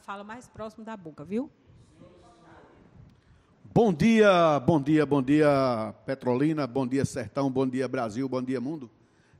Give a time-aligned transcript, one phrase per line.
[0.00, 1.50] fala mais próximo da boca, viu?
[3.64, 8.60] Bom dia, bom dia, bom dia Petrolina, bom dia Sertão, bom dia Brasil, bom dia
[8.60, 8.90] mundo.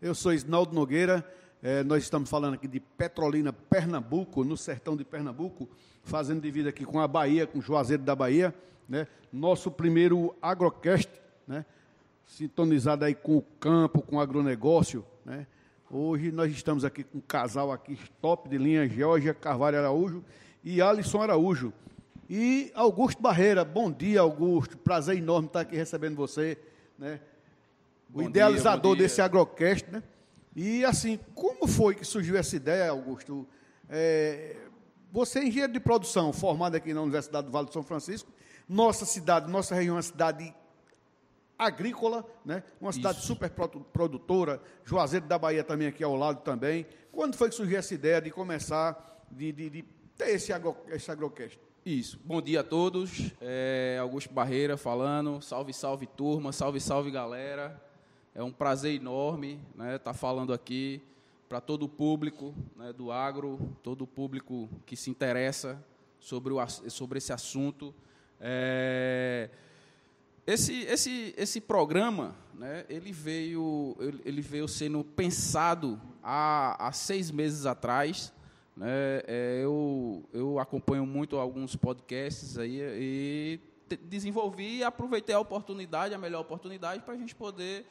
[0.00, 1.26] Eu sou Isnaldo Nogueira,
[1.60, 5.68] é, nós estamos falando aqui de Petrolina, Pernambuco, no sertão de Pernambuco,
[6.04, 8.54] fazendo divisa aqui com a Bahia, com o Juazeiro da Bahia,
[8.88, 9.08] né?
[9.32, 11.10] Nosso primeiro agrocast,
[11.46, 11.66] né?
[12.24, 15.48] Sintonizado aí com o campo, com o agronegócio, né?
[15.90, 20.22] Hoje nós estamos aqui com um casal aqui top de linha, Georgia Carvalho Araújo
[20.62, 21.72] e Alisson Araújo.
[22.28, 24.76] E Augusto Barreira, bom dia, Augusto.
[24.76, 26.58] Prazer enorme estar aqui recebendo você,
[26.98, 27.18] né?
[28.10, 30.02] O bom idealizador dia, desse agrocast, né?
[30.54, 33.48] E assim, como foi que surgiu essa ideia, Augusto?
[33.88, 34.56] É,
[35.10, 38.30] você é engenheiro de produção, formado aqui na Universidade do Vale do São Francisco.
[38.68, 40.54] Nossa cidade, nossa região é uma cidade
[41.58, 42.62] agrícola, né?
[42.80, 43.26] uma cidade Isso.
[43.26, 46.86] super produtora, Juazeiro da Bahia também aqui ao lado também.
[47.10, 49.82] Quando foi que surgiu essa ideia de começar, de, de, de
[50.16, 51.58] ter esse, agro, esse agrocast?
[51.84, 52.20] Isso.
[52.24, 53.32] Bom dia a todos.
[53.40, 55.40] É Augusto Barreira falando.
[55.40, 57.82] Salve, salve turma, salve, salve galera.
[58.34, 61.02] É um prazer enorme estar né, tá falando aqui
[61.48, 65.82] para todo o público né, do agro, todo o público que se interessa
[66.20, 66.58] sobre, o,
[66.90, 67.94] sobre esse assunto.
[68.38, 69.48] É,
[70.48, 77.66] esse, esse, esse programa, né, ele, veio, ele, veio sendo pensado há, há seis meses
[77.66, 78.32] atrás.
[78.74, 78.88] Né,
[79.26, 83.60] é, eu, eu acompanho muito alguns podcasts aí e
[84.04, 87.84] desenvolvi e aproveitei a oportunidade, a melhor oportunidade, para a gente poder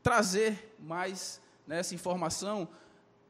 [0.00, 2.68] trazer mais né, essa informação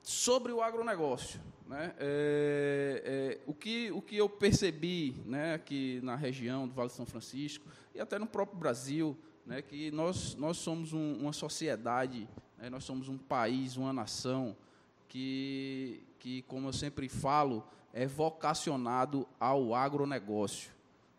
[0.02, 1.40] sobre o agronegócio.
[1.66, 1.94] Né?
[1.98, 6.94] É, é, o, que, o que eu percebi né, aqui na região do Vale de
[6.94, 7.66] São Francisco
[7.96, 9.16] e até no próprio Brasil,
[9.46, 14.54] né, que nós, nós somos um, uma sociedade, né, nós somos um país, uma nação
[15.08, 20.70] que, que, como eu sempre falo, é vocacionado ao agronegócio.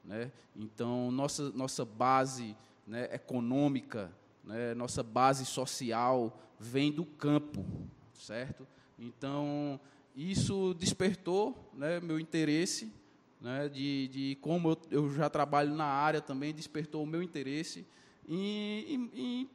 [0.05, 0.31] Né?
[0.55, 2.55] Então, nossa, nossa base
[2.85, 4.11] né, econômica,
[4.43, 7.65] né, nossa base social vem do campo,
[8.13, 8.67] certo?
[8.99, 9.79] Então,
[10.15, 12.93] isso despertou né, meu interesse,
[13.39, 17.85] né, de, de como eu, eu, já trabalho na área também, despertou o meu interesse
[18.27, 19.49] em, em, em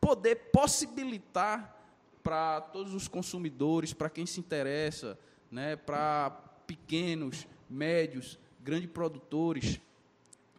[0.00, 1.78] poder possibilitar
[2.22, 5.18] para todos os consumidores, para quem se interessa,
[5.50, 6.30] né, para
[6.66, 9.80] pequenos, médios, grandes produtores,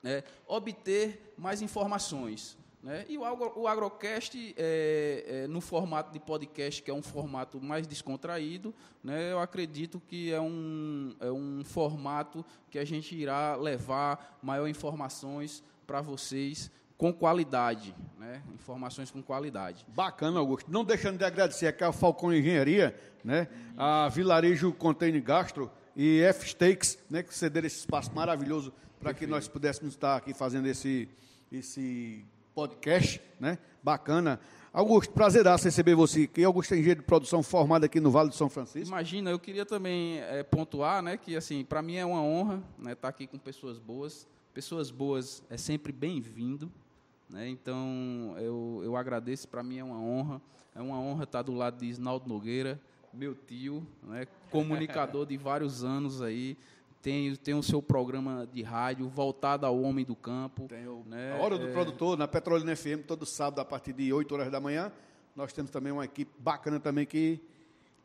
[0.02, 2.58] né, obter mais informações.
[2.84, 3.06] Né?
[3.08, 7.62] E o, agro, o Agrocast, é, é, no formato de podcast, que é um formato
[7.62, 13.56] mais descontraído, né, eu acredito que é um, é um formato que a gente irá
[13.56, 18.42] levar maior informações para vocês com qualidade, né?
[18.54, 19.86] informações com qualidade.
[19.90, 20.72] Bacana, Augusto.
[20.72, 23.48] Não deixando de agradecer aqui a Falcão Engenharia, né?
[23.76, 27.24] a Vilarejo Container Gastro e F-Steaks, né?
[27.24, 31.10] que cederam esse espaço maravilhoso para que nós pudéssemos estar aqui fazendo esse,
[31.52, 33.58] esse podcast, né?
[33.82, 34.40] Bacana.
[34.72, 36.44] Augusto, prazer receber você aqui.
[36.44, 38.88] Augusto é engenheiro de produção formado aqui no Vale do São Francisco.
[38.88, 42.94] Imagina, eu queria também é, pontuar, né, que assim, para mim é uma honra, né,
[42.94, 44.28] estar tá aqui com pessoas boas.
[44.54, 46.72] Pessoas boas é sempre bem-vindo,
[47.30, 47.48] né?
[47.50, 50.42] Então, eu, eu agradeço, para mim é uma honra.
[50.76, 52.80] É uma honra estar do lado de Isnaldo Nogueira,
[53.12, 56.58] meu tio, né, comunicador de vários anos aí,
[57.04, 60.68] tem, tem o seu programa de rádio voltado ao homem do campo.
[60.70, 61.38] Tem o, né?
[61.38, 61.72] A Hora do é...
[61.74, 64.90] Produtor, na Petrolina FM, todo sábado, a partir de 8 horas da manhã.
[65.36, 67.42] Nós temos também uma equipe bacana também que,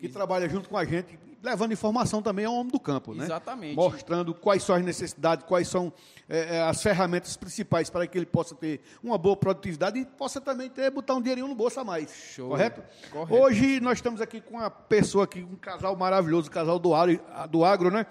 [0.00, 3.14] que trabalha junto com a gente, levando informação também ao homem do campo.
[3.14, 3.26] Né?
[3.26, 3.76] Exatamente.
[3.76, 5.92] Mostrando quais são as necessidades, quais são
[6.28, 10.40] é, é, as ferramentas principais para que ele possa ter uma boa produtividade e possa
[10.40, 12.12] também ter, botar um dinheirinho no bolso a mais.
[12.34, 12.48] Show.
[12.48, 12.82] Correto?
[13.12, 13.40] Correto?
[13.40, 17.20] Hoje nós estamos aqui com uma pessoa aqui, um casal maravilhoso, um casal do agro,
[17.48, 18.04] do agro né?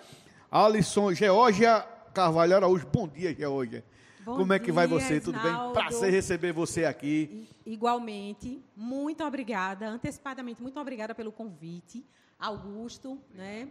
[0.49, 2.87] Alisson, Georgia Carvalho Araújo.
[2.87, 3.83] Bom dia, Georgia.
[4.23, 5.19] Bom Como é que vai você?
[5.21, 5.53] Tudo bem?
[5.73, 7.47] Prazer receber você aqui.
[7.65, 8.63] Igualmente.
[8.75, 9.87] Muito obrigada.
[9.87, 12.05] Antecipadamente, muito obrigada pelo convite.
[12.39, 13.69] Augusto, né?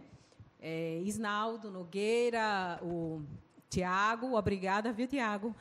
[0.59, 3.21] É, Isnaldo Nogueira, o
[3.69, 5.55] Tiago, obrigada, viu, Tiago?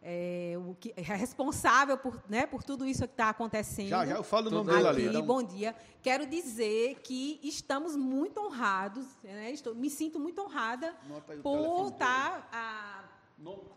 [0.00, 3.88] É, o que é responsável por, né, por tudo isso que está acontecendo.
[3.88, 5.06] Já, já eu falo o nome dele ali.
[5.06, 5.26] Então...
[5.26, 5.74] Bom dia.
[6.02, 10.94] Quero dizer que estamos muito honrados, né, estou, me sinto muito honrada
[11.42, 13.10] por estar tá,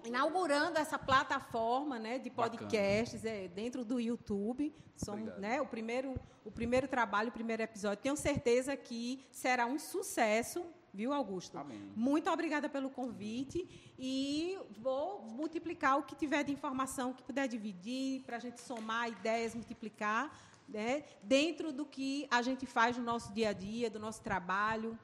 [0.06, 4.74] inaugurando essa plataforma né, de podcasts é, dentro do YouTube.
[4.96, 6.14] Somos, né, o, primeiro,
[6.46, 8.04] o primeiro trabalho, o primeiro episódio.
[8.04, 11.58] Tenho certeza que será um sucesso viu, Augusto?
[11.58, 11.82] Amém.
[11.96, 13.68] Muito obrigada pelo convite
[13.98, 19.10] e vou multiplicar o que tiver de informação que puder dividir para a gente somar
[19.10, 20.36] ideias, multiplicar,
[20.68, 24.98] né, dentro do que a gente faz no nosso dia a dia, do nosso trabalho.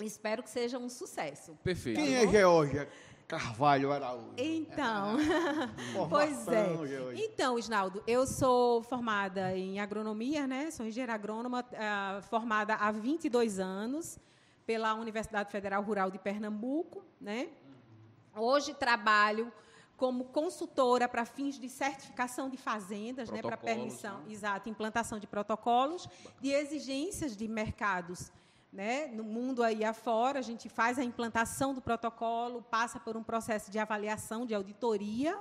[0.00, 1.58] Espero que seja um sucesso.
[1.62, 2.00] Perfeito.
[2.00, 2.88] Quem é Georgia
[3.26, 4.32] Carvalho Araújo?
[4.38, 5.16] Então,
[6.08, 6.64] pois é.
[6.86, 7.14] Georgia.
[7.14, 10.70] Então, Isnaldo, eu sou formada em agronomia, né?
[10.70, 14.18] Sou engenheira agrônoma, uh, formada há 22 anos
[14.68, 17.48] pela Universidade Federal Rural de Pernambuco, né?
[18.36, 19.50] Hoje trabalho
[19.96, 24.26] como consultora para fins de certificação de fazendas, né, para permissão, né?
[24.30, 26.06] exato, implantação de protocolos,
[26.38, 28.30] de exigências de mercados
[28.70, 33.22] né, no mundo aí afora, a gente faz a implantação do protocolo, passa por um
[33.22, 35.40] processo de avaliação, de auditoria,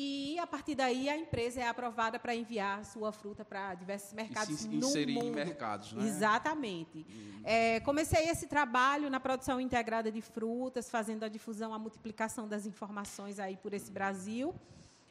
[0.00, 4.50] e a partir daí a empresa é aprovada para enviar sua fruta para diversos mercados
[4.50, 5.32] e se inserir no mundo.
[5.32, 6.06] em mercados, né?
[6.06, 7.04] Exatamente.
[7.10, 7.40] Hum.
[7.42, 12.64] É, comecei esse trabalho na produção integrada de frutas, fazendo a difusão, a multiplicação das
[12.64, 14.54] informações aí por esse Brasil,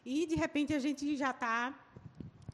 [0.05, 1.77] e de repente a gente já está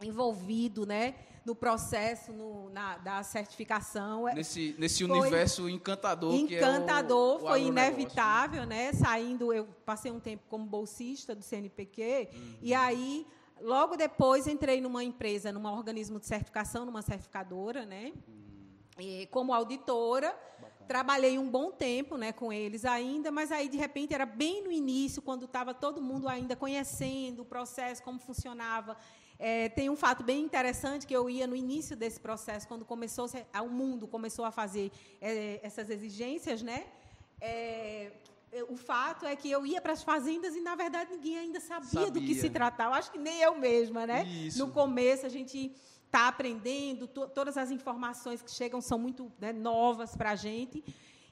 [0.04, 1.16] envolvido, né?
[1.46, 4.28] no processo no, na, da certificação.
[4.28, 8.94] É, nesse, nesse universo encantador, encantador que é o, o foi inevitável, né?
[8.94, 12.58] Saindo, eu passei um tempo como bolsista do CNPq, uhum.
[12.62, 13.28] e aí,
[13.62, 18.14] logo depois, entrei numa empresa, num organismo de certificação, numa certificadora, né?
[18.28, 18.44] Uhum.
[19.00, 20.36] E, como auditora.
[20.86, 24.70] Trabalhei um bom tempo né, com eles ainda, mas aí, de repente, era bem no
[24.70, 28.98] início, quando estava todo mundo ainda conhecendo o processo, como funcionava.
[29.46, 33.26] É, tem um fato bem interessante que eu ia no início desse processo, quando começou
[33.62, 36.86] o mundo começou a fazer é, essas exigências, né?
[37.42, 38.14] É,
[38.70, 41.90] o fato é que eu ia para as fazendas e na verdade ninguém ainda sabia,
[41.90, 42.12] sabia.
[42.12, 42.96] do que se tratava.
[42.96, 44.24] Acho que nem eu mesma, né?
[44.24, 44.60] Isso.
[44.60, 45.76] No começo a gente
[46.06, 50.82] está aprendendo, todas as informações que chegam são muito né, novas para a gente.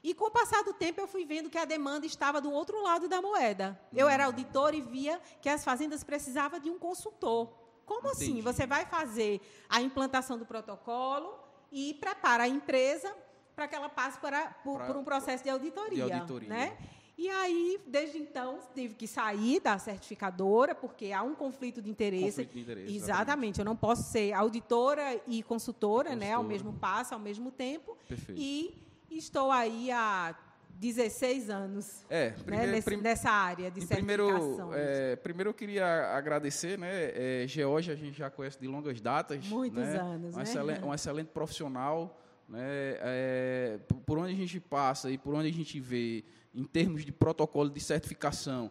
[0.04, 2.82] E com o passar do tempo eu fui vendo que a demanda estava do outro
[2.82, 3.80] lado da moeda.
[3.90, 7.61] Eu era auditor e via que as fazendas precisavam de um consultor.
[7.92, 8.24] Como assim?
[8.24, 8.40] Entendi.
[8.40, 8.52] assim?
[8.52, 11.38] Você vai fazer a implantação do protocolo
[11.70, 13.14] e prepara a empresa
[13.54, 16.06] para que ela passe para, por, pra, por um processo de auditoria.
[16.06, 16.48] De auditoria.
[16.48, 16.76] Né?
[17.18, 22.24] E aí, desde então, tive que sair da certificadora, porque há um conflito de interesse.
[22.24, 23.14] Conflito de interesse exatamente.
[23.14, 23.58] exatamente.
[23.58, 27.96] Eu não posso ser auditora e consultora, consultora, né, ao mesmo passo, ao mesmo tempo.
[28.08, 28.40] Perfeito.
[28.40, 28.74] E
[29.10, 30.34] estou aí há
[30.82, 34.68] 16 anos é, primeiro, né, nesse, prim, nessa área de certificação.
[34.68, 36.90] Primeiro, é, primeiro eu queria agradecer, né?
[37.14, 39.46] É, Georgia a gente já conhece de longas datas.
[39.46, 40.42] Muitos né, anos, um né?
[40.42, 42.18] Excelente, um excelente profissional.
[42.48, 42.58] Né,
[43.00, 47.12] é, por onde a gente passa e por onde a gente vê, em termos de
[47.12, 48.70] protocolo de certificação,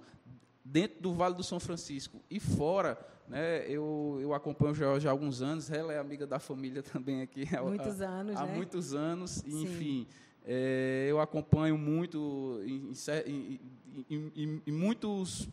[0.63, 5.13] dentro do Vale do São Francisco e fora, né, eu, eu acompanho o Georgia há
[5.13, 7.47] alguns anos, ela é amiga da família também aqui.
[7.63, 8.53] Muitos há, anos, há né?
[8.53, 10.07] muitos anos, e, enfim...
[10.45, 12.91] É, eu acompanho muito em,
[14.09, 15.47] em, em, em muitos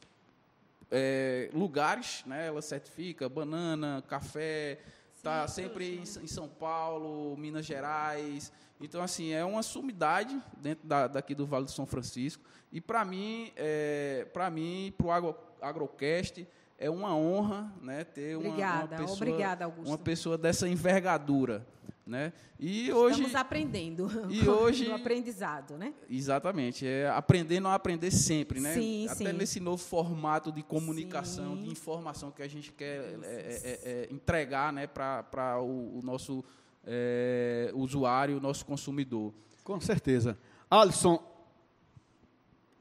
[0.90, 2.46] é, lugares, né?
[2.46, 4.78] Ela certifica banana, café,
[5.14, 8.52] está sempre em, em, São Paulo, Minas Gerais.
[8.80, 12.42] Então, assim, é uma sumidade dentro da, daqui do Vale do São Francisco.
[12.72, 16.46] E para mim, é, para mim, para o Agro, Agrocast,
[16.78, 18.96] é uma honra né, ter uma, Obrigada.
[18.96, 19.88] uma pessoa, Obrigada, Augusto.
[19.88, 21.66] uma pessoa dessa envergadura.
[22.08, 22.32] Né?
[22.58, 24.08] E hoje Estamos aprendendo.
[24.32, 25.92] E hoje no aprendizado, né?
[26.08, 28.72] Exatamente, é aprender não aprender sempre, né?
[28.72, 29.32] Sim, Até sim.
[29.34, 31.64] nesse novo formato de comunicação, sim.
[31.64, 36.00] de informação que a gente quer é, é, é, é entregar, né, para o, o,
[36.02, 36.42] nosso
[36.82, 39.34] é, usuário, o nosso consumidor.
[39.62, 40.38] Com certeza.
[40.70, 41.22] Alisson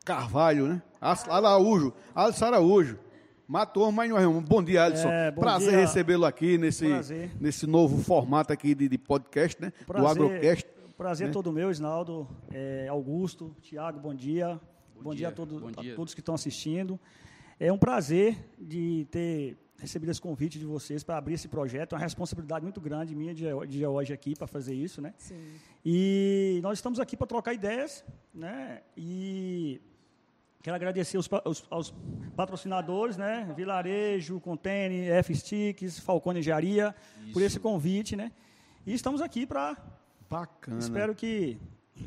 [0.06, 0.82] Carvalho, né?
[1.02, 2.98] Araújo, Alisson Araújo.
[3.48, 4.42] Matou, mas não é um.
[4.42, 5.08] Bom dia, Alisson.
[5.08, 6.86] É, bom Prazer recebê-lo aqui nesse,
[7.40, 9.72] nesse novo formato aqui de, de podcast, né?
[9.86, 10.68] Prazer, do Agrocast.
[10.98, 11.34] Prazer né?
[11.34, 14.60] todo meu, Isnaldo, é, Augusto, Tiago, bom dia.
[14.96, 15.94] Bom, bom dia, dia, a, todo, bom dia.
[15.94, 17.00] a todos que estão assistindo.
[17.58, 21.94] É um prazer de ter recebido esse convite de vocês para abrir esse projeto.
[21.94, 25.14] É uma responsabilidade muito grande minha de, de hoje aqui para fazer isso, né?
[25.18, 25.54] Sim.
[25.86, 28.82] E nós estamos aqui para trocar ideias, né?
[28.98, 29.80] E
[30.62, 31.94] Quero agradecer os, os, aos
[32.36, 33.54] patrocinadores, né?
[33.56, 36.96] Vilarejo, Contene, F-Sticks, Falcone Engenharia,
[37.32, 38.32] por esse convite, né?
[38.86, 39.78] E estamos aqui para.
[40.30, 40.80] Bacana.
[40.80, 41.60] Espero que.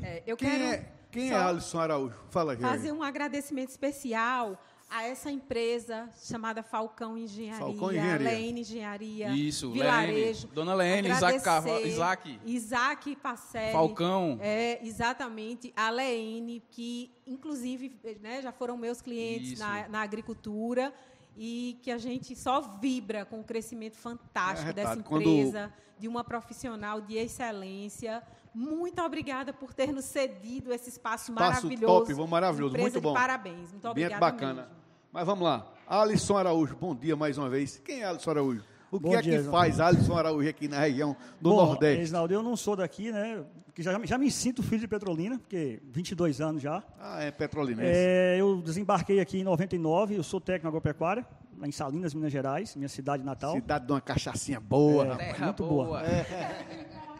[0.03, 0.65] É, eu quem quero.
[0.65, 2.17] É, quem é Alisson Araújo?
[2.31, 2.63] Fala aqui.
[2.63, 8.31] Fazer um agradecimento especial a essa empresa chamada Falcão Engenharia, Falcão Engenharia.
[8.31, 10.47] Leene Engenharia, Isso, Vilarejo.
[10.47, 10.55] Leene.
[10.55, 12.41] Dona Leene, Isaac Carvalho, Isaac.
[12.45, 13.73] Isaac Pacelli.
[13.73, 14.37] Falcão.
[14.41, 15.73] É, exatamente.
[15.77, 20.93] A Leene, que inclusive né, já foram meus clientes na, na, agricultura
[21.37, 26.01] e que a gente só vibra com o crescimento fantástico é, dessa empresa, quando...
[26.01, 28.21] de uma profissional de excelência.
[28.53, 32.17] Muito obrigada por ter nos cedido esse espaço, espaço maravilhoso.
[32.17, 33.15] Top, maravilhoso, muito bom.
[33.15, 33.71] parabéns.
[33.71, 34.63] Muito obrigada bacana.
[34.63, 34.80] Mesmo.
[35.13, 35.67] Mas vamos lá.
[35.89, 37.83] Alisson Araújo, bom dia mais uma vez.
[37.85, 38.63] Quem é Alisson Araújo?
[38.93, 41.99] O que Bom é dia, que faz Alisson Araújo aqui na região do Bom, Nordeste?
[41.99, 43.45] Reginaldo, eu não sou daqui, né?
[43.77, 46.83] Já, já me sinto filho de Petrolina, porque 22 anos já.
[47.01, 47.83] Ah, é petrolinense.
[47.85, 51.27] É, eu desembarquei aqui em 99, eu sou técnico agropecuária,
[51.59, 53.55] lá em Salinas, Minas Gerais, minha cidade natal.
[53.55, 55.41] Cidade de uma cachaçinha boa, é, rapaz.
[55.41, 55.87] Muito boa.
[55.87, 56.03] boa.
[56.03, 57.01] É.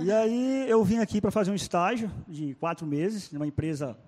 [0.00, 3.98] E aí eu vim aqui para fazer um estágio de quatro meses, numa empresa,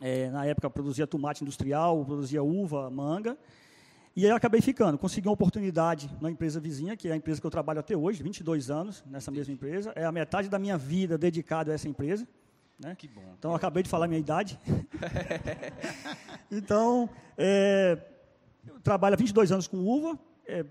[0.00, 3.36] é, na época produzia tomate industrial, produzia uva, manga.
[4.14, 4.96] E aí acabei ficando.
[4.96, 8.22] Consegui uma oportunidade na empresa vizinha, que é a empresa que eu trabalho até hoje,
[8.22, 9.92] 22 anos nessa mesma empresa.
[9.94, 12.26] É a metade da minha vida dedicada a essa empresa.
[12.78, 12.94] Né?
[12.94, 13.34] Que bom.
[13.38, 14.58] Então, eu acabei de falar a minha idade.
[16.50, 17.98] então, é,
[18.66, 20.18] eu trabalho há 22 anos com uva.
[20.46, 20.64] É,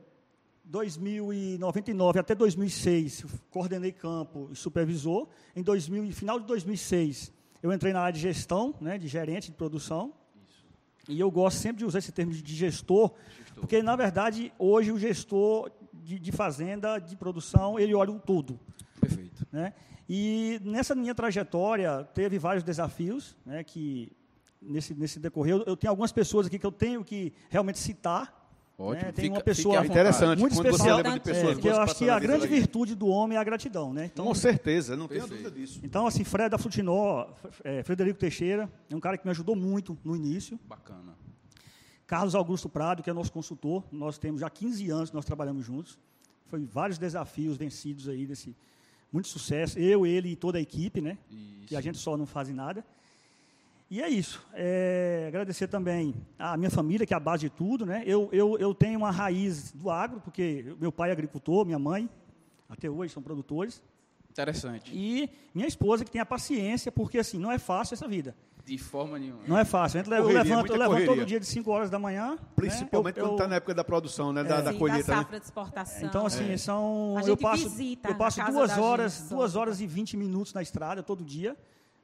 [0.63, 5.27] 2099 até 2006, coordenei campo e supervisor.
[5.55, 7.32] Em 2000, final de 2006,
[7.66, 10.14] eu entrei na área de gestão, né, de gerente de produção.
[10.48, 10.64] Isso.
[11.10, 13.60] E eu gosto sempre de usar esse termo de gestor, gestor.
[13.60, 18.60] porque, na verdade, hoje o gestor de, de, fazenda, de produção, ele olha um tudo.
[19.02, 19.48] Perfeito.
[19.52, 19.74] Né?
[20.08, 24.12] E nessa minha trajetória, teve vários desafios, né, que
[24.62, 28.45] nesse, nesse decorrer, eu, eu tenho algumas pessoas aqui que eu tenho que realmente citar,
[28.77, 29.05] Ótimo.
[29.05, 29.12] Né?
[29.13, 30.39] Tem fica, uma pessoa interessante.
[30.39, 31.01] muito especial.
[31.01, 33.94] de pessoas é, que eu acho que a grande virtude do homem é a gratidão.
[33.94, 34.05] Né?
[34.05, 35.79] Então, Com certeza, não tenho dúvida disso.
[35.84, 37.27] Então, assim, Fred da Frutinó,
[37.63, 40.60] é, Frederico Teixeira, é um cara que me ajudou muito no início.
[40.67, 41.15] Bacana.
[42.05, 45.65] Carlos Augusto Prado, que é nosso consultor, nós temos já 15 anos que nós trabalhamos
[45.65, 45.98] juntos.
[46.48, 48.55] Foi vários desafios vencidos aí, desse,
[49.12, 49.79] muito sucesso.
[49.79, 51.17] Eu, ele e toda a equipe, né?
[51.32, 51.67] Isso.
[51.67, 52.86] Que a gente só não faz nada.
[53.89, 54.46] E é isso.
[54.54, 57.86] É, agradecer também a minha família, que é a base de tudo.
[57.86, 58.04] Né?
[58.06, 62.10] Eu, eu, eu tenho uma raiz do agro, porque meu pai é agricultor, minha mãe,
[62.68, 63.82] até hoje, são produtores.
[64.32, 64.92] Interessante.
[64.94, 68.36] E minha esposa, que tem a paciência, porque assim, não é fácil essa vida.
[68.65, 69.44] De forma nenhuma.
[69.48, 70.00] Não é fácil.
[70.00, 72.32] Eu correria, levanto, eu levanto todo dia de 5 horas da manhã.
[72.32, 72.39] Né?
[72.56, 73.22] Principalmente né?
[73.22, 74.44] eu, quando está na época da produção, né?
[74.44, 75.08] da, é, da sim, colheita.
[75.08, 75.22] Da né?
[75.22, 76.08] safra de exportação.
[76.08, 76.58] Então, assim, é.
[76.58, 77.15] são.
[77.27, 77.70] eu passo,
[78.10, 81.56] eu passo duas horas, duas horas e 20 minutos na estrada todo dia,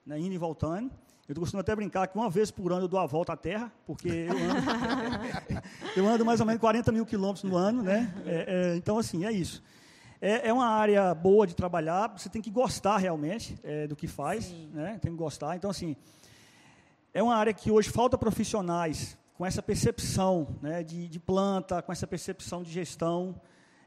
[0.05, 0.19] né?
[0.19, 0.91] indo e voltando.
[1.31, 3.71] Eu costumo até brincar que uma vez por ano eu dou a volta à Terra,
[3.85, 5.61] porque eu ando,
[5.95, 8.13] eu ando mais ou menos 40 mil quilômetros no ano, né?
[8.25, 9.63] É, é, então, assim, é isso.
[10.19, 14.07] É, é, uma área boa de trabalhar, você tem que gostar realmente é, do que
[14.07, 14.99] faz, né?
[15.01, 15.55] Tem que gostar.
[15.55, 15.95] Então, assim,
[17.13, 21.93] é uma área que hoje falta profissionais com essa percepção né, de, de planta, com
[21.93, 23.39] essa percepção de gestão.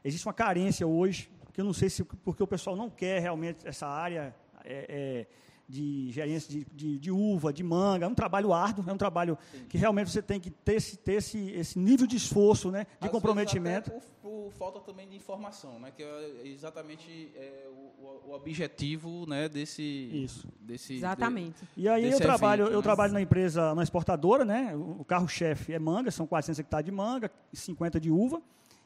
[0.03, 3.67] Existe uma carência hoje, que eu não sei se porque o pessoal não quer realmente
[3.67, 4.35] essa área.
[4.63, 8.05] É, é de gerência de, de, de, uva, de manga.
[8.05, 9.65] É um trabalho árduo, é um trabalho Sim.
[9.67, 13.07] que realmente você tem que ter esse, ter esse, esse nível de esforço, né, de
[13.07, 13.91] Às comprometimento.
[13.91, 19.49] Por, por, falta também de informação, né, que é exatamente é, o, o, objetivo né,
[19.49, 19.81] desse.
[19.81, 20.47] Isso.
[20.59, 21.63] Desse, exatamente.
[21.75, 22.83] De, e aí eu trabalho, evento, eu né?
[22.83, 27.31] trabalho na empresa, na exportadora, né, o carro-chefe é manga, são 400 hectares de manga
[27.51, 28.41] e 50 de uva.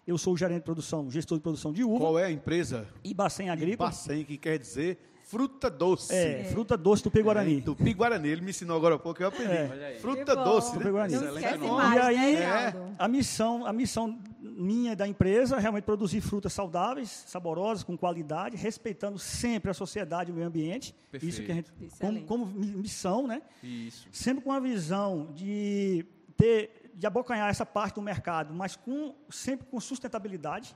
[0.08, 2.00] Eu sou o gerente de produção, gestor de produção de uva.
[2.00, 2.88] Qual é a empresa?
[3.04, 3.90] Ibacem Agrícola.
[3.90, 4.98] Ibacem, que quer dizer
[5.30, 6.12] fruta doce.
[6.12, 7.60] É, fruta doce do Guarani.
[7.60, 9.54] É, Tupi Guarani, ele me ensinou agora há pouco, eu aprendi.
[9.54, 9.98] É.
[10.02, 11.16] Fruta doce, Tupi Guarani.
[11.16, 16.52] Mais, e aí, né, a missão, a missão minha da empresa é realmente produzir frutas
[16.52, 20.96] saudáveis, saborosas, com qualidade, respeitando sempre a sociedade e o meio ambiente.
[21.12, 21.32] Perfeito.
[21.32, 23.44] Isso que a gente, como, como, missão, né?
[23.62, 24.08] Isso.
[24.12, 29.68] Sempre com a visão de ter, de abocanhar essa parte do mercado, mas com, sempre
[29.68, 30.76] com sustentabilidade,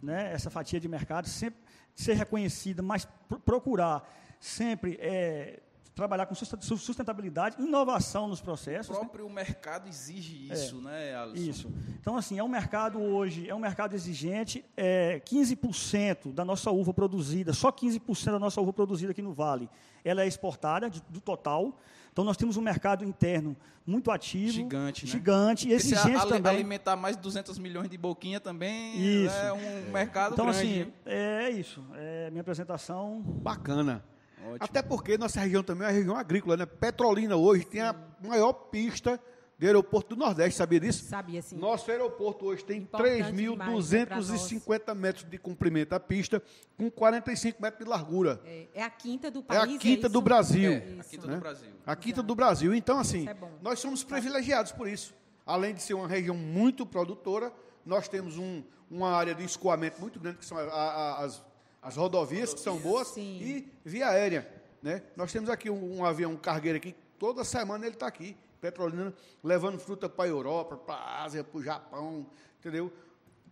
[0.00, 0.32] né?
[0.32, 1.58] Essa fatia de mercado, sempre
[2.00, 3.06] ser reconhecida, mas
[3.44, 5.60] procurar sempre é,
[5.94, 8.96] trabalhar com sustentabilidade, inovação nos processos.
[8.96, 9.00] O né?
[9.00, 9.34] próprio né?
[9.34, 11.50] mercado exige isso, é, né, Alisson?
[11.50, 11.72] Isso.
[12.00, 14.64] Então, assim, é um mercado hoje, é um mercado exigente.
[14.76, 19.68] É, 15% da nossa uva produzida, só 15% da nossa uva produzida aqui no Vale,
[20.02, 21.78] ela é exportada de, do total.
[22.20, 24.52] Então, nós temos um mercado interno muito ativo.
[24.52, 25.10] Gigante, né?
[25.10, 26.52] Gigante, e exigente também.
[26.52, 29.34] alimentar mais de 200 milhões de boquinha também isso.
[29.34, 30.68] é um mercado então, grande.
[30.68, 31.82] Então, assim, é isso.
[31.94, 33.22] É minha apresentação.
[33.22, 34.04] Bacana.
[34.38, 34.58] Ótimo.
[34.60, 36.66] Até porque nossa região também é uma região agrícola, né?
[36.66, 39.18] Petrolina hoje tem a maior pista
[39.60, 41.04] do aeroporto do Nordeste, sabia disso?
[41.04, 41.58] Sabia, sim.
[41.58, 46.42] Nosso aeroporto hoje tem 3.250 né, metros de comprimento a pista,
[46.78, 48.40] com 45 metros de largura.
[48.46, 49.60] É, é a quinta do país.
[49.60, 50.72] É a quinta é do Brasil.
[50.72, 51.34] É, a quinta né?
[51.34, 51.68] do Brasil.
[51.84, 52.74] A quinta do Brasil.
[52.74, 55.12] Então, assim, é nós somos privilegiados por isso.
[55.44, 57.52] Além de ser uma região muito produtora,
[57.84, 61.42] nós temos um, uma área de escoamento muito grande, que são a, a, as,
[61.82, 63.38] as rodovias, que são boas, Sim.
[63.42, 64.50] e via aérea.
[64.82, 65.02] Né?
[65.14, 69.12] Nós temos aqui um, um avião um cargueiro aqui, toda semana ele está aqui Petrolina,
[69.42, 72.26] levando fruta para a Europa, para a Ásia, para o Japão,
[72.58, 72.92] entendeu?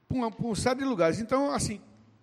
[0.08, 1.18] Para um, série de lugares.
[1.18, 1.80] Então, assim.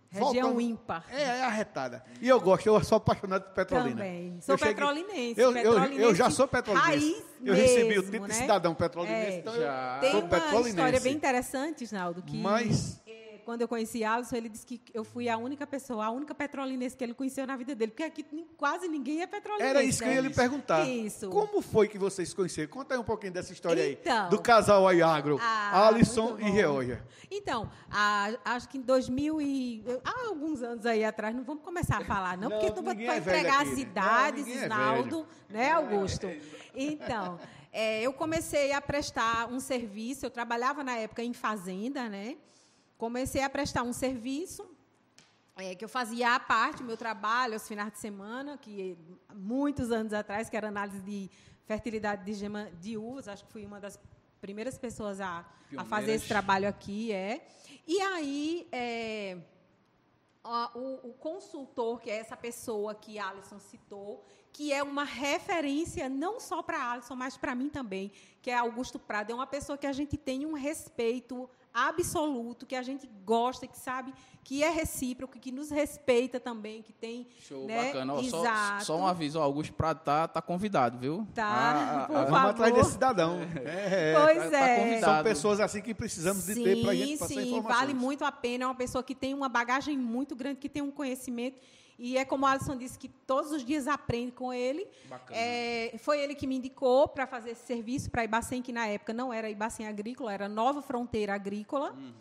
[0.10, 1.06] Região voltando, ímpar.
[1.10, 2.04] É, é arretada.
[2.22, 3.98] E eu gosto, eu sou apaixonado por Petrolina.
[3.98, 4.40] Também.
[4.40, 5.42] Sou eu petrolinense.
[5.42, 6.02] Eu, petrolinense.
[6.02, 6.90] Eu, eu, já sou petrolinense.
[6.90, 8.28] Raiz eu mesmo, recebi o título né?
[8.30, 9.98] de cidadão petrolinense, é, então já.
[10.00, 13.02] Tem uma história bem interessante, Isnaldo, que Mas...
[13.46, 16.34] É, quando eu conheci Alisson, ele disse que eu fui a única pessoa, a única
[16.34, 18.26] petrolinense que ele conheceu na vida dele, porque aqui
[18.58, 19.70] quase ninguém é petrolinense.
[19.70, 20.34] Era isso que eu ia lhe né?
[20.34, 20.88] perguntar.
[20.88, 21.30] Isso.
[21.30, 22.70] Como foi que vocês se conheceram?
[22.70, 24.30] Conta aí um pouquinho dessa história então, aí.
[24.30, 27.04] Do casal Aiagro, ah, Alisson e Georgia.
[27.30, 29.84] Então, a, acho que em 2000 e...
[30.04, 32.96] Há alguns anos aí atrás, não vamos começar a falar, não, não porque tu vai
[32.98, 33.82] é entregar aqui, as né?
[33.82, 36.28] idades, não, Isnaldo, é né, Augusto?
[36.74, 37.40] Então...
[37.78, 42.38] É, eu comecei a prestar um serviço, eu trabalhava na época em fazenda, né?
[42.98, 44.66] Comecei a prestar um serviço
[45.58, 48.98] é, que eu fazia à parte, meu trabalho, aos finais de semana, que
[49.34, 51.30] muitos anos atrás, que era análise de
[51.66, 53.98] fertilidade de, gema, de uvas, acho que fui uma das
[54.42, 55.46] primeiras pessoas a,
[55.78, 57.48] a fazer esse trabalho aqui, é.
[57.88, 59.38] E aí, é,
[60.76, 66.40] o, o, consultor, que é essa pessoa que Alisson citou, que é uma referência não
[66.40, 68.12] só para Alisson, mas para mim também,
[68.42, 69.32] que é Augusto Prado.
[69.32, 73.78] É uma pessoa que a gente tem um respeito absoluto, que a gente gosta, que
[73.78, 74.14] sabe
[74.46, 77.28] que é recíproco, que nos respeita também, que tem.
[77.40, 77.88] Show, né?
[77.88, 78.14] bacana.
[78.14, 81.28] Ó, só, só, um aviso, ó, Augusto Prado tá, tá convidado, viu?
[81.34, 83.40] Tá, ah, ah por ah, Vamos atrás desse cidadão.
[83.66, 85.00] É, é, pois tá, é.
[85.00, 87.80] Tá São pessoas assim que precisamos de sim, ter para a gente passar sim, informações.
[87.80, 88.66] vale muito a pena.
[88.66, 91.60] É uma pessoa que tem uma bagagem muito grande, que tem um conhecimento
[91.98, 94.86] e é como o Alisson disse, que todos os dias aprende com ele.
[95.30, 98.86] É, foi ele que me indicou para fazer esse serviço para a Ibacem, que na
[98.88, 101.94] época não era Ibacem Agrícola, era Nova Fronteira Agrícola.
[101.94, 102.14] Uhum.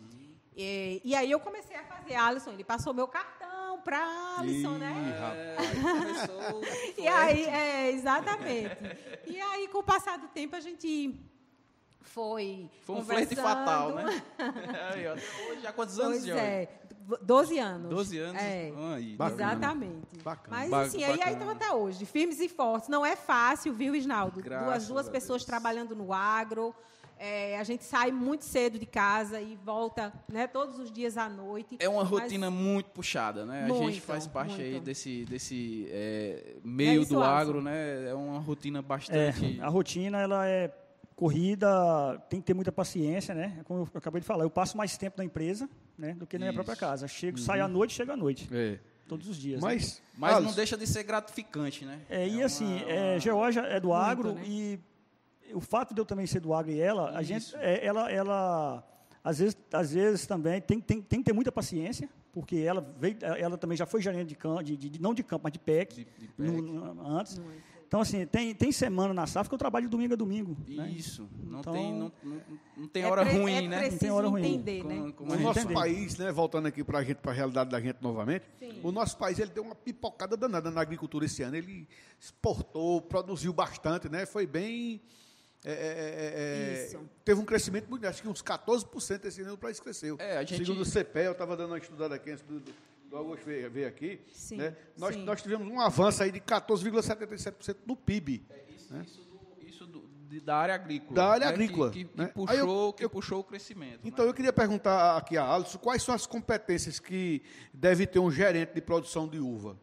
[0.55, 3.99] E, e, aí eu comecei a fazer, Alisson, ele passou meu cartão para
[4.37, 5.17] Alisson, Ih, né?
[5.19, 8.77] Rapaz, e aí, é, exatamente.
[9.27, 11.19] E aí, com o passar do tempo, a gente
[11.99, 12.69] foi.
[12.83, 14.23] Foi um flerte fatal, né?
[15.51, 16.69] Hoje, há quantos anos, pois é.
[17.21, 17.89] 12 anos.
[17.89, 18.41] 12 anos?
[18.41, 20.23] É, aí, Exatamente.
[20.23, 20.57] Bacana.
[20.57, 22.89] Mas, assim, aí, aí estão até hoje, firmes e fortes.
[22.89, 24.41] Não é fácil, viu, Isnaldo?
[24.41, 25.45] Graças duas, duas pessoas Deus.
[25.45, 26.73] trabalhando no agro.
[27.17, 31.29] É, a gente sai muito cedo de casa e volta né, todos os dias à
[31.29, 31.77] noite.
[31.79, 33.67] É uma rotina muito puxada, né?
[33.67, 34.75] Muito, a gente faz parte muito.
[34.75, 38.09] aí desse, desse é, meio é do agro, né?
[38.09, 39.59] É uma rotina bastante.
[39.59, 40.73] É, a rotina ela é
[41.15, 43.61] corrida tem que ter muita paciência, né?
[43.63, 46.45] Como eu acabei de falar, eu passo mais tempo na empresa, né, do que na
[46.45, 47.07] minha própria casa.
[47.07, 47.43] Chego, uhum.
[47.43, 48.47] saio à noite, chego à noite.
[48.51, 48.79] É.
[49.07, 49.61] Todos os dias.
[49.61, 50.17] Mas, né?
[50.17, 52.01] mas não deixa de ser gratificante, né?
[52.09, 54.43] É, e é assim, uma, é, Georgia é do agro né?
[54.45, 54.79] e
[55.53, 57.17] o fato de eu também ser do agro e ela, Isso.
[57.17, 58.83] a gente, é, ela, ela,
[59.23, 63.17] às vezes, às vezes também tem, tem, tem que ter muita paciência, porque ela veio,
[63.37, 65.95] ela também já foi gerente de campo, de, de, não de campo, mas de PEC,
[65.95, 66.61] de, de PEC.
[66.61, 67.37] No, antes.
[67.37, 67.74] Não é.
[67.87, 70.57] Então, assim, tem, tem semana na safra que eu trabalho de domingo a domingo.
[70.67, 70.89] Né?
[70.89, 71.23] Isso.
[71.23, 71.29] Né?
[71.43, 72.41] Não, então, tem, não, não,
[72.77, 73.89] não tem hora é ruim, é né?
[73.89, 74.45] Não tem hora ruim.
[74.45, 75.13] Entender, né?
[75.15, 75.73] Como, o nosso entender.
[75.73, 78.79] país, né, voltando aqui para a gente, para a realidade da gente novamente, Sim.
[78.83, 81.55] o nosso país ele deu uma pipocada danada na agricultura esse ano.
[81.55, 81.87] Ele
[82.19, 84.25] exportou, produziu bastante, né?
[84.25, 85.01] Foi bem.
[85.63, 89.57] É, é, é, é teve um crescimento muito, acho que uns 14% esse ano o
[89.57, 90.15] país cresceu.
[90.19, 90.63] É, gente...
[90.63, 92.61] Segundo o CPE, eu estava dando uma estudada aqui antes do,
[93.15, 94.75] do Augusto veio, aqui, sim, né?
[94.97, 95.23] nós, sim.
[95.23, 98.45] nós tivemos um avanço aí de 14,77% do PIB.
[98.49, 99.05] É, isso, né?
[99.05, 101.15] isso, do, isso do, de, da área agrícola.
[101.15, 101.53] Da área né?
[101.53, 101.91] agrícola.
[101.91, 102.27] Que, que, né?
[102.27, 104.01] que puxou, eu, que puxou o crescimento.
[104.03, 104.31] Então, né?
[104.31, 107.41] eu queria perguntar aqui a Alisson, quais são as competências que
[107.73, 109.77] deve ter um gerente de produção de uva?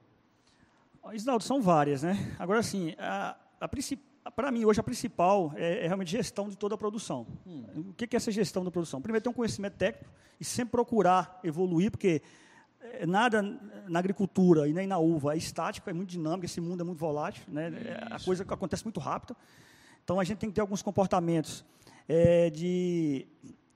[1.14, 2.37] Isnaldo, são várias, né?
[2.38, 6.75] Agora, assim, a, a para mim, hoje, a principal é, é, realmente gestão de toda
[6.75, 7.27] a produção.
[7.47, 7.64] Hum.
[7.88, 9.01] O que é essa gestão da produção?
[9.01, 12.23] Primeiro, ter um conhecimento técnico e sempre procurar evoluir, porque
[13.07, 13.42] nada
[13.88, 16.99] na agricultura e nem na uva é estático, é muito dinâmico, esse mundo é muito
[16.99, 17.73] volátil, né?
[17.85, 19.37] É, a coisa acontece muito rápido.
[20.05, 21.64] Então a gente tem que ter alguns comportamentos
[22.09, 23.27] é, de,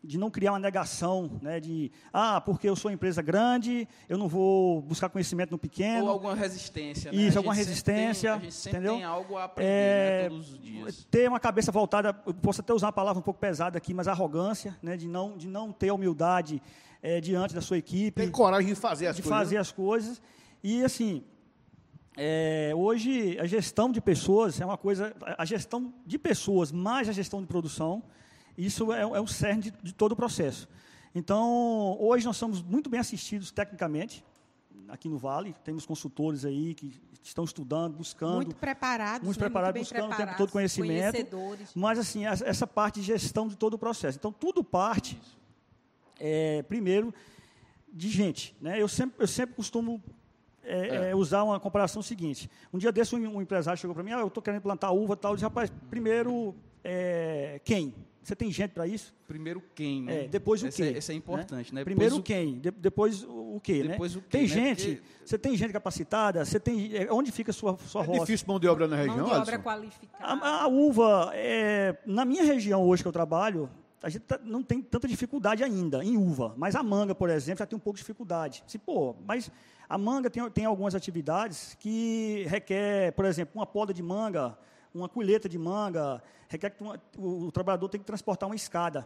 [0.02, 1.60] de não criar uma negação, né?
[1.60, 6.04] de ah, porque eu sou empresa grande, eu não vou buscar conhecimento no pequeno.
[6.04, 7.12] Ou alguma resistência.
[7.12, 7.18] Né?
[7.18, 8.30] Isso, alguma resistência.
[8.30, 8.96] Tem, a gente sempre entendeu?
[8.96, 11.06] tem algo a aprender né, é, todos os dias.
[11.10, 14.08] Ter uma cabeça voltada, eu posso até usar uma palavra um pouco pesada aqui, mas
[14.08, 14.96] arrogância, né?
[14.96, 16.60] de, não, de não ter humildade
[17.06, 18.20] é, diante da sua equipe.
[18.20, 19.38] Tem coragem de fazer as de coisas.
[19.38, 20.20] fazer as coisas.
[20.60, 21.22] E, assim,
[22.16, 25.14] é, hoje a gestão de pessoas é uma coisa.
[25.38, 28.02] A gestão de pessoas mais a gestão de produção,
[28.58, 30.68] isso é, é o cerne de, de todo o processo.
[31.14, 34.24] Então, hoje nós somos muito bem assistidos tecnicamente
[34.88, 35.54] aqui no Vale.
[35.62, 36.92] Temos consultores aí que
[37.22, 38.34] estão estudando, buscando.
[38.34, 39.24] Muito preparados.
[39.24, 39.46] Muito né?
[39.46, 41.28] preparados, muito buscando preparados, o tempo todo conhecimento.
[41.72, 44.18] Mas, assim, essa parte de gestão de todo o processo.
[44.18, 45.20] Então, tudo parte
[46.18, 47.12] é, primeiro,
[47.92, 48.54] de gente.
[48.60, 48.80] Né?
[48.80, 50.02] Eu, sempre, eu sempre costumo
[50.62, 51.10] é, é.
[51.10, 52.50] é usar uma comparação seguinte.
[52.72, 55.14] Um dia desse, um, um empresário chegou para mim, ah, eu estou querendo plantar uva
[55.14, 55.32] e tal.
[55.32, 57.94] Eu disse, rapaz, primeiro, é, quem?
[58.26, 59.14] Você tem gente para isso?
[59.28, 60.24] Primeiro quem, né?
[60.24, 60.82] É, depois o quê?
[60.82, 61.80] É, isso é importante, né?
[61.80, 61.84] né?
[61.84, 63.90] Primeiro o quem, de, depois o quê, né?
[63.90, 64.18] depois né?
[64.18, 64.48] O quê, tem né?
[64.48, 65.02] gente, Porque...
[65.24, 68.18] você tem gente capacitada, você tem, onde fica a sua, sua é roça?
[68.18, 70.24] É difícil mão de obra na região, Mão de obra qualificada.
[70.44, 73.70] A, a uva, é, na minha região hoje que eu trabalho,
[74.02, 77.60] a gente tá, não tem tanta dificuldade ainda em uva, mas a manga, por exemplo,
[77.60, 78.62] já tem um pouco de dificuldade.
[78.66, 79.50] Se, pô, mas
[79.88, 84.56] a manga tem, tem algumas atividades que requer, por exemplo, uma poda de manga,
[84.94, 89.04] uma colheita de manga, requer que uma, o, o, trabalhador tem que transportar uma escada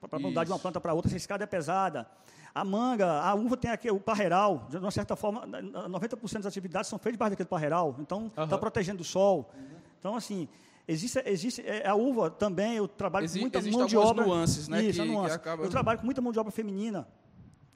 [0.00, 2.06] para mudar de uma planta para outra, essa escada é pesada.
[2.54, 6.88] A manga, a uva tem aqui o parreiral, de uma certa forma, 90% das atividades
[6.88, 8.58] são feitas debaixo daquele parreiral, então está uhum.
[8.58, 9.50] protegendo do sol.
[9.54, 9.62] Uhum.
[10.00, 10.48] Então, assim,
[10.90, 14.26] Existe, existe é, a uva também, eu trabalho Exi, com muita mão de obra.
[14.26, 14.82] nuances, né?
[14.82, 15.36] Isso, que, nuance.
[15.36, 15.62] acaba...
[15.62, 17.06] Eu trabalho com muita mão de obra feminina.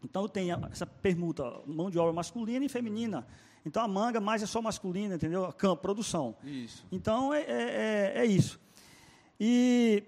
[0.02, 3.24] Então eu tenho essa permuta, mão de obra masculina e feminina.
[3.64, 5.52] Então a manga mais é só masculina, entendeu?
[5.52, 6.34] Campo, produção.
[6.42, 6.84] Isso.
[6.90, 8.58] Então é, é, é, é isso.
[9.38, 10.02] E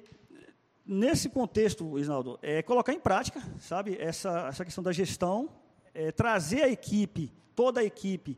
[0.85, 5.49] nesse contexto, Isnaldo, é colocar em prática, sabe, essa, essa questão da gestão,
[5.95, 8.37] é, trazer a equipe, toda a equipe,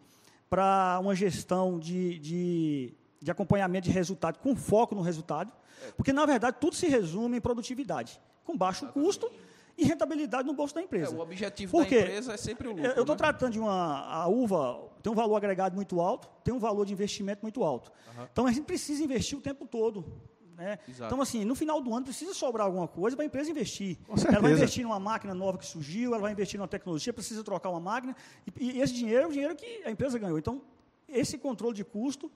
[0.49, 5.53] para uma gestão de, de de acompanhamento de resultado, com foco no resultado,
[5.97, 9.31] porque, na verdade, tudo se resume em produtividade, com baixo custo
[9.77, 11.15] e rentabilidade no bolso da empresa.
[11.15, 12.87] É, o objetivo porque da empresa é sempre o lucro.
[12.87, 13.17] Eu estou né?
[13.17, 16.93] tratando de uma a uva, tem um valor agregado muito alto, tem um valor de
[16.93, 17.93] investimento muito alto.
[18.17, 18.27] Uhum.
[18.33, 20.05] Então, a gente precisa investir o tempo todo.
[20.57, 20.77] Né?
[20.89, 23.97] Então, assim, no final do ano precisa sobrar alguma coisa para a empresa investir.
[24.27, 27.71] Ela vai investir numa máquina nova que surgiu, ela vai investir numa tecnologia, precisa trocar
[27.71, 28.17] uma máquina,
[28.59, 30.37] e, e esse dinheiro é o dinheiro que a empresa ganhou.
[30.37, 30.61] Então,
[31.09, 32.29] esse controle de custo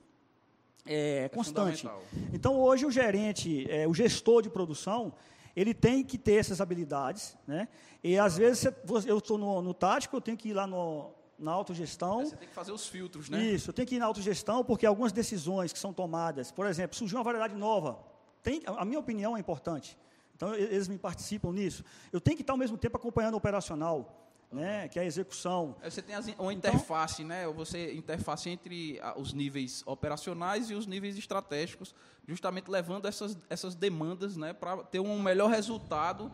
[0.85, 1.89] é, é constante.
[2.33, 5.13] Então, hoje, o gerente, é, o gestor de produção,
[5.55, 7.37] ele tem que ter essas habilidades.
[7.47, 7.69] Né?
[8.03, 8.67] E, às vezes,
[9.07, 12.25] eu estou no, no tático, eu tenho que ir lá no, na autogestão.
[12.25, 13.43] Você tem que fazer os filtros, né?
[13.45, 16.97] Isso, eu tenho que ir na autogestão, porque algumas decisões que são tomadas, por exemplo,
[16.97, 17.99] surgiu uma variedade nova,
[18.43, 19.99] tem, a minha opinião é importante.
[20.35, 21.85] Então, eles me participam nisso.
[22.13, 24.22] Eu tenho que estar, ao mesmo tempo, acompanhando o operacional
[24.53, 25.75] né, que é a execução.
[25.81, 27.47] É, você tem as, uma então interface, né?
[27.49, 31.95] Você interface entre os níveis operacionais e os níveis estratégicos,
[32.27, 36.31] justamente levando essas, essas demandas, né, para ter um melhor resultado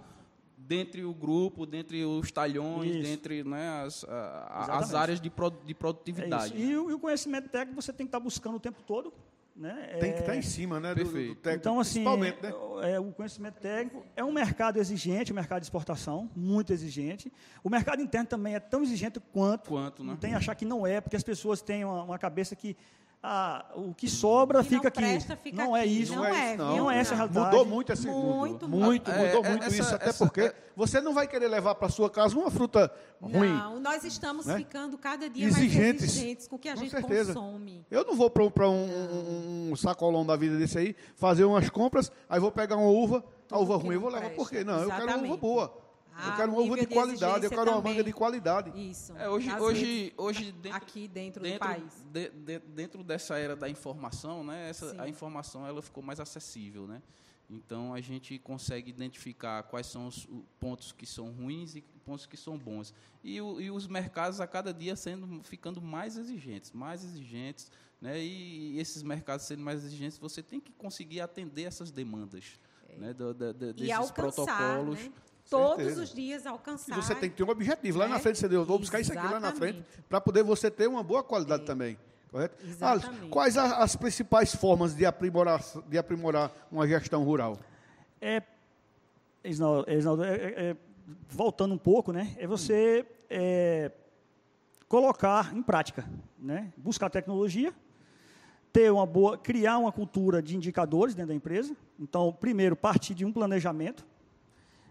[0.56, 3.02] dentre o grupo, dentre os talhões, Isso.
[3.02, 6.54] dentre né, as, as áreas de, pro, de produtividade.
[6.54, 9.12] É e, o, e, o, conhecimento técnico você tem que estar buscando o tempo todo
[9.58, 9.96] né?
[9.98, 12.34] Tem que estar em cima né, do, do técnico, então, assim, né?
[12.82, 17.32] é, o conhecimento técnico é um mercado exigente, o um mercado de exportação, muito exigente.
[17.62, 19.68] O mercado interno também é tão exigente quanto.
[19.68, 20.10] quanto né?
[20.10, 22.76] Não tem achar que não é, porque as pessoas têm uma, uma cabeça que
[23.20, 25.50] ah, o que sobra que fica, presta, aqui.
[25.50, 25.84] Fica não aqui.
[25.84, 26.14] é isso.
[26.14, 27.46] Não, é, não, não é essa a realidade.
[27.46, 30.54] Mudou muito esse muito, muito, é, mudou é, muito essa, isso, até essa, porque é,
[30.76, 33.52] você não vai querer levar para sua casa uma fruta ruim.
[33.52, 34.56] Não, nós estamos né?
[34.56, 37.34] ficando cada dia exigentes, mais exigentes com o que a com gente certeza.
[37.34, 37.84] consome.
[37.90, 42.12] Eu não vou para um, um, um, sacolão da vida desse aí, fazer umas compras,
[42.28, 44.62] aí vou pegar uma uva, a uva ruim eu vou levar por quê?
[44.62, 45.00] Não, Exatamente.
[45.00, 45.87] eu quero uma uva boa.
[46.20, 47.74] Ah, eu quero uma uva de, de qualidade, eu quero também.
[47.74, 48.90] uma manga de qualidade.
[48.90, 49.16] Isso.
[49.16, 52.04] É, hoje, hoje, hoje dentro, aqui dentro, dentro, do país.
[52.10, 56.88] De, de, dentro dessa era da informação, né, essa, a informação ela ficou mais acessível,
[56.88, 57.00] né?
[57.48, 60.28] Então a gente consegue identificar quais são os
[60.58, 62.92] pontos que são ruins e pontos que são bons.
[63.22, 68.18] E, o, e os mercados a cada dia sendo ficando mais exigentes, mais exigentes, né?
[68.18, 72.96] E, e esses mercados sendo mais exigentes, você tem que conseguir atender essas demandas, é.
[72.96, 73.14] né?
[73.14, 74.98] Do, do, do, desses alcançar, protocolos.
[74.98, 75.12] Né?
[75.48, 76.96] Todos os dias alcançar.
[76.96, 77.98] E você tem que ter um objetivo.
[77.98, 78.20] Lá na né?
[78.20, 81.02] frente, você deu, vou buscar isso aqui lá na frente, para poder você ter uma
[81.02, 81.66] boa qualidade é.
[81.66, 81.98] também.
[82.30, 82.62] Correto?
[82.62, 83.28] Exatamente.
[83.30, 87.58] quais as principais formas de aprimorar, de aprimorar uma gestão rural?
[88.20, 88.42] É,
[89.42, 90.76] Isnaldo, é, é, é,
[91.28, 93.90] voltando um pouco, né, é você é,
[94.88, 96.04] colocar em prática,
[96.38, 97.72] né, buscar tecnologia,
[98.72, 101.74] ter uma boa, criar uma cultura de indicadores dentro da empresa.
[101.98, 104.06] Então, primeiro, partir de um planejamento,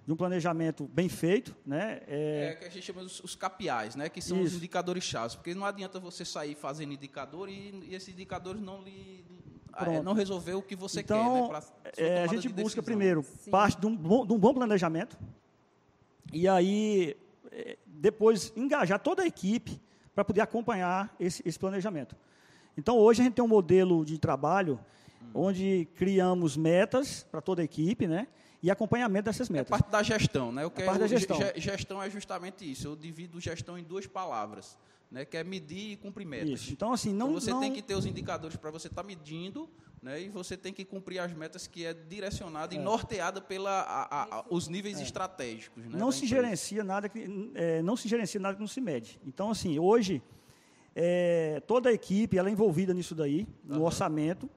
[0.07, 1.99] de um planejamento bem feito, né?
[2.07, 4.07] É, é que a gente chama os, os capiais, né?
[4.07, 4.51] Que são Isso.
[4.51, 8.81] os indicadores chaves, porque não adianta você sair fazendo indicador e, e esses indicadores não
[8.81, 9.25] lhe
[9.75, 11.61] é, não resolver o que você então, quer, né?
[11.97, 13.51] É, a gente de busca primeiro Sim.
[13.51, 15.19] parte de um, bom, de um bom planejamento
[16.31, 17.17] e aí
[17.51, 19.77] é, depois engajar toda a equipe
[20.15, 22.15] para poder acompanhar esse, esse planejamento.
[22.77, 24.79] Então hoje a gente tem um modelo de trabalho
[25.21, 25.31] hum.
[25.33, 28.29] onde criamos metas para toda a equipe, né?
[28.61, 29.67] E acompanhamento dessas metas.
[29.67, 30.65] É parte da gestão, né?
[30.65, 31.37] O que é parte da gestão.
[31.55, 32.87] gestão é justamente isso.
[32.87, 34.77] Eu divido gestão em duas palavras,
[35.11, 35.25] né?
[35.25, 36.61] Que é medir e cumprir metas.
[36.61, 36.73] Isso.
[36.73, 37.59] Então assim, não então, você não...
[37.59, 39.69] tem que ter os indicadores para você estar tá medindo,
[40.01, 40.21] né?
[40.21, 42.77] E você tem que cumprir as metas que é direcionada é.
[42.77, 45.03] e norteada pela a, a, os níveis é.
[45.03, 45.83] estratégicos.
[45.83, 46.41] Né, não se empresa.
[46.41, 49.19] gerencia nada que é, não se gerencia nada que não se mede.
[49.25, 50.21] Então assim, hoje
[50.95, 53.83] é, toda a equipe ela é envolvida nisso daí, no uhum.
[53.83, 54.49] orçamento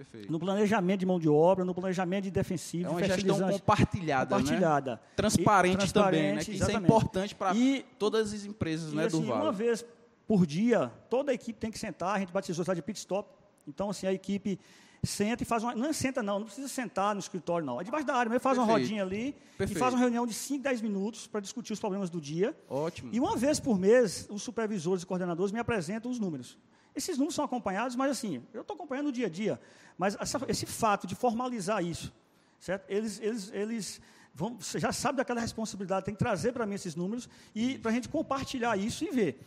[0.00, 0.32] Perfeito.
[0.32, 4.92] no planejamento de mão de obra, no planejamento de defensivo, é uma gestão compartilhada, compartilhada.
[4.92, 4.98] Né?
[5.14, 6.44] Transparente, transparente, também, né?
[6.44, 7.52] Que isso é importante para
[7.98, 9.42] todas as empresas, e, né, assim, do Vale.
[9.42, 9.84] Uma vez
[10.26, 13.28] por dia, toda a equipe tem que sentar, a gente batizou de pit stop.
[13.68, 14.58] Então, assim, a equipe
[15.02, 15.74] senta e faz uma.
[15.74, 17.78] Não é senta, não, não precisa sentar no escritório, não.
[17.78, 18.72] É debaixo da área, mas faz Perfeito.
[18.72, 19.76] uma rodinha ali Perfeito.
[19.76, 22.56] e faz uma reunião de 5, 10 minutos para discutir os problemas do dia.
[22.70, 23.10] Ótimo.
[23.12, 26.56] E uma vez por mês, os supervisores e coordenadores me apresentam os números.
[26.94, 29.60] Esses números são acompanhados, mas assim, eu estou acompanhando o dia a dia.
[29.96, 32.12] Mas essa, esse fato de formalizar isso,
[32.58, 32.84] certo?
[32.88, 34.00] Eles, eles, eles
[34.34, 37.94] vão, já sabem daquela responsabilidade, tem que trazer para mim esses números e para a
[37.94, 39.40] gente compartilhar isso e ver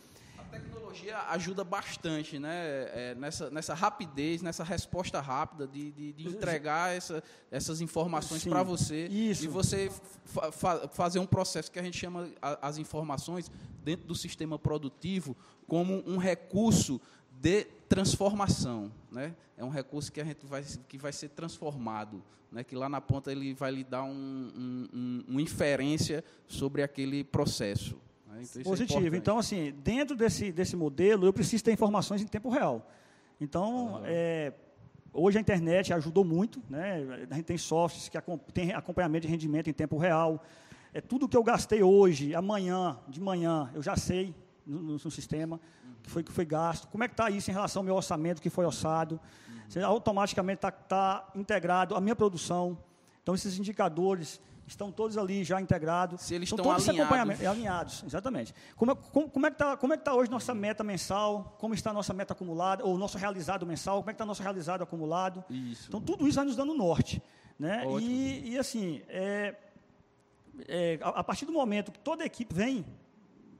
[0.94, 2.50] tecnologia ajuda bastante né?
[2.92, 8.62] É, nessa, nessa rapidez, nessa resposta rápida de, de, de entregar essa, essas informações para
[8.62, 9.44] você Isso.
[9.44, 9.90] e você
[10.24, 13.50] fa fa fazer um processo que a gente chama a, as informações
[13.82, 17.00] dentro do sistema produtivo como um recurso
[17.44, 19.34] de transformação, né?
[19.54, 22.64] É um recurso que a gente vai que vai ser transformado, né?
[22.64, 27.22] Que lá na ponta ele vai lhe dar um, um, um, uma inferência sobre aquele
[27.22, 28.00] processo.
[28.26, 28.40] Né?
[28.44, 29.14] Então, é Positivo.
[29.14, 32.90] É então, assim, dentro desse, desse modelo, eu preciso ter informações em tempo real.
[33.38, 34.02] Então, uhum.
[34.04, 34.54] é,
[35.12, 36.62] hoje a internet ajudou muito.
[36.70, 37.26] Né?
[37.30, 38.18] A gente tem softwares que
[38.54, 40.42] tem acompanhamento de rendimento em tempo real.
[40.94, 44.34] É tudo que eu gastei hoje, amanhã, de manhã, eu já sei
[44.66, 45.60] no, no, no sistema
[46.04, 46.86] que foi que foi gasto.
[46.88, 49.18] Como é que está isso em relação ao meu orçamento que foi orçado?
[49.74, 49.86] Uhum.
[49.86, 52.78] Automaticamente está tá integrado a minha produção.
[53.22, 56.20] Então, esses indicadores estão todos ali já integrados.
[56.20, 57.46] Se eles estão, estão alinhados.
[57.46, 58.54] alinhados, exatamente.
[58.76, 61.56] Como, é, como, como é que está é tá hoje nossa meta mensal?
[61.58, 62.84] Como está a nossa meta acumulada?
[62.84, 63.98] Ou nosso realizado mensal?
[63.98, 65.42] Como é que está nosso realizado acumulado?
[65.48, 65.86] Isso.
[65.88, 67.22] Então, tudo isso vai nos dando norte.
[67.58, 67.84] Né?
[68.00, 69.54] E, e, assim, é,
[70.68, 72.84] é, a, a, partir do momento que toda a equipe vem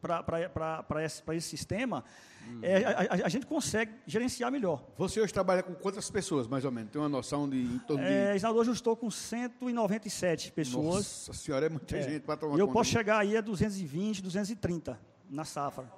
[0.01, 2.05] para esse, esse sistema,
[2.49, 2.61] Hum.
[2.63, 4.85] É, a, a, gente consegue gerenciar melhor.
[4.97, 6.91] Você hoje trabalha com quantas pessoas, mais ou menos?
[6.91, 8.47] Tem uma noção de em torno é, de...
[8.47, 10.85] Hoje eu estou com 197 pessoas.
[10.85, 12.03] Nossa senhora, é muita é.
[12.03, 15.91] gente para tomar E eu posso chegar aí a 220, 230 na safra.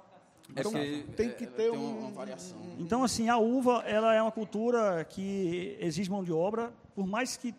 [0.55, 0.71] É então,
[1.15, 2.57] tem que é, ter tem uma, uma variação.
[2.79, 7.35] Então, assim, a uva ela é uma cultura que exige mão de obra, por mais
[7.35, 7.53] que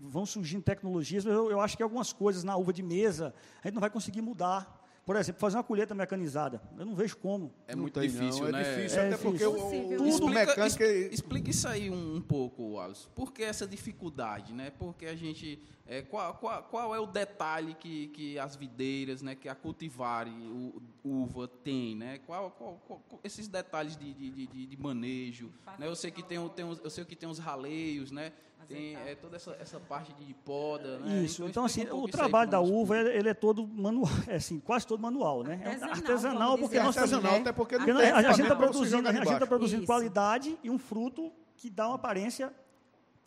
[0.00, 3.74] vão surgindo tecnologias, eu, eu acho que algumas coisas na uva de mesa a gente
[3.74, 4.79] não vai conseguir mudar
[5.10, 6.62] por exemplo, fazer uma colheita mecanizada.
[6.78, 7.52] Eu não vejo como.
[7.66, 8.60] É muito tem, difícil, não, né?
[8.60, 9.30] É difícil, é até difícil.
[9.32, 10.82] porque o, o, tudo explica, mecânico...
[10.84, 13.08] Es, explica isso aí um, um pouco, Alisson.
[13.12, 14.70] Por que essa dificuldade, né?
[14.78, 15.60] Porque a gente...
[15.90, 20.28] É, qual, qual, qual, é o detalhe que, que as videiras, né, que a cultivar
[20.28, 22.20] o, uva tem, né?
[22.24, 25.50] Qual, qual, qual esses detalhes de, de, de, de manejo,
[25.80, 25.88] né?
[25.88, 28.30] Eu sei que tem, tem uns, eu sei que tem uns raleios, né?
[28.68, 31.24] Tem é, toda essa, essa parte de poda, né?
[31.24, 31.42] Isso.
[31.42, 34.60] Então, então assim, um o trabalho da uva, ele, ele, é todo manual, é assim,
[34.60, 35.54] quase todo manual, né?
[35.54, 39.12] Artesanal, é artesanal porque nós artesanal, até porque não tem a, gente está produzindo, a
[39.12, 42.54] gente tá produzindo qualidade e um fruto que dá uma aparência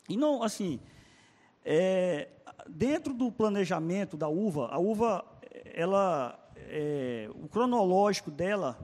[0.07, 0.79] e não, assim,
[1.65, 2.29] é,
[2.69, 5.25] dentro do planejamento da uva, a uva,
[5.65, 8.77] ela, é, o cronológico dela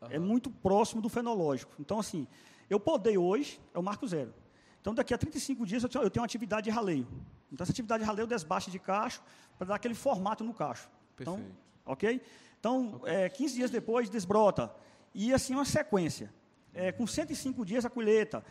[0.00, 0.08] uhum.
[0.10, 1.72] é muito próximo do fenológico.
[1.78, 2.26] Então, assim,
[2.68, 4.32] eu podei hoje, é o marco zero.
[4.80, 7.06] Então, daqui a 35 dias, eu tenho uma atividade de raleio.
[7.52, 9.22] Então, essa atividade de raleio desbaste de cacho
[9.56, 10.88] para dar aquele formato no cacho.
[11.14, 11.56] Então, Perfeito.
[11.82, 12.22] Então, ok?
[12.58, 13.14] Então, okay.
[13.14, 14.72] É, 15 dias depois, desbrota.
[15.14, 16.32] E, assim, uma sequência.
[16.72, 18.44] É, com 105 dias, a colheita.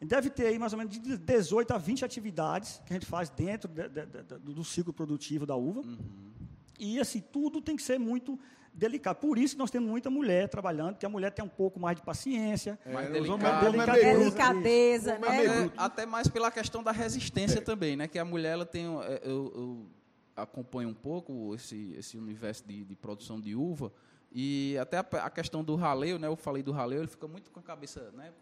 [0.00, 3.28] Deve ter aí mais ou menos de 18 a 20 atividades que a gente faz
[3.28, 5.80] dentro de, de, de, do ciclo produtivo da uva.
[5.80, 6.30] Uhum.
[6.78, 8.38] E, assim, tudo tem que ser muito
[8.72, 9.16] delicado.
[9.16, 11.96] Por isso que nós temos muita mulher trabalhando, porque a mulher tem um pouco mais
[11.96, 12.78] de paciência.
[12.86, 13.70] É, mais delicado.
[13.70, 15.66] delicadeza, delicadeza né?
[15.66, 17.60] É, até mais pela questão da resistência é.
[17.60, 18.08] também, né?
[18.08, 18.84] Que a mulher ela tem...
[18.84, 19.86] Eu, eu
[20.34, 23.92] acompanho um pouco esse, esse universo de, de produção de uva,
[24.32, 26.28] e até a, a, questão do raleio, né?
[26.28, 28.32] Eu falei do raleio, ele fica muito com a cabeça, né?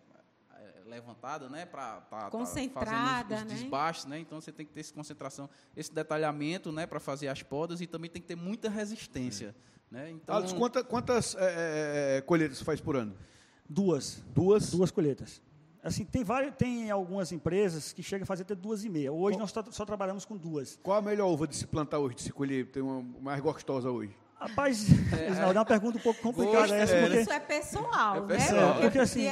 [0.89, 3.55] Levantada, né, para concentrada, os, os né?
[3.55, 4.19] desbastes, né?
[4.19, 7.87] Então você tem que ter essa concentração, esse detalhamento, né, para fazer as podas e
[7.87, 9.55] também tem que ter muita resistência,
[9.93, 9.95] é.
[9.95, 10.11] né?
[10.11, 13.15] Então, Alex, quantas, quantas é, é, é, colheitas você faz por ano?
[13.69, 14.23] Duas.
[14.35, 14.71] Duas.
[14.71, 15.43] Duas colheitas.
[15.83, 19.13] Assim, tem, várias, tem algumas empresas que chegam a fazer até duas e meia.
[19.13, 19.41] Hoje Qual?
[19.55, 20.79] nós só trabalhamos com duas.
[20.83, 22.67] Qual a melhor uva de se plantar hoje, de se colher?
[22.71, 24.17] Tem uma mais gostosa hoje?
[24.41, 26.97] Rapaz, é, é uma pergunta um pouco complicada essa.
[26.97, 27.21] Porque...
[27.21, 28.75] Isso é pessoal, é pessoal.
[28.75, 28.81] né?
[28.83, 29.29] Porque, assim,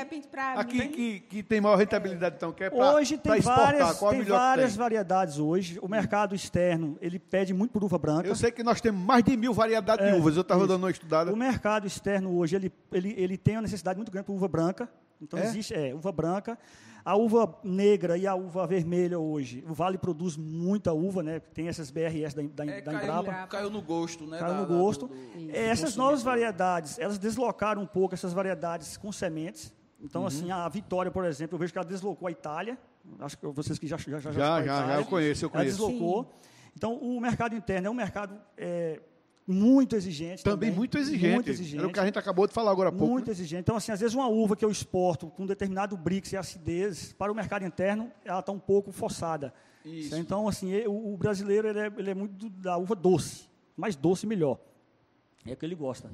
[0.57, 0.88] aqui mim...
[0.88, 4.79] que, que tem maior rentabilidade, então, que é pra, Hoje tem várias, tem várias tem?
[4.79, 5.79] variedades hoje.
[5.81, 8.27] O mercado externo, ele pede muito por uva branca.
[8.27, 10.83] Eu sei que nós temos mais de mil variedades é, de uvas, eu estava dando
[10.83, 11.33] uma estudada.
[11.33, 14.88] O mercado externo hoje, ele, ele, ele tem uma necessidade muito grande por uva branca.
[15.20, 15.44] Então, é?
[15.44, 16.59] existe é, uva branca.
[17.05, 21.38] A uva negra e a uva vermelha hoje, o Vale produz muita uva, né?
[21.38, 23.33] Tem essas BRS da, da, é, da Embrapa.
[23.33, 24.40] Caiu, caiu, no gosto, né?
[24.40, 25.07] Caiu da, no gosto.
[25.07, 29.72] Do, do, essas novas variedades, elas deslocaram um pouco essas variedades com sementes.
[30.00, 30.26] Então, uhum.
[30.26, 32.76] assim, a Vitória, por exemplo, eu vejo que ela deslocou a Itália.
[33.20, 35.81] Acho que vocês que já já já já, já, já eu conheço, eu conheço.
[35.81, 36.24] Ela deslocou.
[36.24, 36.50] Sim.
[36.76, 39.00] Então, o mercado interno é um mercado é,
[39.46, 40.42] muito exigente.
[40.42, 41.35] Também, também, muito exigente.
[41.35, 41.78] Muito exigente.
[41.78, 43.12] Era o que a gente acabou de falar agora há pouco.
[43.12, 43.32] Muito né?
[43.32, 43.61] exigente.
[43.61, 47.30] Então, assim, às vezes uma uva que eu exporto com determinado BRICS e acidez, para
[47.30, 49.54] o mercado interno, ela está um pouco forçada.
[49.85, 50.16] Isso.
[50.16, 53.48] Então, assim, o, brasileiro ele é, ele é, muito da uva doce.
[53.76, 54.59] Mais doce, melhor.
[55.46, 56.11] É o que ele gosta.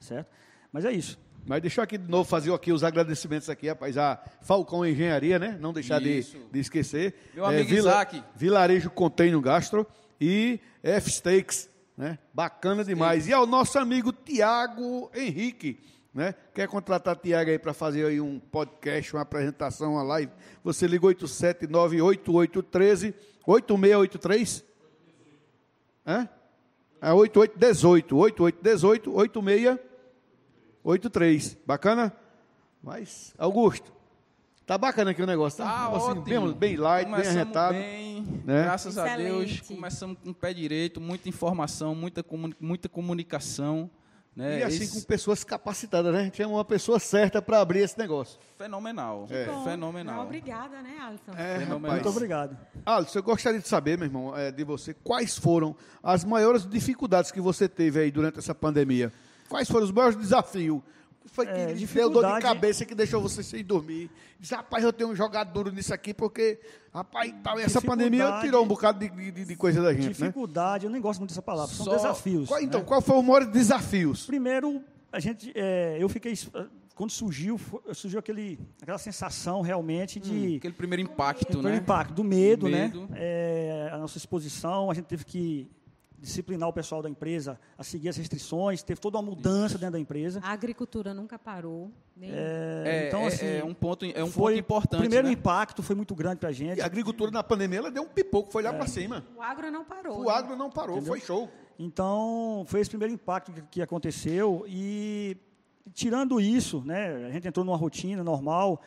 [0.00, 0.28] Certo?
[0.72, 1.16] Mas é isso.
[1.46, 5.38] Mas deixa eu aqui de novo fazer aqui os agradecimentos aqui, rapaz, a Falcão Engenharia,
[5.38, 5.56] né?
[5.60, 7.14] Não deixar de, de, esquecer.
[7.34, 8.24] Meu amigo é, Vila, Isaac.
[8.34, 9.86] Vilarejo Container Gastro
[10.18, 12.18] e F-Steaks, né?
[12.32, 13.28] Bacana demais.
[13.28, 15.80] E ao nosso amigo Tiago Henrique,
[16.12, 16.34] né?
[16.54, 20.30] Quer contratar Tiago aí para fazer aí um podcast, uma apresentação, uma live?
[20.62, 23.14] Você liga 8798813
[23.46, 24.62] 8683?
[26.06, 26.28] Hã?
[27.00, 29.78] É 8818, 8818 86
[30.82, 31.56] 83.
[31.66, 32.14] Bacana?
[32.82, 33.92] Mas, Augusto,
[34.66, 35.88] tá bacana aqui o negócio, tá?
[35.90, 37.74] tá assim, bem, bem light, Começamos bem arretado.
[37.74, 38.62] Bem, né?
[38.64, 39.12] Graças Excelente.
[39.12, 42.24] a Deus, começamos com o pé direito, muita informação, muita,
[42.60, 43.90] muita comunicação.
[44.36, 44.60] Né?
[44.60, 45.00] E assim esse...
[45.00, 46.20] com pessoas capacitadas, né?
[46.20, 48.38] A gente é uma pessoa certa para abrir esse negócio.
[48.58, 49.28] Fenomenal.
[49.30, 49.44] É.
[49.62, 50.16] Fenomenal.
[50.16, 51.32] Não, obrigada, né, Alisson?
[51.36, 52.56] É, Muito obrigado.
[52.84, 57.30] Alisson, eu gostaria de saber, meu irmão, é, de você, quais foram as maiores dificuldades
[57.30, 59.12] que você teve aí durante essa pandemia?
[59.48, 60.82] Quais foram os maiores desafios?
[61.26, 64.10] Foi que é, deu dor de cabeça que deixou você sem dormir?
[64.38, 66.60] Diz, rapaz, eu tenho jogado duro nisso aqui, porque,
[66.92, 70.12] rapaz, tal, essa pandemia tirou um bocado de, de, de coisa da gente, né?
[70.12, 70.88] Dificuldade, né?
[70.88, 71.96] eu nem gosto muito dessa palavra, são Só...
[71.96, 72.48] desafios.
[72.48, 72.86] Qual, então, né?
[72.86, 74.26] qual foi o maior desafios?
[74.26, 76.34] Primeiro, a gente, é, eu fiquei
[76.94, 77.60] quando surgiu,
[77.92, 80.32] surgiu aquele, aquela sensação realmente de.
[80.32, 81.62] Hum, aquele primeiro impacto, aquele né?
[81.62, 83.00] Primeiro impacto, do medo, do medo.
[83.08, 83.16] né?
[83.16, 85.68] É, a nossa exposição, a gente teve que
[86.24, 90.00] disciplinar o pessoal da empresa a seguir as restrições, teve toda uma mudança dentro da
[90.00, 90.40] empresa.
[90.42, 91.92] A agricultura nunca parou.
[92.20, 95.00] É, é, então, é, assim, é um ponto, é um foi, ponto importante.
[95.00, 95.34] O primeiro né?
[95.34, 96.78] impacto foi muito grande para a gente.
[96.78, 98.72] E a agricultura na pandemia ela deu um pipoco, foi lá é.
[98.72, 99.24] para cima.
[99.36, 100.20] O agro não parou.
[100.20, 100.32] O né?
[100.32, 101.12] agro não parou, Entendeu?
[101.12, 101.48] foi show.
[101.78, 104.64] Então, foi esse primeiro impacto que, que aconteceu.
[104.66, 105.36] E,
[105.92, 108.80] tirando isso, né, a gente entrou numa rotina normal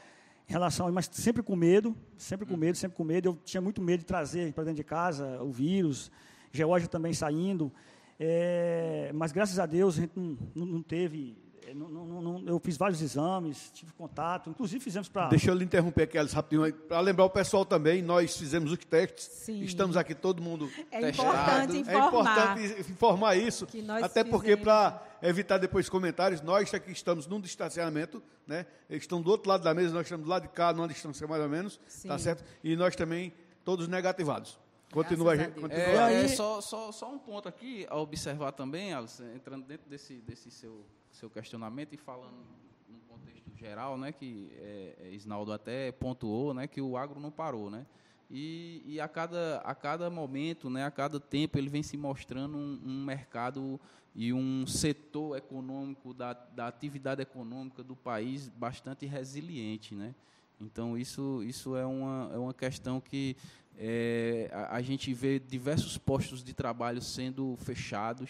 [0.50, 2.58] em relação, mas sempre com medo, sempre com hum.
[2.58, 3.30] medo, sempre com medo.
[3.30, 6.10] Eu tinha muito medo de trazer para dentro de casa o vírus.
[6.52, 7.72] Geórgia também saindo.
[8.20, 11.38] É, mas graças a Deus a gente não, não, teve.
[11.68, 15.28] É, não, não, eu fiz vários exames, tive contato, inclusive fizemos para.
[15.28, 18.78] Deixa eu lhe interromper aqui, Alice, rapidinho, para lembrar o pessoal também, nós fizemos os
[18.80, 19.62] testes, Sim.
[19.62, 21.76] estamos aqui todo mundo é testado.
[21.76, 23.68] Importante informar é importante informar isso,
[24.02, 28.66] até porque para evitar depois comentários, nós aqui estamos num distanciamento, né?
[28.90, 31.28] Eles estão do outro lado da mesa, nós estamos do lado de cá, numa distância
[31.28, 32.08] mais ou menos, tá Sim.
[32.08, 32.44] tá certo?
[32.64, 33.32] E nós também
[33.64, 34.58] todos negativados.
[34.98, 36.12] Continua, a gente, continua.
[36.12, 40.16] É, é, só, só, só um ponto aqui a observar também, Alisson, entrando dentro desse,
[40.16, 42.38] desse seu, seu questionamento e falando
[42.90, 47.30] no contexto geral, né, que é, é, Isnaldo até pontuou, né, que o agro não
[47.30, 47.86] parou, né,
[48.28, 52.58] e, e a, cada, a cada momento, né, a cada tempo, ele vem se mostrando
[52.58, 53.80] um, um mercado
[54.16, 60.16] e um setor econômico da, da atividade econômica do país bastante resiliente, né,
[60.60, 63.36] então, isso, isso é, uma, é uma questão que
[63.78, 68.30] é, a, a, gente vê diversos postos de trabalho sendo fechados,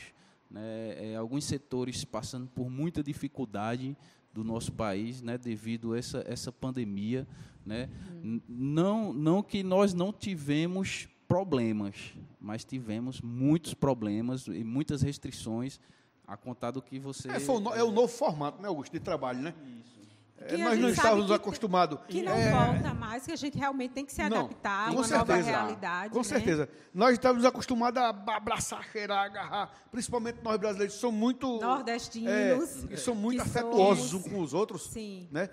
[0.51, 0.62] né,
[0.97, 3.95] é, alguns setores passando por muita dificuldade
[4.33, 7.25] do nosso país, né, devido a essa, essa pandemia.
[7.65, 7.89] Né.
[8.23, 8.41] Uhum.
[8.47, 15.79] Não, não que nós não tivemos problemas, mas tivemos muitos problemas e muitas restrições
[16.25, 17.29] a contar do que você...
[17.29, 19.53] É, o, é o novo formato, né, Augusto, de trabalho, né?
[19.81, 19.96] Isso.
[20.39, 22.00] É, nós não estávamos acostumados.
[22.08, 25.04] Que não é, volta mais, que a gente realmente tem que se adaptar a uma
[25.04, 26.13] certeza, nova realidade.
[26.13, 26.23] Com né?
[26.23, 26.69] certeza.
[26.93, 29.71] Nós estávamos acostumados a abraçar, cheirar, agarrar.
[29.91, 31.60] Principalmente nós brasileiros, que somos muito.
[31.60, 32.30] Nordestinos.
[32.32, 32.58] É,
[32.91, 34.89] e são muito afetuosos uns com os outros.
[34.89, 35.28] Sim.
[35.32, 35.50] Né?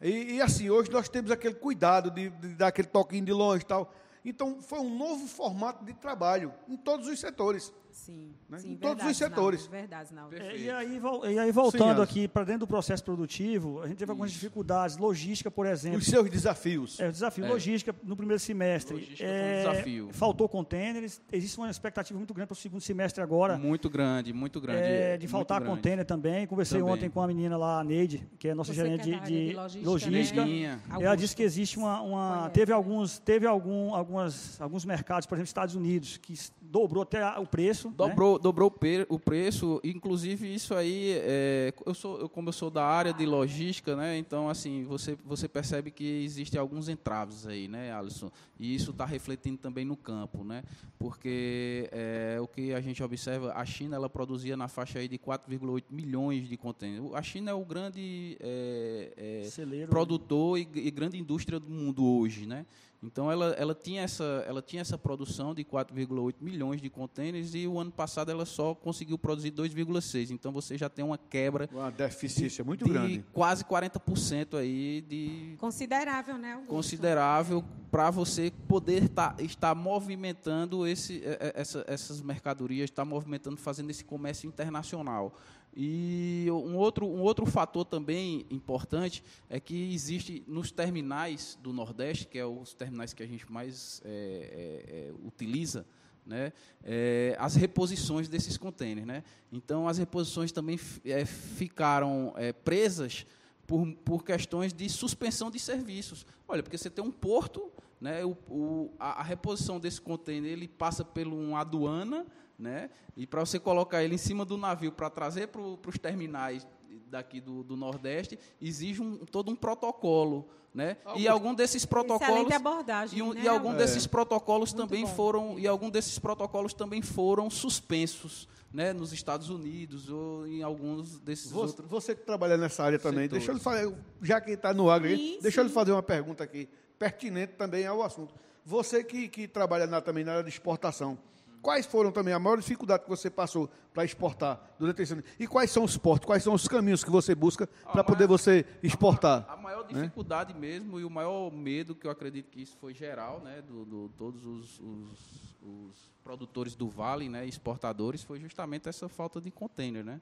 [0.00, 3.62] E, e, assim, hoje nós temos aquele cuidado de, de dar aquele toquinho de longe
[3.64, 3.92] e tal.
[4.24, 7.72] Então, foi um novo formato de trabalho em todos os setores.
[8.00, 8.58] Sim, né?
[8.58, 9.64] sim em verdade, todos os setores.
[9.64, 10.32] Não, verdade, não.
[10.32, 11.00] É, e, aí,
[11.34, 14.96] e aí, voltando sim, aqui para dentro do processo produtivo, a gente teve algumas dificuldades,
[14.96, 15.98] logística, por exemplo.
[15.98, 16.98] Os seus desafios.
[16.98, 17.48] É, o desafio, é.
[17.48, 18.94] logística no primeiro semestre.
[18.94, 20.08] Logística é, um desafio.
[20.12, 23.58] Faltou contêineres, existe uma expectativa muito grande para o segundo semestre agora.
[23.58, 24.80] Muito grande, muito grande.
[24.80, 26.46] É, de faltar contêiner também.
[26.46, 26.94] Conversei também.
[26.94, 29.54] ontem com a menina lá, a Neide, que é nossa Você gerente de, de, de,
[29.54, 29.90] logística.
[29.90, 30.46] logística.
[30.46, 30.80] Né?
[31.00, 32.00] Ela disse que existe uma.
[32.00, 36.34] uma teve alguns, teve algum, algumas, alguns mercados, por exemplo, Estados Unidos, que
[36.70, 37.89] dobrou até o preço.
[37.96, 38.42] Dobrou, né?
[38.42, 38.74] dobrou
[39.08, 43.26] o preço, inclusive isso aí, é, eu sou, eu, como eu sou da área de
[43.26, 48.30] logística, né, então assim, você, você percebe que existem alguns entraves aí, né, Alisson?
[48.58, 50.62] E isso está refletindo também no campo, né?
[50.98, 55.18] Porque é, o que a gente observa, a China ela produzia na faixa aí de
[55.18, 57.14] 4,8 milhões de contêineres.
[57.14, 62.44] A China é o grande é, é, produtor e, e grande indústria do mundo hoje,
[62.44, 62.66] né?
[63.02, 67.66] Então ela, ela, tinha essa, ela tinha essa produção de 4,8 milhões de contêineres e
[67.66, 70.30] o ano passado ela só conseguiu produzir 2,6.
[70.30, 71.68] Então você já tem uma quebra.
[71.72, 73.24] Uma deficiência de, muito de grande.
[73.32, 75.54] Quase 40% aí de.
[75.58, 76.52] Considerável, né?
[76.52, 76.70] Augusto?
[76.70, 81.22] Considerável para você poder tá, estar movimentando esse,
[81.54, 85.34] essa, essas mercadorias, estar movimentando, fazendo esse comércio internacional.
[85.74, 92.26] E um outro, um outro fator também importante é que existe nos terminais do Nordeste,
[92.26, 95.86] que é os terminais que a gente mais é, é, é, utiliza,
[96.26, 96.52] né,
[96.82, 99.06] é, as reposições desses contêineres.
[99.06, 99.22] Né?
[99.52, 103.26] Então, as reposições também é, ficaram é, presas
[103.66, 106.26] por, por questões de suspensão de serviços.
[106.48, 110.66] Olha, porque você tem um porto, né, o, o a, a, reposição desse contêiner ele
[110.66, 112.26] passa por uma aduana,
[112.60, 112.90] né?
[113.16, 116.66] E para você colocar ele em cima do navio para trazer para os terminais
[117.08, 120.48] daqui do, do Nordeste, exige um, todo um protocolo.
[120.72, 120.98] Né?
[121.16, 123.40] e algum desses protocolos abordagem, e, um, né?
[123.42, 123.78] e algum é.
[123.78, 125.12] desses protocolos Muito também bom.
[125.16, 131.18] foram e algum desses protocolos também foram suspensos né, nos Estados Unidos ou em alguns
[131.18, 133.46] desses você, outros você que trabalha nessa área também setores.
[133.46, 133.92] deixa eu lhe fazer
[134.22, 135.08] já que está no agro
[135.42, 138.32] deixa eu lhe fazer uma pergunta aqui pertinente também ao assunto
[138.64, 141.18] você que, que trabalha na, também na área de exportação
[141.62, 145.22] Quais foram também a maior dificuldade que você passou para exportar durante esse ano?
[145.38, 148.64] E quais são os portos, quais são os caminhos que você busca para poder você
[148.82, 149.44] exportar?
[149.48, 150.00] A, a maior né?
[150.00, 150.60] dificuldade né?
[150.60, 154.08] mesmo e o maior medo, que eu acredito que isso foi geral, né, do, do
[154.16, 160.04] todos os, os, os, produtores do Vale, né, exportadores, foi justamente essa falta de container,
[160.04, 160.20] né?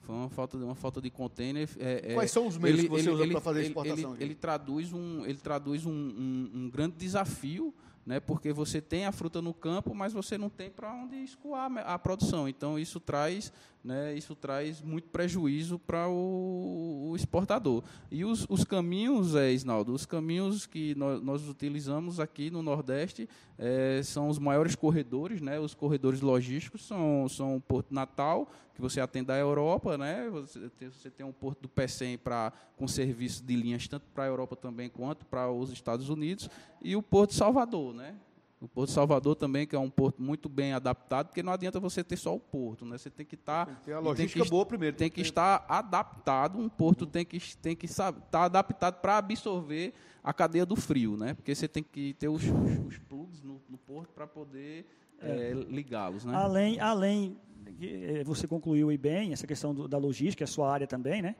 [0.00, 1.68] Foi uma falta de, uma falta de container.
[1.78, 4.14] É, é Quais são os meios ele, que você ele, usa para fazer exportação?
[4.14, 7.74] Ele, ele, traduz um, ele traduz um, um, um grande desafio
[8.06, 11.70] né, porque você tem a fruta no campo, mas você não tem para onde escoar
[11.78, 12.48] a produção.
[12.48, 13.52] Então isso traz,
[13.82, 17.82] né, isso traz muito prejuízo para o, o, exportador.
[18.08, 23.28] E os, os caminhos, é, Isnaldo, os caminhos que nós, nós utilizamos aqui no Nordeste
[23.58, 28.80] é, são os maiores corredores, né, os corredores logísticos são, são o Porto Natal, que
[28.80, 32.86] você atende à Europa, né, você, tem, você tem um Porto do Pecém para com
[32.86, 36.50] serviço de linhas tanto para a Europa também quanto para os Estados Unidos,
[36.82, 38.14] e o Porto de Salvador, né?
[38.58, 42.02] O Porto Salvador também, que é um porto muito bem adaptado, porque não adianta você
[42.02, 42.96] ter só o porto, né?
[42.96, 43.66] Você tem que estar.
[43.66, 44.96] Tá, tem a logística que, boa primeiro.
[44.96, 47.10] Tem que estar adaptado, um porto uhum.
[47.10, 49.92] tem que, tem que estar tá adaptado para absorver
[50.26, 51.34] a cadeia do frio, né?
[51.34, 52.42] Porque você tem que ter os,
[52.86, 54.84] os, plugs no, no porto para poder
[55.20, 55.50] é.
[55.50, 56.34] É, ligá-los, né?
[56.34, 57.36] Além, além,
[57.80, 61.22] eh, você concluiu aí bem essa questão do, da logística, é a sua área também,
[61.22, 61.36] né?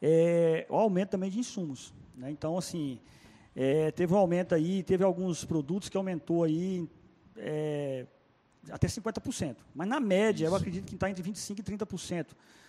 [0.00, 2.30] É, o aumento também de insumos, né?
[2.30, 3.00] Então, assim
[3.54, 6.88] é, teve um aumento aí, teve alguns produtos que aumentou aí
[7.36, 8.06] é,
[8.70, 9.56] até 50%.
[9.74, 10.52] Mas na média, Isso.
[10.52, 12.28] eu acredito que está entre 25% e 30%.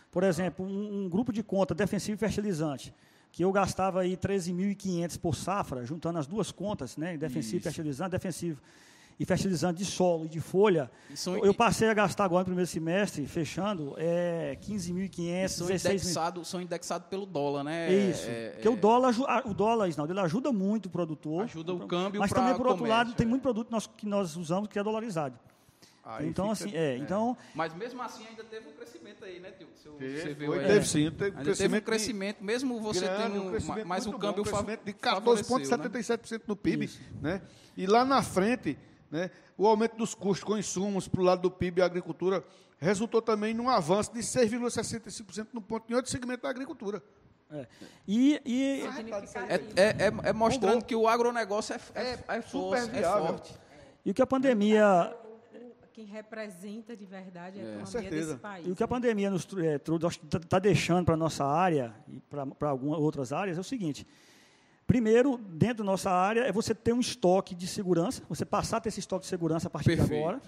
[0.10, 2.94] Por exemplo, um, um, grupo de conta defensivo e fertilizante,
[3.32, 7.68] que eu gastava aí 13.500 por safra, juntando as duas contas, né, defensivo Isso.
[7.68, 8.62] e fertilizante, defensivo
[9.20, 12.68] e fertilizante de solo e de folha, são, eu passei a gastar agora no primeiro
[12.68, 17.94] semestre, fechando, é, 15.500, são indexados São indexados pelo dólar, né?
[17.94, 18.26] Isso.
[18.28, 19.14] É, porque é, o dólar,
[19.46, 21.44] o dólar, Isnaldo, ele ajuda muito o produtor.
[21.44, 24.80] Ajuda o câmbio Mas também, por outro lado, tem muito produto que nós usamos que
[24.80, 25.38] é dolarizado.
[26.04, 27.38] Aí então, fica, assim, é, é, então...
[27.54, 29.68] Mas mesmo assim ainda teve um crescimento aí, né, tio?
[29.76, 30.66] Seu, você viu aí.
[30.66, 31.58] Teve sim, teve um crescimento.
[31.58, 34.42] Teve um crescimento, mesmo você grande, tendo um mais o câmbio...
[34.42, 36.40] Um crescimento de 14,77% né?
[36.48, 37.02] no PIB, Isso.
[37.22, 37.42] né?
[37.78, 38.78] E lá na frente
[39.12, 39.30] né?
[39.58, 42.44] O aumento dos custos com insumos para o lado do PIB e agricultura
[42.80, 47.04] resultou também num avanço de 6,65% no ponto em outro segmento da agricultura.
[47.52, 47.68] É.
[48.08, 53.54] E, e é, é, é, é, mostrando que o agronegócio é, é, é, é forte.
[54.06, 55.14] E o que a pandemia
[56.02, 58.68] quem representa de verdade a economia é, desse país.
[58.68, 62.20] E o que a pandemia nos é, está tá deixando para a nossa área e
[62.20, 64.06] para algumas outras áreas é o seguinte:
[64.88, 68.82] Primeiro, dentro da nossa área, é você ter um estoque de segurança, você passar a
[68.82, 70.10] ter esse estoque de segurança a partir Perfeito.
[70.10, 70.42] de agora.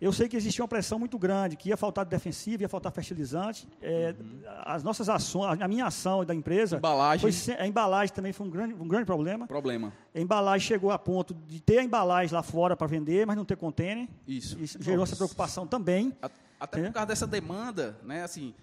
[0.00, 0.06] É.
[0.06, 3.68] Eu sei que existia uma pressão muito grande, que ia faltar defensivo, ia faltar fertilizante.
[3.80, 4.40] É, uhum.
[4.64, 6.76] As nossas ações, a minha ação da empresa.
[6.76, 7.32] Embalagem.
[7.32, 9.46] Foi, a embalagem também foi um grande, um grande problema.
[9.46, 9.92] Problema.
[10.14, 13.44] A embalagem chegou a ponto de ter a embalagem lá fora para vender, mas não
[13.44, 14.08] ter container.
[14.26, 14.58] Isso.
[14.58, 15.12] Isso gerou Nossa.
[15.12, 16.16] essa preocupação também.
[16.58, 18.22] Até por causa dessa demanda, né?
[18.22, 18.54] Assim,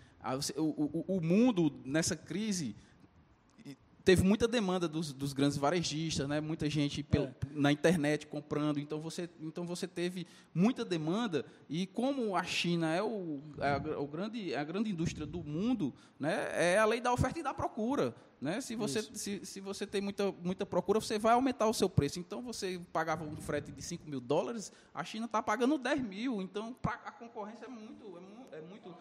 [0.57, 2.75] o, o, o mundo nessa crise
[4.03, 6.41] teve muita demanda dos, dos, grandes varejistas, né?
[6.41, 7.33] muita gente é.
[7.51, 13.01] na internet comprando, então você, então você teve muita demanda, e como a China é,
[13.01, 16.49] o, é a, o grande, é a grande indústria do mundo, né?
[16.53, 18.13] é a lei da oferta e da procura.
[18.41, 18.59] Né?
[18.59, 22.19] Se, você, se, se você tem muita, muita procura, você vai aumentar o seu preço.
[22.19, 26.41] Então, você pagava um frete de 5 mil dólares, a China está pagando 10 mil.
[26.41, 28.17] Então, pra, a concorrência é muito,
[28.51, 28.93] é, é muito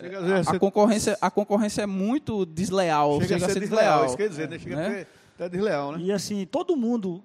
[0.00, 3.20] a, a, concorrência, a concorrência é muito desleal.
[3.20, 3.82] Chega, chega a ser, desleal.
[3.82, 4.06] desleal.
[4.06, 4.58] Isso quer dizer, né?
[4.58, 5.06] chega né?
[5.38, 5.98] a ser desleal, né?
[6.00, 7.22] E assim, todo mundo,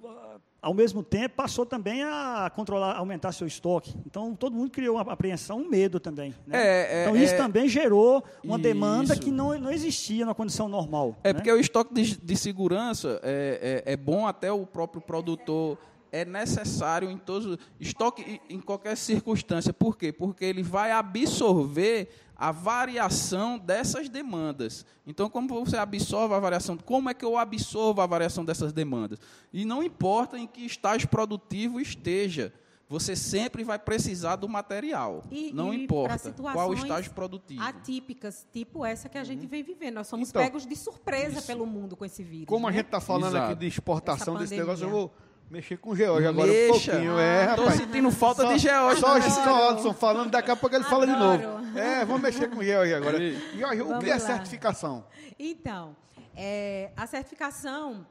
[0.61, 3.95] ao mesmo tempo, passou também a controlar, aumentar seu estoque.
[4.05, 6.33] Então, todo mundo criou uma apreensão, um medo também.
[6.45, 6.57] Né?
[6.57, 8.63] É, é, então, isso é, também gerou uma isso.
[8.63, 11.15] demanda que não, não existia na condição normal.
[11.23, 11.33] É, né?
[11.33, 15.77] porque o estoque de, de segurança é, é, é, bom até o próprio produtor.
[16.11, 19.71] É necessário em todos estoque em qualquer circunstância.
[19.71, 20.11] Por quê?
[20.11, 24.85] Porque ele vai absorver a variação dessas demandas.
[25.05, 26.77] Então, como você absorve a variação?
[26.77, 29.19] Como é que eu absorvo a variação dessas demandas?
[29.51, 32.53] E não importa em que estágio produtivo esteja,
[32.89, 35.23] você sempre vai precisar do material.
[35.29, 37.61] E, não e importa qual estágio produtivo.
[37.61, 39.49] Atípicas, tipo essa que a gente uhum.
[39.49, 39.95] vem vivendo.
[39.95, 41.47] Nós somos então, pegos de surpresa isso.
[41.47, 42.47] pelo mundo com esse vírus.
[42.47, 42.73] Como né?
[42.73, 43.51] a gente está falando Exato.
[43.51, 45.13] aqui de exportação desse negócio, eu vou
[45.49, 46.65] Mexer com George agora Mexa.
[46.65, 47.73] um pouquinho, é, rapaz.
[47.73, 49.01] Tô sentindo falta só, de George.
[49.01, 49.29] Só, né?
[49.29, 51.01] só Adson falando, daqui a pouco ele Adoro.
[51.01, 51.77] fala de novo.
[51.77, 53.17] É, vamos mexer com George agora.
[53.19, 55.05] George, o que é certificação?
[55.39, 55.95] Então,
[56.35, 58.05] é, a certificação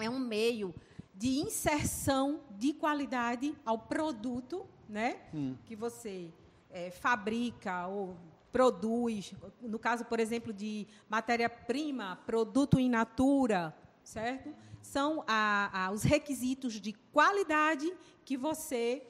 [0.00, 0.74] é um meio
[1.14, 5.54] de inserção de qualidade ao produto né, hum.
[5.64, 6.30] que você
[6.70, 8.16] é, fabrica ou
[8.52, 9.34] produz.
[9.60, 14.50] No caso, por exemplo, de matéria-prima, produto in natura, certo?
[14.86, 17.92] São a, a, os requisitos de qualidade
[18.24, 19.02] que você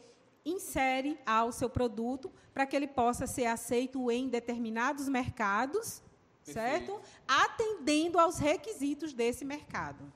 [0.45, 6.03] insere ao seu produto para que ele possa ser aceito em determinados mercados,
[6.45, 6.93] Perfeito.
[6.93, 7.01] certo?
[7.27, 10.11] Atendendo aos requisitos desse mercado.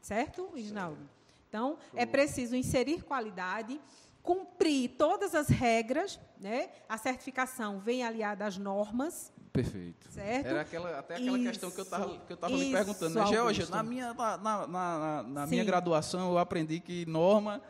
[0.00, 1.08] Certo, Reginaldo?
[1.48, 3.80] Então, é preciso inserir qualidade,
[4.22, 6.70] cumprir todas as regras, né?
[6.88, 10.10] A certificação vem aliada às normas, Perfeito.
[10.10, 10.46] Certo?
[10.46, 13.14] Era aquela, até aquela isso, questão que eu estava que eu tava lhe perguntando.
[13.14, 13.26] Né?
[13.26, 17.60] Georgia, na minha, na, na, na, na minha graduação, eu aprendi que norma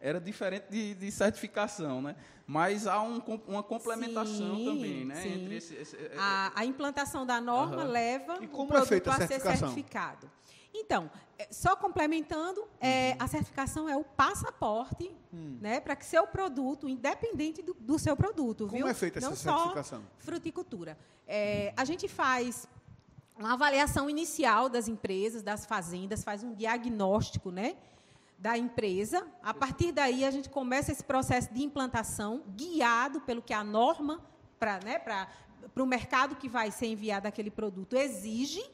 [0.00, 2.16] era diferente de, de certificação, né?
[2.46, 5.16] Mas há um, uma complementação sim, também, né?
[5.16, 5.52] Sim.
[5.52, 7.90] Esse, esse, a, a, implantação da norma uhum.
[7.90, 10.30] leva o produto é a, a ser certificado.
[10.74, 13.24] Então, é, só complementando, é, uhum.
[13.24, 15.58] a certificação é o passaporte hum.
[15.60, 18.86] né, para que seu produto, independente do, do seu produto, Como viu?
[18.86, 20.02] é feita Não essa certificação?
[20.18, 20.98] Fruticultura.
[21.26, 22.66] É, a gente faz
[23.38, 27.76] uma avaliação inicial das empresas, das fazendas, faz um diagnóstico né,
[28.38, 29.26] da empresa.
[29.42, 34.20] A partir daí, a gente começa esse processo de implantação, guiado pelo que a norma
[34.58, 34.98] para né,
[35.76, 38.64] o mercado que vai ser enviado aquele produto exige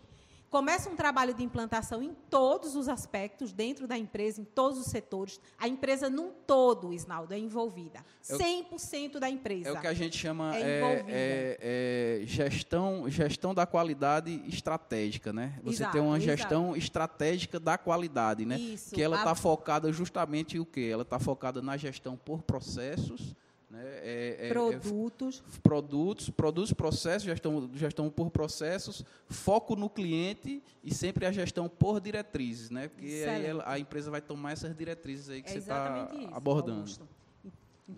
[0.55, 4.87] Começa um trabalho de implantação em todos os aspectos, dentro da empresa, em todos os
[4.87, 5.41] setores.
[5.59, 8.05] A empresa num todo, Isnaldo, é envolvida.
[8.23, 9.71] 100% da empresa.
[9.71, 15.33] É o que a gente chama é, é, é, é, gestão, gestão da qualidade estratégica,
[15.33, 15.59] né?
[15.65, 16.79] Você exato, tem uma gestão exato.
[16.79, 18.57] estratégica da qualidade, né?
[18.57, 19.35] Isso, que ela está a...
[19.35, 20.89] focada justamente em o quê?
[20.93, 23.35] Ela está focada na gestão por processos?
[23.77, 25.43] É, é, é produtos.
[25.47, 31.69] É, produtos, produtos, processos, gestão, gestão por processos, foco no cliente e sempre a gestão
[31.69, 32.89] por diretrizes, né?
[32.89, 36.85] Porque aí ela, a empresa vai tomar essas diretrizes aí que é você está abordando.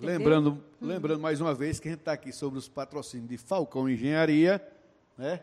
[0.01, 0.87] Lembrando, hum.
[0.87, 4.61] lembrando mais uma vez que a gente está aqui sobre os patrocínios de Falcão Engenharia,
[5.17, 5.41] né?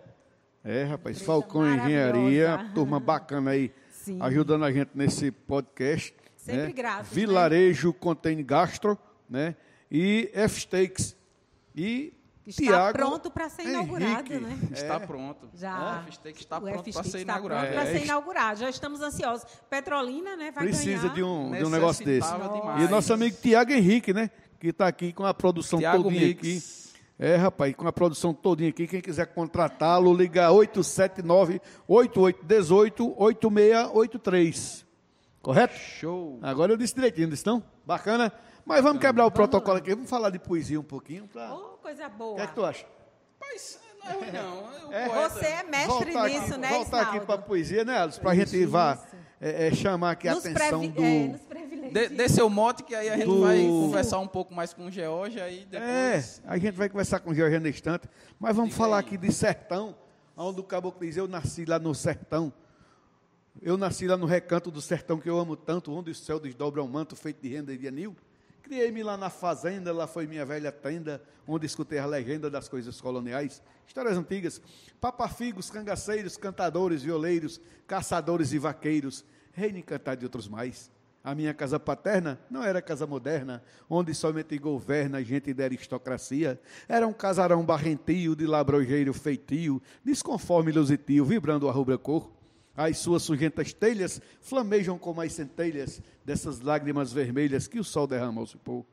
[0.64, 4.18] É, rapaz, Empresa Falcão Engenharia, turma bacana aí, Sim.
[4.22, 6.14] ajudando a gente nesse podcast.
[6.38, 6.74] Sempre né?
[6.74, 7.06] grato.
[7.06, 7.96] Vilarejo né?
[8.00, 8.98] Contém Gastro,
[9.30, 9.56] né?
[9.94, 11.16] E F-Stakes.
[11.76, 12.14] E
[12.46, 14.46] Está Tiago pronto para ser inaugurado, Henrique.
[14.46, 14.58] né?
[14.74, 15.48] Está pronto.
[15.56, 15.80] Já.
[15.80, 17.68] O F-Stake está pronto para ser inaugurado.
[17.74, 18.60] Para ser inaugurado.
[18.60, 19.46] Já estamos ansiosos.
[19.70, 20.52] Petrolina, né?
[20.52, 21.14] Vai Precisa ganhar.
[21.14, 22.30] de um, de um negócio desse.
[22.34, 22.84] Demais.
[22.84, 24.30] E nosso amigo Tiago Henrique, né?
[24.60, 26.40] Que está aqui com a produção Thiago todinha Mix.
[26.40, 26.62] aqui.
[27.18, 28.88] É, rapaz, com a produção todinha aqui.
[28.88, 30.50] Quem quiser contratá-lo, liga
[33.54, 34.84] 879-8818-8683.
[35.42, 35.76] Correto?
[35.78, 36.40] Show.
[36.42, 37.62] Agora eu disse direitinho, disse não?
[37.86, 38.32] Bacana?
[38.66, 39.80] Mas vamos quebrar o vamos protocolo lá.
[39.80, 41.28] aqui, vamos falar de poesia um pouquinho.
[41.28, 41.54] Pra...
[41.54, 42.34] Oh, coisa boa.
[42.34, 42.86] O que é que tu acha?
[43.40, 44.94] Mas não é ruim, não.
[44.94, 45.30] É?
[45.30, 48.20] Você é mestre voltar nisso, aqui, né, Voltar aqui para a poesia, né, Alice?
[48.20, 49.00] Para a gente vá,
[49.40, 51.04] é, é, chamar aqui a atenção do...
[51.04, 53.42] É, dê seu mote, que aí a gente do...
[53.42, 55.90] vai conversar um pouco mais com o George, aí depois...
[55.90, 58.10] É, a gente vai conversar com o George no instante.
[58.40, 59.06] Mas vamos Diga falar aí.
[59.06, 59.96] aqui de sertão,
[60.36, 62.52] onde o caboclo diz, eu nasci lá no sertão.
[63.62, 66.82] Eu nasci lá no recanto do sertão que eu amo tanto, onde o céu desdobra
[66.82, 68.16] um manto feito de renda e de anil.
[68.64, 73.00] Criei-me lá na fazenda, lá foi minha velha tenda, onde escutei a legenda das coisas
[73.02, 74.62] coloniais, histórias antigas,
[75.02, 80.90] papafigos, cangaceiros, cantadores, violeiros, caçadores e vaqueiros, reino encantado de outros mais.
[81.22, 86.60] A minha casa paterna não era casa moderna, onde somente governa gente da aristocracia.
[86.88, 92.32] Era um casarão barrentio, de labrojeiro feitio, desconforme lusitio, vibrando a rubra cor.
[92.76, 98.42] As suas sujentas telhas flamejam como as centelhas dessas lágrimas vermelhas que o sol derrama
[98.42, 98.86] ao se pôr.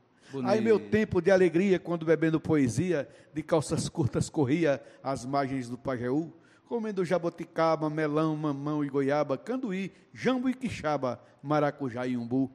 [0.43, 5.77] Aí meu tempo de alegria, quando bebendo poesia, de calças curtas corria às margens do
[5.77, 6.31] Pajeú,
[6.65, 12.49] comendo jaboticaba, melão, mamão e goiaba, canduí, jambo e quixaba, maracujá e umbu.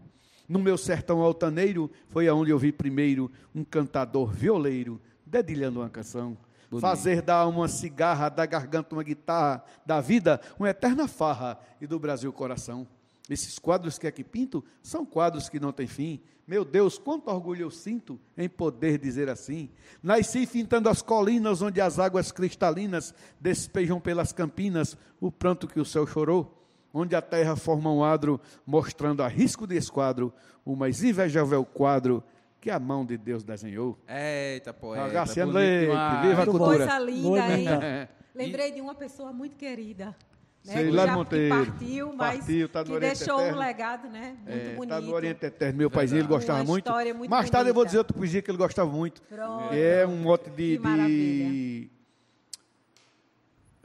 [0.49, 6.39] No meu sertão altaneiro foi aonde eu vi primeiro um cantador violeiro dedilhando uma canção.
[6.71, 6.81] Bonito.
[6.81, 11.99] Fazer da uma cigarra, da garganta uma guitarra, da vida uma eterna farra e do
[11.99, 12.87] Brasil coração.
[13.29, 16.21] Esses quadros que aqui pinto são quadros que não têm fim.
[16.47, 19.69] Meu Deus, quanto orgulho eu sinto em poder dizer assim.
[20.01, 25.85] Nasci fintando as colinas onde as águas cristalinas despejam pelas campinas o pranto que o
[25.85, 26.57] céu chorou
[26.97, 30.33] onde a terra forma um adro, mostrando a risco de esquadro
[30.65, 32.25] o mais invejável quadro
[32.67, 33.97] que a mão de Deus desenhou.
[34.09, 35.09] Eita, poeta.
[35.09, 36.79] Graciano Leite, viva a cultura.
[36.79, 38.09] Coisa linda, hein?
[38.35, 40.17] Lembrei de uma pessoa muito querida.
[40.65, 43.57] Né, já, Monteiro, que partiu, mas partiu, tá que deixou Eterno.
[43.57, 44.83] um legado né, muito é, bonito.
[44.83, 45.79] Está no Oriente Eterno.
[45.79, 46.91] Meu paizinho, ele gostava muito.
[46.91, 47.31] muito.
[47.31, 49.23] Mais tarde eu vou dizer outra poesia que ele gostava muito.
[49.23, 49.73] Pronto.
[49.73, 51.91] É um mote de, de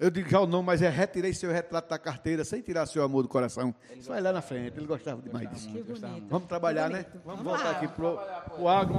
[0.01, 3.03] eu digo já o nome, mas é retirei seu retrato da carteira sem tirar seu
[3.03, 3.73] amor do coração.
[3.87, 5.69] Ele Isso vai lá na frente, ele gostava demais disso.
[6.27, 7.05] Vamos trabalhar, né?
[7.23, 7.71] Vamos, Vamos voltar lá.
[7.71, 8.95] aqui para o agro,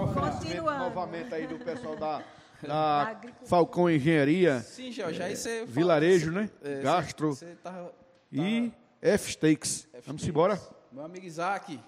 [0.79, 2.23] novamente aí do pessoal da,
[2.63, 4.61] da Falcão Engenharia.
[4.61, 5.67] Sim, Jorge, aí você...
[5.67, 6.49] Vilarejo, né?
[6.63, 7.35] É, Gastro.
[7.35, 7.91] Você tá, tá...
[8.31, 8.73] E
[9.03, 9.89] F-Steaks.
[10.07, 10.61] Vamos embora?
[10.93, 11.81] Meu amigo Isaac.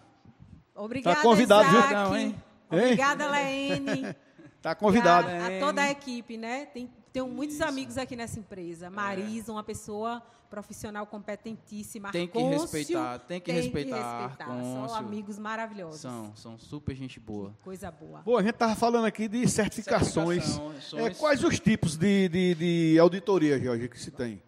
[0.75, 1.89] Obrigada, Tá convidado, Isaac.
[1.89, 1.97] viu?
[1.97, 2.43] Não, hein?
[2.69, 4.15] Obrigada, Laene.
[4.61, 5.29] Tá convidado.
[5.29, 6.65] A, a, toda a equipe, né?
[6.65, 7.65] Tem, tenho muitos Isso.
[7.65, 8.87] amigos aqui nessa empresa.
[8.87, 8.91] É.
[8.91, 12.11] Marisa, uma pessoa profissional competentíssima.
[12.11, 13.97] Tem que respeitar, tem que tem respeitar.
[13.97, 14.63] Que respeitar.
[14.65, 16.01] São amigos maravilhosos.
[16.01, 17.51] São, são super gente boa.
[17.51, 18.21] Que coisa boa.
[18.23, 20.59] Bom, a gente estava falando aqui de certificações.
[20.95, 24.43] É, quais os tipos de, de, de auditoria, Jorge, que se tem?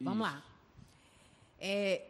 [0.00, 0.36] Vamos Isso.
[0.36, 0.44] lá.
[1.58, 2.02] É,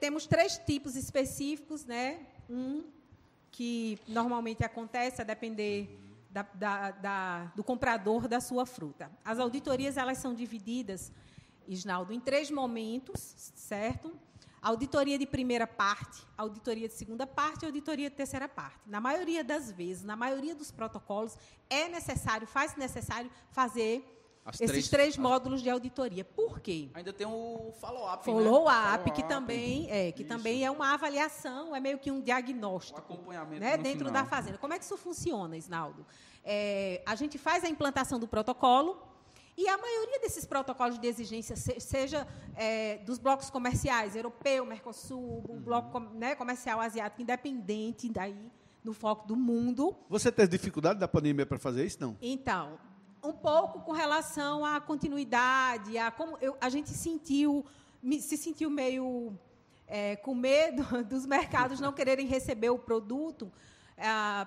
[0.00, 2.18] temos três tipos específicos, né?
[2.50, 2.82] Um
[3.52, 5.96] que normalmente acontece a depender
[6.30, 9.10] da, da, da, do comprador da sua fruta.
[9.24, 11.12] As auditorias elas são divididas,
[11.66, 14.12] Isnaldo, em três momentos, certo?
[14.60, 18.80] Auditoria de primeira parte, auditoria de segunda parte e auditoria de terceira parte.
[18.86, 21.36] Na maioria das vezes, na maioria dos protocolos,
[21.70, 24.17] é necessário, faz necessário fazer
[24.48, 26.24] as esses três, três módulos de auditoria.
[26.24, 26.88] Por quê?
[26.94, 28.24] Ainda tem o follow-up.
[28.24, 32.98] Follow-up, follow que também é, que também é uma avaliação, é meio que um diagnóstico.
[32.98, 34.12] O acompanhamento né, dentro final.
[34.12, 34.56] da fazenda.
[34.56, 36.06] Como é que isso funciona, Isnaldo?
[36.42, 39.06] É, a gente faz a implantação do protocolo.
[39.54, 45.52] E a maioria desses protocolos de exigência, seja é, dos blocos comerciais, europeu, Mercosul, o
[45.52, 45.60] uhum.
[45.60, 48.36] bloco né, comercial asiático, independente daí
[48.84, 49.96] no foco do mundo.
[50.08, 52.16] Você teve dificuldade da pandemia para fazer isso, não?
[52.22, 52.78] Então,
[53.22, 57.64] um pouco com relação à continuidade, a como eu, a gente sentiu,
[58.20, 59.32] se sentiu meio
[59.86, 63.50] é, com medo dos mercados não quererem receber o produto
[63.96, 64.46] é,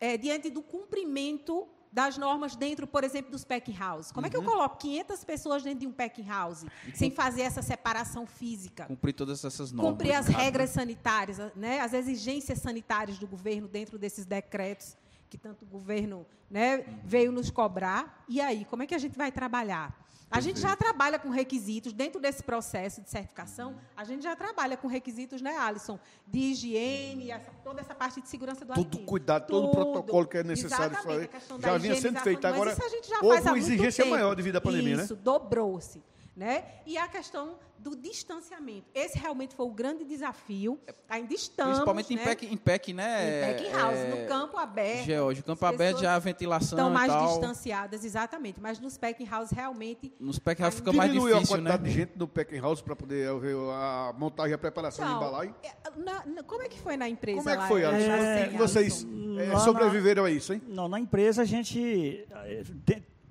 [0.00, 4.10] é, diante do cumprimento das normas dentro, por exemplo, dos packing house.
[4.10, 4.26] Como uhum.
[4.26, 4.46] é que eu uhum.
[4.46, 8.86] coloco 500 pessoas dentro de um packing house sem fazer essa separação física?
[8.86, 9.92] Cumprir todas essas normas.
[9.92, 14.96] Cumprir as regras sanitárias, né, as exigências sanitárias do governo dentro desses decretos
[15.32, 18.22] que tanto o governo né, veio nos cobrar.
[18.28, 19.98] E aí, como é que a gente vai trabalhar?
[20.30, 24.76] A gente já trabalha com requisitos, dentro desse processo de certificação, a gente já trabalha
[24.76, 25.98] com requisitos, né, Alisson?
[26.26, 30.38] De higiene, essa, toda essa parte de segurança do Tudo cuidado, todo o protocolo que
[30.38, 31.30] é necessário fazer.
[31.60, 32.46] Já vinha sendo feito.
[32.46, 32.76] Agora,
[33.22, 35.04] houve uma exigência maior devido à pandemia, Isso, né?
[35.04, 36.02] Isso, dobrou-se.
[36.34, 36.64] Né?
[36.86, 38.86] E a questão do distanciamento.
[38.94, 40.78] Esse realmente foi o grande desafio.
[41.08, 41.72] Ainda estamos.
[41.72, 42.22] Principalmente né?
[42.22, 43.60] em pack, em pack, né?
[43.60, 44.08] Em house, é...
[44.08, 45.04] no campo aberto.
[45.04, 46.78] George, o campo aberto já a ventilação.
[46.78, 47.26] Estão mais tal.
[47.26, 48.60] distanciadas, exatamente.
[48.60, 50.12] Mas nos pack house realmente.
[50.18, 51.36] Nos pack house fica mais difícil.
[51.36, 51.88] a quantidade né?
[51.88, 55.26] de gente no pack house para poder ver a montagem e a preparação então, da
[55.26, 55.54] embalagem?
[55.62, 57.38] É, na, na, como é que foi na empresa?
[57.38, 58.10] Como é que foi, Alisson?
[58.10, 59.06] É, vocês
[59.38, 60.62] é, sobreviveram a isso, hein?
[60.66, 62.62] Não, na empresa a gente é,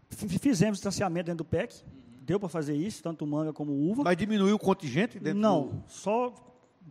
[0.09, 1.83] fizemos distanciamento dentro do PEC
[2.21, 4.03] deu para fazer isso, tanto manga como uva.
[4.03, 5.83] Mas diminuiu o contingente dentro Não, do...
[5.87, 6.33] só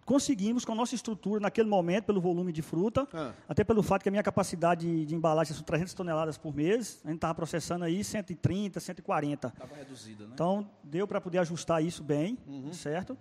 [0.04, 3.32] conseguimos com a nossa estrutura naquele momento, pelo volume de fruta, ah.
[3.48, 7.00] até pelo fato que a minha capacidade de, de embalagem são 300 toneladas por mês,
[7.04, 9.48] a gente estava processando aí 130, 140.
[9.48, 10.30] Estava reduzida, né?
[10.34, 12.72] Então, deu para poder ajustar isso bem, uhum.
[12.72, 13.16] certo?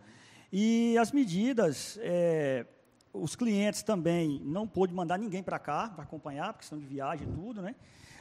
[0.52, 2.66] E as medidas, é,
[3.14, 7.28] os clientes também não pôde mandar ninguém para cá para acompanhar, porque questão de viagem
[7.28, 7.76] e tudo, né?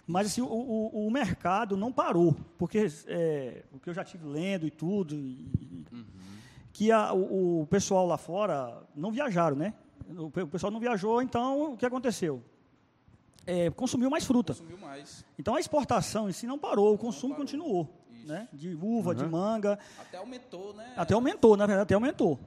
[0.09, 4.26] Mas assim, o, o, o, mercado não parou, porque é, o que eu já tive
[4.26, 6.06] lendo e tudo, e, uhum.
[6.72, 9.74] que a, o, o, pessoal lá fora não viajaram, né?
[10.09, 12.42] O, o, pessoal não viajou, então o que aconteceu?
[13.46, 14.54] É, consumiu mais fruta.
[14.54, 15.26] Consumiu mais.
[15.38, 17.44] Então a exportação em si não parou, o consumo parou.
[17.44, 17.94] continuou.
[18.24, 18.48] Né?
[18.50, 19.14] De uva, uhum.
[19.16, 19.78] de manga.
[19.98, 20.94] Até aumentou, né?
[20.96, 22.40] Até aumentou, na verdade, até aumentou.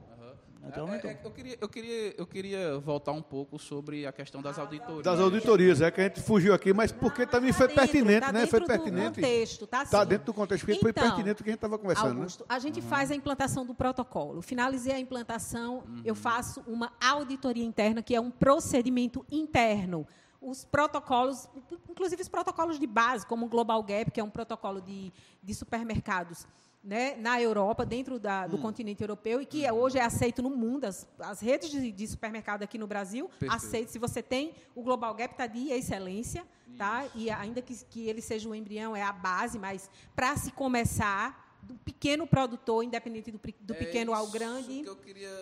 [0.64, 4.40] Então, é, é, eu, queria, eu, queria, eu queria voltar um pouco sobre a questão
[4.40, 5.02] das auditorias.
[5.02, 8.26] Das auditorias, é que a gente fugiu aqui, mas porque também foi tá dentro, pertinente,
[8.26, 8.46] tá né?
[8.46, 9.20] Foi pertinente.
[9.20, 11.78] contexto, tá, tá dentro do contexto, porque então, foi pertinente o que a gente estava
[11.78, 12.14] conversando.
[12.14, 12.20] Né?
[12.20, 12.46] Augusto, né?
[12.48, 12.86] a gente uhum.
[12.86, 14.40] faz a implantação do protocolo.
[14.40, 16.02] Finalizei a implantação, uhum.
[16.04, 20.06] eu faço uma auditoria interna, que é um procedimento interno
[20.40, 21.48] os protocolos,
[21.88, 25.54] inclusive os protocolos de base, como o Global Gap, que é um protocolo de, de
[25.54, 26.46] supermercados
[26.82, 28.60] né, na Europa, dentro da, do hum.
[28.60, 30.84] continente europeu, e que hoje é aceito no mundo.
[30.84, 33.92] As, as redes de, de, supermercado aqui no Brasil aceitam.
[33.92, 36.44] Se você tem o Global Gap, está de excelência,
[36.76, 37.06] tá?
[37.14, 41.42] e ainda que, que ele seja um embrião, é a base, mas para se começar
[41.62, 44.84] do pequeno produtor, independente do, do é pequeno ao grande.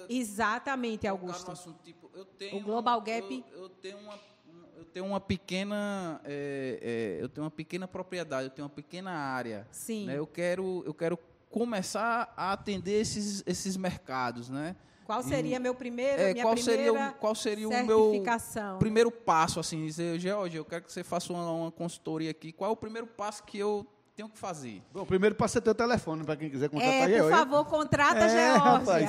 [0.08, 1.50] Exatamente, Augusto.
[1.50, 2.10] Assunto, tipo,
[2.52, 3.44] o Global Gap.
[3.52, 4.30] Eu, eu tenho uma
[4.76, 9.10] eu tenho uma pequena é, é, eu tenho uma pequena propriedade eu tenho uma pequena
[9.10, 10.16] área sim né?
[10.16, 11.18] eu quero eu quero
[11.50, 14.76] começar a atender esses esses mercados né?
[15.04, 18.22] Qual seria e, meu primeiro é, qual seria o, qual seria o meu
[18.78, 22.52] primeiro passo assim dizer George eu quero que você faça uma, uma consultoria aqui.
[22.52, 23.84] Qual é o primeiro passo que eu
[24.20, 24.82] tenho que fazer?
[24.92, 29.08] Bom, primeiro passa teu telefone para quem quiser contratar é, Por favor, contrata é, Geórgia.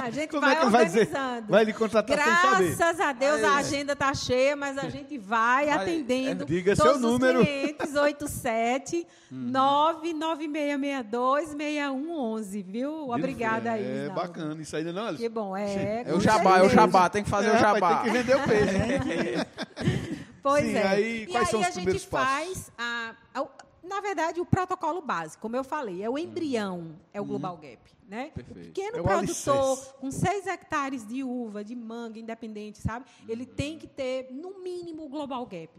[0.00, 1.10] a gente Como vai é que organizando.
[1.10, 1.50] Vai, dizer?
[1.50, 6.44] vai lhe contratar Graças a Deus a agenda está cheia, mas a gente vai atendendo.
[6.44, 7.40] Diga todos seu número.
[7.40, 9.50] Os clientes, 87 hum.
[9.50, 13.10] 99662 6111, viu?
[13.10, 14.06] Obrigada aí.
[14.06, 15.22] É bacana, isso ainda não, Alisson?
[15.22, 16.04] Que bom, é.
[16.06, 18.02] É o jabá, é o jabá, tem que fazer é, o jabá.
[18.02, 20.16] Tem que vender o peixe.
[20.40, 20.86] pois Sim, é.
[20.86, 23.44] Aí, quais e são aí os a gente faz a, a
[23.84, 27.78] na verdade, o protocolo básico, como eu falei, é o embrião, é o Global Gap.
[28.08, 28.32] Né?
[28.36, 29.94] O pequeno é o produtor, alicerce.
[29.94, 33.06] com 6 hectares de uva, de manga, independente, sabe?
[33.26, 35.70] Ele tem que ter, no mínimo, o Global Gap.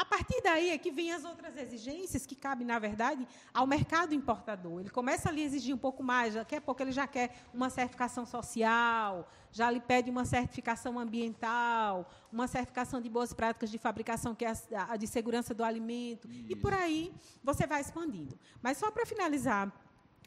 [0.00, 4.14] A partir daí é que vem as outras exigências que cabem, na verdade, ao mercado
[4.14, 4.80] importador.
[4.80, 7.68] Ele começa ali a exigir um pouco mais, daqui a pouco ele já quer uma
[7.68, 14.34] certificação social, já lhe pede uma certificação ambiental, uma certificação de boas práticas de fabricação,
[14.34, 14.54] que é
[14.88, 16.46] a, de segurança do alimento, Isso.
[16.48, 17.12] e por aí
[17.44, 18.38] você vai expandindo.
[18.62, 19.70] Mas só para finalizar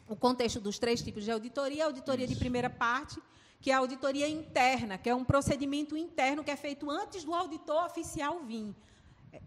[0.07, 2.35] o contexto dos três tipos de auditoria, a auditoria Isso.
[2.35, 3.19] de primeira parte,
[3.59, 7.33] que é a auditoria interna, que é um procedimento interno que é feito antes do
[7.33, 8.75] auditor oficial vir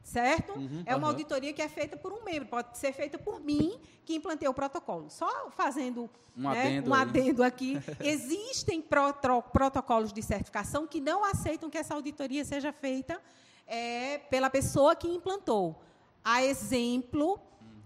[0.03, 0.53] certo?
[0.53, 1.13] Uhum, é uma uhum.
[1.13, 4.55] auditoria que é feita por um membro, pode ser feita por mim, que implantei o
[4.55, 5.11] protocolo.
[5.11, 11.71] Só fazendo um, né, adendo, um adendo, aqui, existem protocolos de certificação que não aceitam
[11.71, 13.21] que essa auditoria seja feita
[13.67, 15.81] é, pela pessoa que implantou.
[16.25, 17.41] A exemplo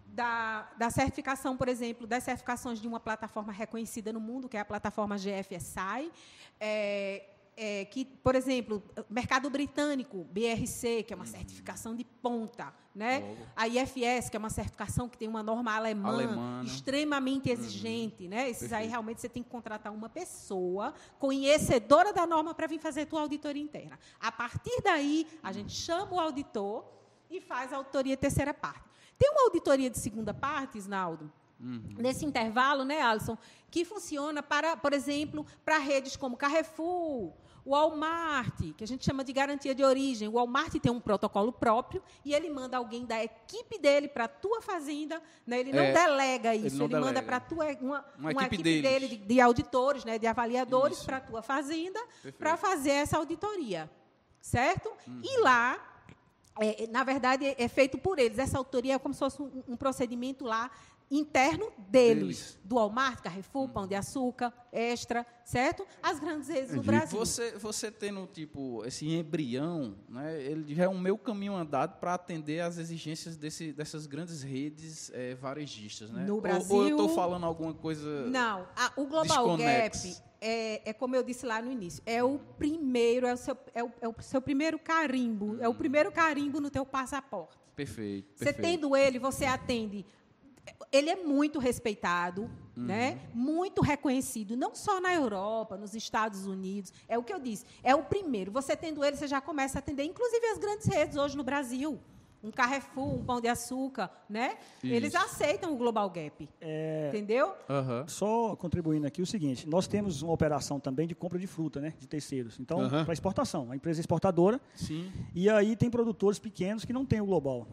[0.07, 4.61] da, da, certificação, por exemplo, das certificações de uma plataforma reconhecida no mundo, que é
[4.61, 6.11] a plataforma GFSI,
[6.59, 7.25] é,
[7.63, 11.31] é, que, por exemplo, mercado britânico, BRC, que é uma uhum.
[11.31, 13.37] certificação de ponta, né?
[13.55, 16.65] A IFS, que é uma certificação que tem uma norma alemã, Alemana.
[16.65, 17.53] extremamente uhum.
[17.53, 18.31] exigente, uhum.
[18.31, 18.49] né?
[18.49, 18.83] Esses Perfeito.
[18.83, 23.07] aí realmente você tem que contratar uma pessoa conhecedora da norma para vir fazer a
[23.07, 23.99] tua auditoria interna.
[24.19, 26.83] A partir daí, a gente chama o auditor
[27.29, 28.89] e faz a auditoria terceira parte.
[29.19, 31.31] Tem uma auditoria de segunda parte, Isnaldo,
[31.61, 31.97] Uhum.
[31.99, 33.37] Nesse intervalo, né, Alisson,
[33.71, 37.35] que funciona para, por exemplo, para redes como Carrefour,
[37.65, 41.53] o Walmart, que a gente chama de garantia de origem, o Walmart tem um protocolo
[41.53, 45.61] próprio e ele manda alguém da equipe dele para a tua fazenda, né?
[45.61, 47.07] ele não é, delega isso, ele, ele delega.
[47.07, 50.19] manda para a tua uma, uma, uma equipe, equipe dele de, de, auditores, né?
[50.19, 52.01] de avaliadores para a tua fazenda
[52.39, 53.91] para fazer essa auditoria,
[54.41, 54.91] certo?
[55.07, 55.21] Uhum.
[55.23, 55.91] E lá
[56.61, 58.39] é, na verdade, é feito por eles.
[58.39, 60.71] Essa autoria é como se fosse um, um procedimento lá
[61.11, 62.59] interno deles, deles.
[62.65, 65.85] do Walmart, Carrefour, Pão de Açúcar, Extra, certo?
[66.01, 67.19] As grandes redes do Brasil.
[67.19, 70.41] Você, você tendo tipo esse embrião, né?
[70.41, 75.11] Ele já é um meu caminho andado para atender às exigências desse, dessas grandes redes
[75.13, 76.25] é, varejistas, né?
[76.25, 76.77] No Brasil.
[76.77, 78.27] Ou, ou eu estou falando alguma coisa?
[78.27, 79.99] Não, a, o Global Gap
[80.41, 83.85] é, é, como eu disse lá no início, é o primeiro, é o seu, é
[83.85, 85.59] o, é o seu primeiro carimbo, hum.
[85.61, 87.59] é o primeiro carimbo no teu passaporte.
[87.77, 88.29] Perfeito.
[88.37, 90.05] Você tendo ele, você atende
[90.93, 92.43] ele é muito respeitado,
[92.77, 92.85] uhum.
[92.85, 93.21] né?
[93.33, 96.93] muito reconhecido, não só na Europa, nos Estados Unidos.
[97.09, 97.65] É o que eu disse.
[97.83, 98.51] É o primeiro.
[98.53, 101.99] Você tendo ele, você já começa a atender, inclusive as grandes redes hoje no Brasil.
[102.43, 104.57] Um Carrefour, um Pão de Açúcar, né?
[104.83, 104.95] Isso.
[104.95, 106.49] Eles aceitam o Global Gap.
[106.59, 107.49] É, entendeu?
[107.69, 108.09] Uhum.
[108.09, 111.93] Só contribuindo aqui o seguinte: nós temos uma operação também de compra de fruta, né?
[111.99, 112.59] De terceiros.
[112.59, 113.05] Então, uhum.
[113.05, 113.71] para exportação.
[113.71, 114.59] A empresa é exportadora.
[114.75, 115.13] Sim.
[115.35, 117.69] E aí tem produtores pequenos que não têm o global.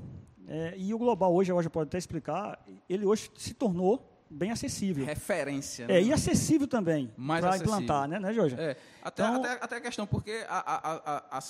[0.47, 5.05] É, e o global hoje, a pode até explicar, ele hoje se tornou bem acessível.
[5.05, 5.85] Referência.
[5.85, 6.01] É, né?
[6.03, 8.55] e acessível também para implantar, né, né Jorge?
[8.57, 11.41] É, até, então, até, até, a questão, porque a, a,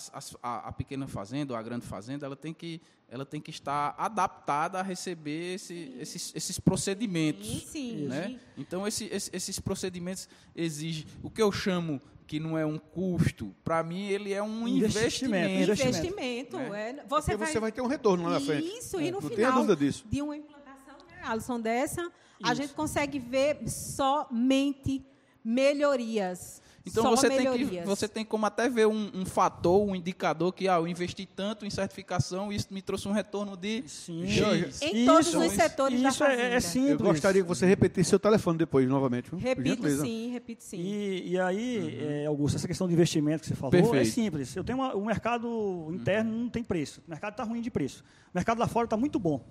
[0.44, 3.96] a, a, pequena fazenda ou a grande fazenda, ela tem que, ela tem que estar
[3.98, 7.48] adaptada a receber esse, esses, esses procedimentos.
[7.48, 8.08] Sim, sim.
[8.08, 8.40] Né?
[8.58, 13.56] Então, esse, esse, esses procedimentos exigem o que eu chamo que não é um custo,
[13.64, 15.50] para mim ele é um investimento.
[15.50, 15.98] Investimento.
[15.98, 16.58] investimento.
[16.58, 16.90] É.
[16.90, 17.06] é.
[17.08, 17.48] Você, vai...
[17.48, 18.68] você vai ter um retorno lá na frente.
[18.78, 22.12] Isso, e no não final de uma implantação, né, Alisson, dessa, Isso.
[22.44, 25.06] a gente consegue ver somente
[25.42, 26.62] melhorias.
[26.88, 30.54] Então Só você tem, que, você tem como até ver um, um, fator, um indicador
[30.54, 34.28] que ah, eu investi tanto em certificação e isso me trouxe um retorno de Sim.
[34.28, 34.82] X.
[34.82, 36.92] Em todos os setores isso da é, é simples.
[36.92, 39.30] Eu gostaria que você repetisse seu telefone depois, novamente.
[39.36, 40.78] Repito sim, repito sim.
[40.78, 42.12] E, e aí, uhum.
[42.12, 44.02] é, Augusto, essa questão de investimento que você falou é Perfeito.
[44.02, 44.56] é simples.
[44.56, 46.44] Eu tenho uma, o mercado interno uhum.
[46.44, 47.02] não tem preço.
[47.06, 48.04] O mercado está ruim de preço.
[48.34, 49.44] O mercado lá fora está muito bom.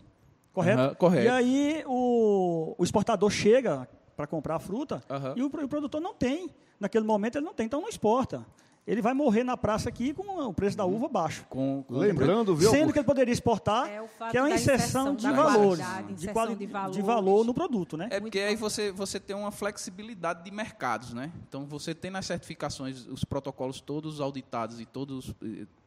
[0.53, 0.83] Correto?
[0.83, 1.27] Uhum, correto.
[1.27, 5.03] E aí o, o exportador chega para comprar a fruta
[5.35, 8.47] e o, o produtor não tem naquele momento ele não tem, então não exporta.
[8.87, 10.95] Ele vai morrer na praça aqui com o preço da uhum.
[10.95, 11.45] uva baixo.
[11.51, 12.71] Com, com Lembrando, viu?
[12.71, 14.01] Sendo que ele poderia exportar, é
[14.31, 15.85] que é uma inserção de valores,
[16.17, 16.95] de, quali de, valores.
[16.97, 18.07] de valor no produto, né?
[18.13, 21.33] É porque aí você, você tem uma flexibilidade de mercados, né?
[21.49, 25.35] Então você tem nas certificações os protocolos todos auditados e todos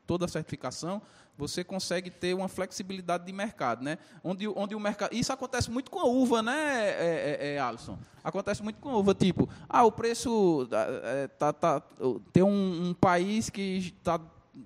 [0.09, 1.03] toda a certificação,
[1.37, 3.99] você consegue ter uma flexibilidade de mercado, né?
[4.23, 5.13] Onde, onde o mercado.
[5.13, 7.95] Isso acontece muito com a uva, né, é, é, é Alisson?
[8.23, 10.67] Acontece muito com a uva, tipo, ah, o preço.
[11.03, 11.79] É, tá, tá,
[12.33, 14.19] tem um, um país que está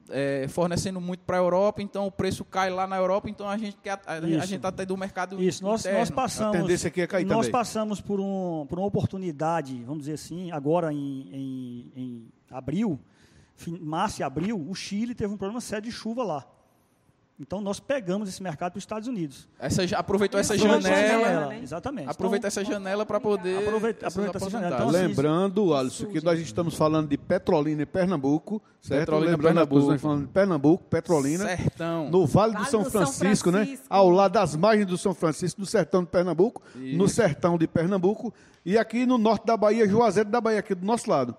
[0.09, 3.57] é, fornecendo muito para a Europa, então o preço cai lá na Europa, então a
[3.57, 6.55] gente quer a, a gente está tendo o mercado Isso, nós, nós passamos.
[6.55, 7.51] A tendência aqui é cair nós também.
[7.51, 12.97] passamos por, um, por uma oportunidade, vamos dizer assim, agora em, em, em abril,
[13.81, 16.45] março e abril, o Chile teve um problema sério de chuva lá.
[17.39, 19.49] Então nós pegamos esse mercado para os Estados Unidos.
[19.57, 21.59] Essa, aproveitou essa janela, janela né?
[21.61, 22.09] exatamente.
[22.09, 24.75] Aproveita então, essa janela para poder aproveita, aproveita essa janela.
[24.75, 28.99] Então, assim, Lembrando, Alisson, que nós estamos falando de Petrolina e Pernambuco, certo?
[28.99, 29.81] Petrolina, Lembrando, Pernambuco.
[29.81, 32.09] estamos falando de Pernambuco, Petrolina, sertão.
[32.11, 33.79] no Vale, do São, Francisco, São Francisco, né?
[33.89, 36.97] Ao lado das margens do São Francisco, no sertão de Pernambuco, Isso.
[36.97, 38.31] no sertão de Pernambuco
[38.63, 41.35] e aqui no norte da Bahia, Juazeiro da Bahia, aqui do nosso lado.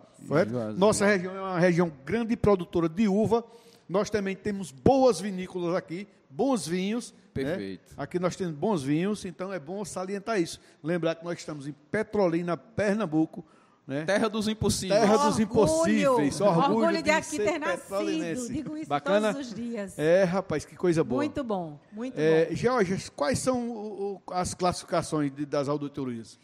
[0.77, 3.45] Nossa região é uma região grande produtora de uva.
[3.89, 7.13] Nós também temos boas vinícolas aqui, bons vinhos.
[7.13, 7.19] Né?
[7.35, 7.91] Perfeito.
[7.91, 7.95] Né?
[7.97, 10.61] Aqui nós temos bons vinhos, então é bom salientar isso.
[10.83, 13.45] Lembrar que nós estamos em Petrolina, Pernambuco.
[13.87, 14.05] Né?
[14.07, 14.99] Terra dos impossíveis.
[14.99, 16.41] Terra dos impossíveis.
[16.41, 18.49] Orgulho, orgulho de, de aqui ter nascido.
[18.49, 19.33] Digo isso Bacana?
[19.33, 19.99] todos os dias.
[19.99, 21.21] É, rapaz, que coisa boa.
[21.21, 22.55] Muito bom, muito é, bom.
[22.55, 26.39] Georgia, quais são o, o, as classificações de, das auditorias?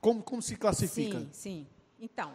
[0.00, 1.20] Como, como se classifica?
[1.20, 1.66] Sim, sim.
[2.00, 2.32] Então,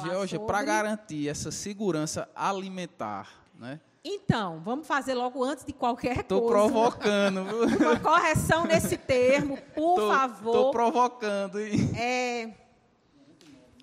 [0.03, 3.29] Georgia, para garantir essa segurança alimentar,
[3.59, 3.81] né?
[4.09, 6.67] Então, vamos fazer logo antes de qualquer tô coisa.
[6.67, 7.41] Estou provocando.
[7.83, 10.55] Uma correção nesse termo, por tô, favor.
[10.55, 11.57] Estou provocando.
[11.59, 12.53] É,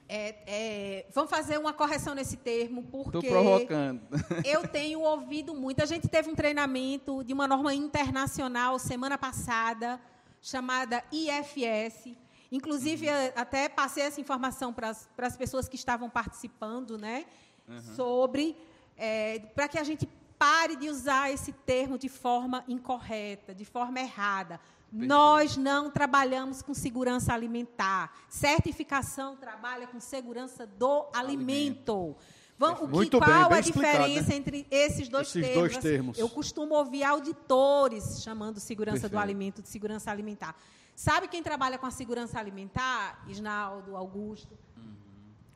[0.09, 3.19] é, é, vamos fazer uma correção nesse termo, porque.
[3.19, 4.01] Estou provocando.
[4.47, 5.83] Eu tenho ouvido muito.
[5.83, 10.01] A gente teve um treinamento de uma norma internacional semana passada,
[10.41, 12.17] chamada IFS.
[12.51, 13.33] Inclusive, uhum.
[13.37, 17.27] até passei essa informação para as pessoas que estavam participando, né?
[17.69, 17.95] Uhum.
[17.95, 18.57] Sobre
[18.97, 24.01] é, para que a gente pare de usar esse termo de forma incorreta, de forma
[24.01, 24.61] errada.
[24.91, 25.09] Perfeito.
[25.09, 28.13] Nós não trabalhamos com segurança alimentar.
[28.29, 31.93] Certificação trabalha com segurança do alimento.
[31.93, 32.17] alimento.
[32.57, 34.37] Vamos, Muito que, qual bem, a diferença né?
[34.37, 35.73] entre esses dois esses termos?
[35.73, 36.19] Dois termos.
[36.19, 39.13] Eu costumo ouvir auditores chamando segurança Perfeito.
[39.13, 40.55] do alimento de segurança alimentar.
[40.95, 43.25] Sabe quem trabalha com a segurança alimentar?
[43.27, 44.57] Isnaldo, Augusto.
[44.77, 44.95] Uhum.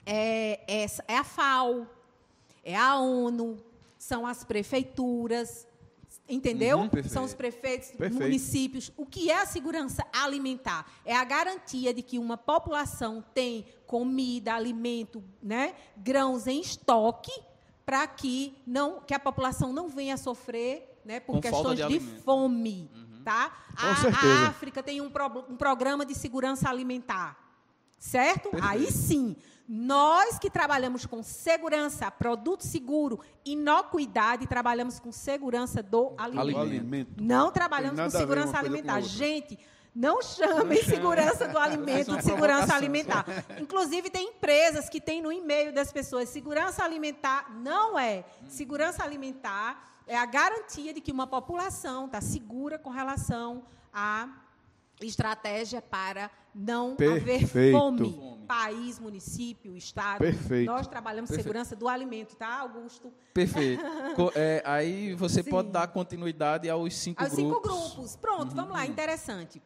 [0.04, 1.86] É, é, é a FAO,
[2.64, 3.58] é a ONU,
[3.98, 5.66] são as prefeituras,
[6.28, 6.78] entendeu?
[6.78, 8.22] Uhum, são os prefeitos, perfeito.
[8.22, 8.92] municípios.
[8.96, 10.86] O que é a segurança alimentar?
[11.04, 17.32] É a garantia de que uma população tem comida, alimento, né, grãos em estoque
[17.86, 21.88] para que não que a população não venha a sofrer, né, por Com questões de,
[21.88, 23.22] de fome, uhum.
[23.24, 23.50] tá?
[23.74, 27.38] A, a, África tem um, pro, um programa de segurança alimentar.
[27.98, 28.50] Certo?
[28.50, 28.64] Perfeito.
[28.64, 29.34] Aí sim,
[29.68, 36.58] Nós que trabalhamos com segurança, produto seguro, inocuidade, trabalhamos com segurança do alimento.
[36.58, 37.22] alimento.
[37.22, 39.02] Não trabalhamos com segurança alimentar.
[39.02, 39.58] Gente,
[39.94, 43.26] não chamem segurança do alimento de segurança alimentar.
[43.60, 47.54] Inclusive, tem empresas que têm no e-mail das pessoas segurança alimentar.
[47.54, 48.24] Não é.
[48.46, 54.30] Segurança alimentar é a garantia de que uma população está segura com relação à
[55.06, 57.44] estratégia para não Perfeito.
[57.44, 58.38] haver fome.
[58.48, 60.20] País, município, estado.
[60.20, 60.66] Perfeito.
[60.66, 61.44] Nós trabalhamos Perfeito.
[61.44, 63.12] segurança do alimento, tá, Augusto?
[63.34, 63.82] Perfeito.
[64.34, 65.50] é, aí você Sim.
[65.50, 67.54] pode dar continuidade aos cinco aos grupos.
[67.54, 68.16] Aos cinco grupos.
[68.16, 68.56] Pronto, uhum.
[68.56, 69.62] vamos lá, interessante.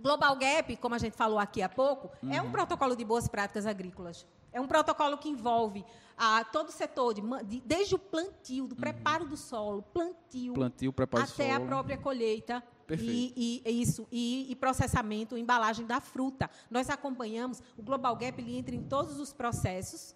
[0.00, 2.32] Global Gap, como a gente falou aqui há pouco, uhum.
[2.32, 2.52] é um uhum.
[2.52, 4.26] protocolo de boas práticas agrícolas.
[4.52, 5.84] É um protocolo que envolve
[6.16, 8.80] a, todo o setor, de, de, desde o plantio, do uhum.
[8.80, 11.52] preparo do solo, plantio, plantio até solo.
[11.52, 12.62] a própria colheita.
[12.90, 16.50] E, e, isso, e, e, processamento, embalagem da fruta.
[16.70, 20.14] Nós acompanhamos, o Global Gap ele entra em todos os processos,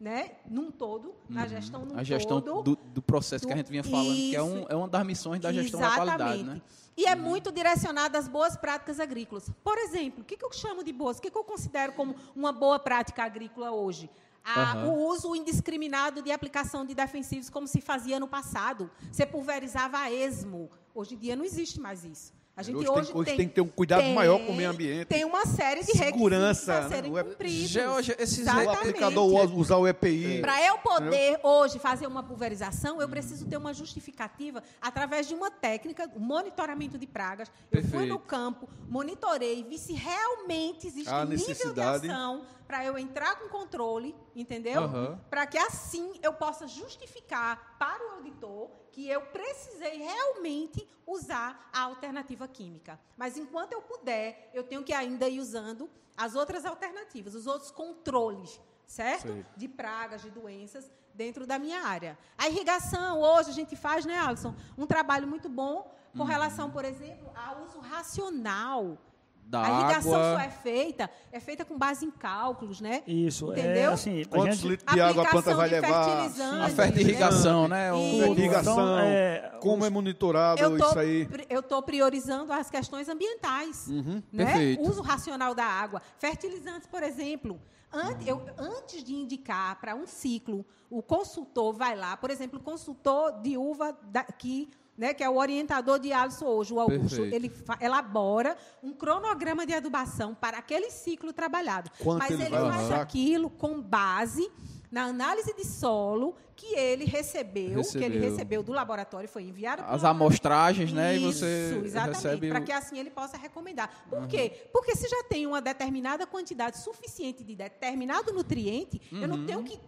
[0.00, 1.48] né, num todo, na uhum.
[1.48, 4.30] gestão num A gestão todo, do, do processo do, que a gente vinha falando, isso,
[4.30, 6.06] que é, um, é uma das missões da gestão exatamente.
[6.06, 6.42] da qualidade.
[6.44, 6.62] Né?
[6.96, 9.50] E é muito direcionada às boas práticas agrícolas.
[9.62, 11.18] Por exemplo, o que, eu chamo de boas?
[11.18, 14.08] O que, eu considero como uma boa prática agrícola hoje?
[14.44, 14.90] A, uhum.
[14.90, 18.90] O uso indiscriminado de aplicação de defensivos, como se fazia no passado.
[19.10, 20.70] Você pulverizava a esmo.
[20.94, 22.32] Hoje em dia não existe mais isso.
[22.56, 24.52] A gente hoje, hoje, tem, hoje tem, tem, que ter um cuidado tem, maior com
[24.52, 25.06] o meio ambiente.
[25.06, 27.24] Tem uma série de Segurança, requisitos a serem né?
[27.24, 27.68] cumpridos.
[27.68, 30.40] Georgia, esses o aplicador usar o EPI.
[30.40, 35.50] Para eu poder hoje fazer uma pulverização, eu preciso ter uma justificativa através de uma
[35.50, 37.50] técnica, um monitoramento de pragas.
[37.68, 37.92] Perfeito.
[37.92, 42.42] Eu fui no campo, monitorei, vi se realmente existe a nível de ação
[42.74, 44.82] para eu entrar com controle, entendeu?
[44.82, 45.16] Uhum.
[45.30, 51.82] Para que assim eu possa justificar para o auditor que eu precisei realmente usar a
[51.82, 52.98] alternativa química.
[53.16, 57.70] Mas enquanto eu puder, eu tenho que ainda ir usando as outras alternativas, os outros
[57.70, 59.28] controles, certo?
[59.28, 59.46] Sim.
[59.56, 62.18] De pragas, de doenças dentro da minha área.
[62.36, 66.24] A irrigação, hoje a gente faz, né, Alisson, um trabalho muito bom com uhum.
[66.24, 68.98] relação, por exemplo, ao uso racional
[69.46, 70.34] da a irrigação água.
[70.34, 73.02] só é feita, é feita com base em cálculos, né?
[73.06, 73.90] Isso, é Entendeu?
[73.90, 74.68] É, assim, Quantos gente...
[74.68, 76.30] litros de água a planta vai levar?
[76.62, 77.92] A oferta de irrigação, né?
[77.92, 77.98] O...
[78.32, 81.28] Irrigação, então, é, como é monitorado tô, isso aí?
[81.48, 83.88] Eu estou priorizando as questões ambientais.
[83.88, 84.44] Uhum, né?
[84.44, 84.82] Perfeito.
[84.82, 86.02] Uso racional da água.
[86.18, 87.60] Fertilizantes, por exemplo.
[87.94, 92.62] Antes, eu, antes de indicar para um ciclo, o consultor vai lá, por exemplo, o
[92.62, 97.20] consultor de uva da, que né, que é o orientador de Alisson hoje, o Augusto,
[97.20, 97.34] Perfeito.
[97.34, 101.90] ele elabora um cronograma de adubação para aquele ciclo trabalhado.
[101.98, 104.48] Quanto Mas ele, ele faz aquilo com base
[104.94, 108.00] na análise de solo que ele recebeu, recebeu.
[108.00, 111.16] que ele recebeu do laboratório, foi enviado as amostragens, né?
[111.16, 113.90] Isso, e você exatamente, para que assim ele possa recomendar.
[114.08, 114.28] Por uhum.
[114.28, 114.68] quê?
[114.72, 119.20] Porque se já tem uma determinada quantidade suficiente de determinado nutriente, uhum.
[119.20, 119.46] eu não uhum.
[119.46, 119.80] tenho que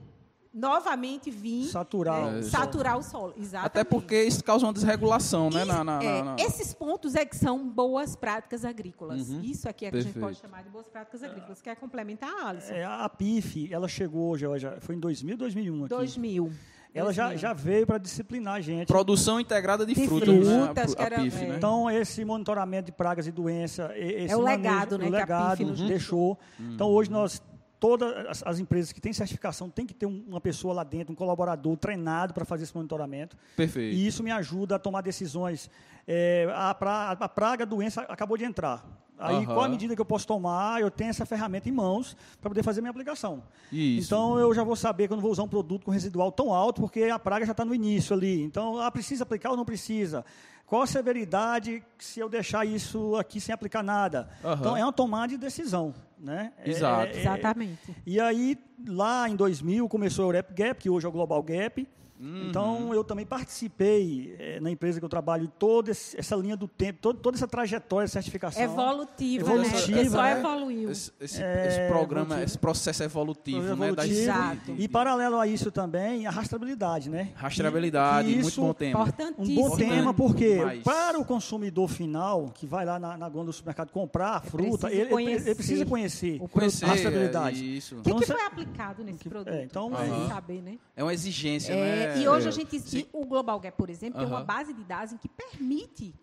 [0.56, 3.34] novamente vir saturar, né, saturar o solo.
[3.36, 3.66] Exatamente.
[3.66, 5.64] Até porque isso causa uma desregulação, né?
[5.66, 9.28] Na, na, é, na, esses pontos é que são boas práticas agrícolas.
[9.28, 9.42] Uhum.
[9.42, 10.16] Isso aqui é que Perfeito.
[10.16, 11.60] a gente pode chamar de boas práticas agrícolas.
[11.60, 12.72] Quer complementar, Alisson?
[12.72, 15.94] É, a PIF, ela chegou, já, já foi em 2000 ou 2001 aqui?
[15.94, 16.52] 2000.
[16.94, 18.86] Ela já, já veio para disciplinar a gente.
[18.88, 20.28] Produção integrada de, de frutas.
[20.28, 21.04] frutas né?
[21.04, 21.48] a, a PIF, é.
[21.48, 21.56] né?
[21.58, 25.64] Então, esse monitoramento de pragas e doenças, esse é o legado, manejo, né, o legado
[25.64, 25.86] uhum.
[25.86, 26.38] deixou.
[26.58, 26.72] Uhum.
[26.72, 27.42] Então, hoje nós
[27.78, 31.12] todas as, as, empresas que têm certificação têm que ter um, uma pessoa lá dentro,
[31.12, 33.36] um colaborador treinado para fazer esse monitoramento.
[33.56, 33.96] Perfeito.
[33.96, 35.70] E isso me ajuda a tomar decisões.
[36.06, 38.84] É, a, pra, a, praga, a doença acabou de entrar.
[39.18, 39.46] Aí, uhum.
[39.46, 40.80] qual a medida que eu posso tomar?
[40.80, 43.42] Eu tenho essa ferramenta em mãos para poder fazer minha aplicação.
[43.72, 44.06] Isso.
[44.06, 46.52] Então, eu já vou saber que eu não vou usar um produto com residual tão
[46.52, 48.42] alto, porque a praga já está no início ali.
[48.42, 50.22] Então, ah, precisa aplicar ou não precisa?
[50.66, 54.28] Qual a severidade se eu deixar isso aqui sem aplicar nada?
[54.42, 54.52] Uhum.
[54.52, 55.94] Então, é uma tomada de decisão.
[56.18, 56.52] Né?
[56.64, 57.12] Exato.
[57.12, 57.96] É, é, Exatamente.
[58.04, 61.86] E aí, lá em 2000, começou o Eurep Gap, que hoje é o Global Gap.
[62.18, 62.48] Uhum.
[62.48, 66.98] Então, eu também participei é, na empresa que eu trabalho, toda essa linha do tempo,
[67.00, 68.62] todo, toda essa trajetória de certificação.
[68.62, 70.08] Evolutiva, evolutiva né?
[70.08, 70.38] só né?
[70.38, 70.90] evoluiu.
[70.90, 72.44] Esse, esse, é, esse programa, evolutivo.
[72.44, 74.08] esse processo evolutivo, evolutivo né?
[74.08, 74.74] Exato.
[74.78, 77.32] E, paralelo a isso também, a rastreabilidade, né?
[77.34, 79.14] Rastreabilidade, e, muito bom tema.
[79.38, 83.52] Um bom tema, porque para o consumidor final, que vai lá na, na gôndola do
[83.52, 87.62] supermercado comprar a fruta, ele, ele, ele, precisa conhecer, o conhecer a rastreabilidade.
[87.62, 87.96] É, isso.
[87.96, 89.52] O que, então, que foi aplicado nesse que, produto?
[89.52, 90.28] É, então, uhum.
[90.28, 90.78] saber, né?
[90.96, 92.05] É uma exigência, né?
[92.06, 95.12] É, e hoje a gente, o Global Gap, por exemplo, tem uma base de dados
[95.12, 96.14] em que permite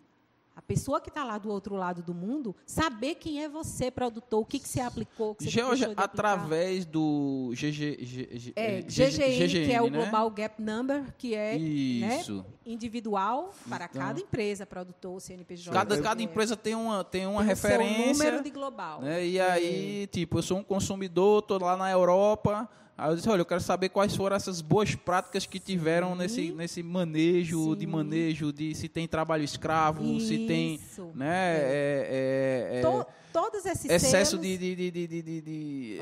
[0.56, 4.40] a pessoa que está lá do outro lado do mundo, saber quem é você, produtor,
[4.40, 9.46] o que, que você aplicou, o que você Georgia, através do GG, GG, é, GGI,
[9.46, 9.98] GGN, que é o né?
[9.98, 12.24] Global Gap Number, que é né,
[12.64, 15.72] individual para então, cada empresa, produtor, CNPJ.
[15.72, 18.04] Cada, cada é, empresa tem uma, tem uma tem referência.
[18.04, 19.00] Um número de global.
[19.00, 20.06] Né, e aí, é.
[20.06, 23.60] tipo, eu sou um consumidor, estou lá na Europa Aí eu disse, olha, eu quero
[23.60, 27.76] saber quais foram essas boas práticas que tiveram nesse, nesse manejo, Sim.
[27.76, 30.28] de manejo, de se tem trabalho escravo, Isso.
[30.28, 30.80] se tem
[31.12, 32.70] né, é.
[32.70, 35.98] É, é, to, todos esses excesso selos, de, de, de, de, de, de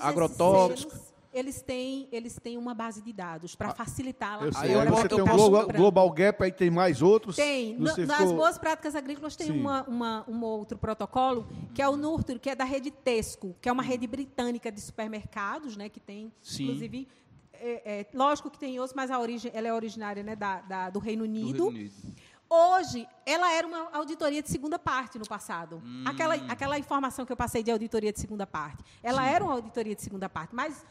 [0.00, 4.42] agrotóxicos eles têm, eles têm uma base de dados para ah, facilitar.
[4.42, 7.36] Eu sei, aí você tem o Global, Global, Gap, aí tem mais outros?
[7.36, 7.74] Tem.
[7.74, 8.36] No, nas ficou...
[8.36, 12.54] boas práticas agrícolas tem uma, uma, um outro protocolo, que é o NURTUR, que é
[12.54, 16.64] da rede Tesco, que é uma rede britânica de supermercados, né, que tem, Sim.
[16.64, 17.08] inclusive...
[17.64, 20.90] É, é, lógico que tem outros, mas a origem, ela é originária né, da, da
[20.90, 21.58] do Reino Unido.
[21.58, 22.22] Do Reino Unido.
[22.54, 25.80] Hoje, ela era uma auditoria de segunda parte no passado.
[25.82, 26.04] Hum.
[26.04, 28.84] Aquela, aquela informação que eu passei de auditoria de segunda parte.
[29.02, 29.28] Ela Sim.
[29.30, 30.84] era uma auditoria de segunda parte, mas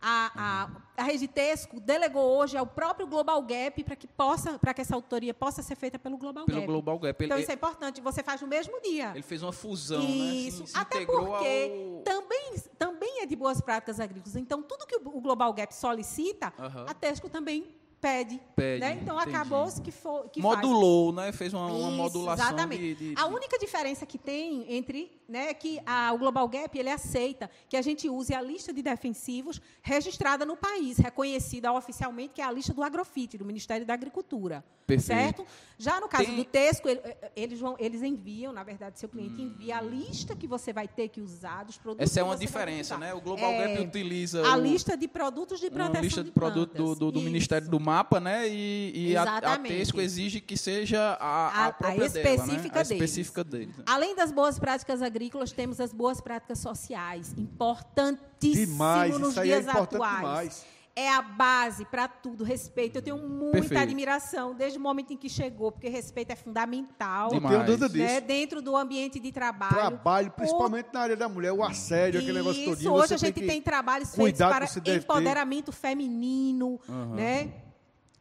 [0.00, 4.80] a, a, a Regitesco delegou hoje ao próprio Global Gap para que possa, para que
[4.80, 6.66] essa autoria possa ser feita pelo Global pelo Gap.
[6.66, 7.24] Global Gap.
[7.24, 8.00] Então ele, isso é importante.
[8.00, 9.10] Você faz no mesmo dia.
[9.12, 10.08] Ele fez uma fusão, né?
[10.08, 10.60] isso.
[10.60, 10.66] né?
[10.66, 12.02] Se, se Até porque ao...
[12.02, 14.36] também, também é de boas práticas agrícolas.
[14.36, 16.84] Então tudo que o Global Gap solicita, uhum.
[16.88, 18.40] a Tesco também pede.
[18.54, 18.98] pede né?
[19.02, 21.26] Então acabou-se que, for, que Modulou, faz.
[21.26, 21.32] né?
[21.32, 22.46] Fez uma, uma Isso, modulação.
[22.46, 22.94] Exatamente.
[22.94, 23.20] De, de...
[23.20, 27.76] A única diferença que tem entre né, que a, o Global Gap ele aceita que
[27.76, 32.52] a gente use a lista de defensivos registrada no país, reconhecida oficialmente, que é a
[32.52, 34.64] lista do Agrofit, do Ministério da Agricultura.
[34.86, 35.38] Perfeito.
[35.42, 35.46] Certo?
[35.78, 36.36] Já no caso tem...
[36.36, 36.88] do Tesco,
[37.34, 39.46] eles, vão, eles enviam, na verdade, seu cliente hum.
[39.46, 42.08] envia a lista que você vai ter que usar dos produtos.
[42.08, 43.12] Essa é uma diferença, né?
[43.12, 44.46] O Global é, Gap utiliza.
[44.46, 45.98] A o, lista de produtos de proteção.
[45.98, 48.48] A lista de, de produtos do, do, do Ministério do mapa, né?
[48.48, 52.70] E, e a, a Tesco exige que seja a, a, a própria a específica, dela,
[52.70, 52.78] né?
[52.78, 53.76] a específica deles.
[53.76, 53.84] Né?
[53.86, 55.15] Além das boas práticas agrícolas,
[55.54, 60.16] temos as boas práticas sociais, importantíssimo demais, nos é dias é atuais.
[60.16, 60.76] Demais.
[60.98, 62.96] É a base para tudo, respeito.
[62.96, 63.82] Eu tenho muita Perfeito.
[63.82, 67.30] admiração desde o momento em que chegou, porque respeito é fundamental.
[67.30, 68.02] Não tenho dúvida disso.
[68.02, 68.20] Né?
[68.22, 69.74] Dentro do ambiente de trabalho.
[69.74, 70.92] Trabalho, principalmente o...
[70.94, 72.92] na área da mulher, o assédio, Isso, aquele negócio todinho.
[72.94, 77.14] Hoje a gente tem, tem trabalhos feitos para empoderamento feminino, uhum.
[77.14, 77.52] né?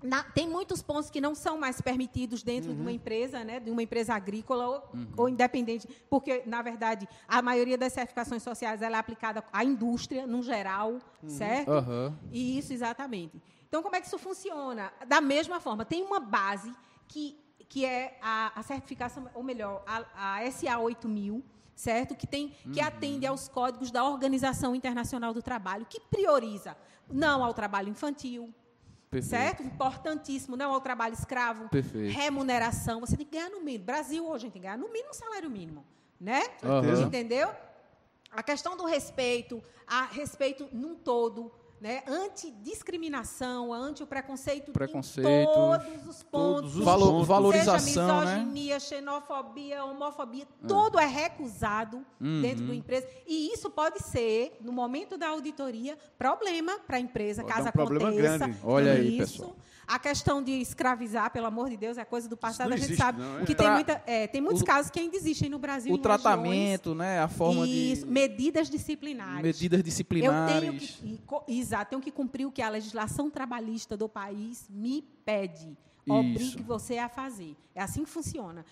[0.06, 2.76] Na, tem muitos pontos que não são mais permitidos dentro uhum.
[2.76, 2.96] de uma uhum.
[2.96, 5.08] empresa, né, de uma empresa agrícola ou, uhum.
[5.18, 10.28] ou, independente, porque na verdade a maioria das certificações sociais ela é aplicada à indústria
[10.28, 11.30] no geral, uhum.
[11.30, 11.72] certo?
[12.32, 13.42] E isso exatamente.
[13.68, 14.92] Então como é que isso funciona?
[15.08, 16.74] Da mesma forma, tem uma base
[17.08, 17.38] que
[17.68, 21.44] que é a, a certificação, ou melhor, a, a SA 8000,
[21.76, 22.16] certo?
[22.16, 22.88] Que tem que uhum.
[22.88, 26.78] atende aos códigos da Organização Internacional do Trabalho, que prioriza
[27.12, 28.54] não ao trabalho infantil,
[29.16, 29.30] Perfeito.
[29.30, 29.64] Certo?
[29.64, 30.58] Importantíssimo.
[30.58, 31.70] Não é o trabalho escravo.
[31.70, 32.14] Perfeito.
[32.14, 33.00] Remuneração.
[33.00, 33.86] Você tem que ganhar no mínimo.
[33.86, 35.86] Brasil hoje a gente tem que ganhar no mínimo salário mínimo.
[36.20, 36.42] Né?
[36.64, 37.04] Uhum.
[37.04, 37.50] Entendeu?
[38.32, 41.52] A questão do respeito, a respeito num todo,
[41.86, 42.02] né?
[42.08, 46.62] Antidiscriminação, anti o preconceito, preconceito em todos os pontos.
[46.62, 48.80] Todos os Valor, valorização, seja misoginia, né?
[48.80, 50.68] xenofobia, homofobia, é.
[50.68, 52.42] todo é recusado uhum.
[52.42, 53.08] dentro da empresa.
[53.28, 57.84] E isso pode ser, no momento da auditoria, problema para a empresa, pode caso um
[57.84, 58.38] aconteça.
[58.40, 58.58] Grande.
[58.64, 59.56] Olha aí, pessoal.
[59.88, 62.72] A questão de escravizar, pelo amor de Deus, é coisa do passado.
[62.74, 63.46] A gente existe, sabe não, é?
[63.46, 65.94] que tem, muita, é, tem muitos o, casos que ainda existem no Brasil.
[65.94, 67.20] O tratamento, regiões, né?
[67.20, 68.12] A forma isso, de.
[68.12, 69.44] Medidas disciplinares.
[69.44, 70.64] Medidas disciplinares.
[70.64, 75.04] Eu tenho que, exato, tenho que cumprir o que a legislação trabalhista do país me
[75.24, 75.78] pede.
[76.08, 77.56] Obrigue você a fazer.
[77.74, 78.66] É assim que funciona.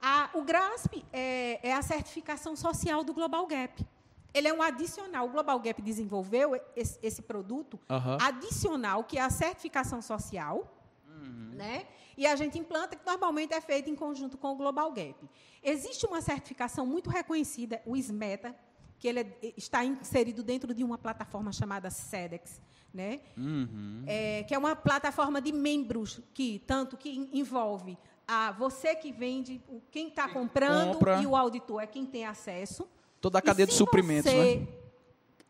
[0.00, 3.84] A, o GRASP é, é a certificação social do Global Gap
[4.32, 5.26] ele é um adicional.
[5.26, 8.18] O Global Gap desenvolveu esse, esse produto uhum.
[8.20, 10.72] adicional, que é a certificação social,
[11.06, 11.52] uhum.
[11.54, 11.86] né?
[12.20, 15.16] e a gente implanta, que normalmente é feito em conjunto com o Global Gap.
[15.62, 18.54] Existe uma certificação muito reconhecida, o SMETA,
[18.98, 22.60] que ele é, está inserido dentro de uma plataforma chamada SEDEX,
[22.92, 23.20] né?
[23.38, 24.04] Uhum.
[24.06, 27.96] É, que é uma plataforma de membros que tanto que envolve
[28.28, 31.22] a você que vende, quem está comprando Compra.
[31.22, 32.86] e o auditor é quem tem acesso.
[33.20, 34.68] Toda a cadeia de suprimentos, você né?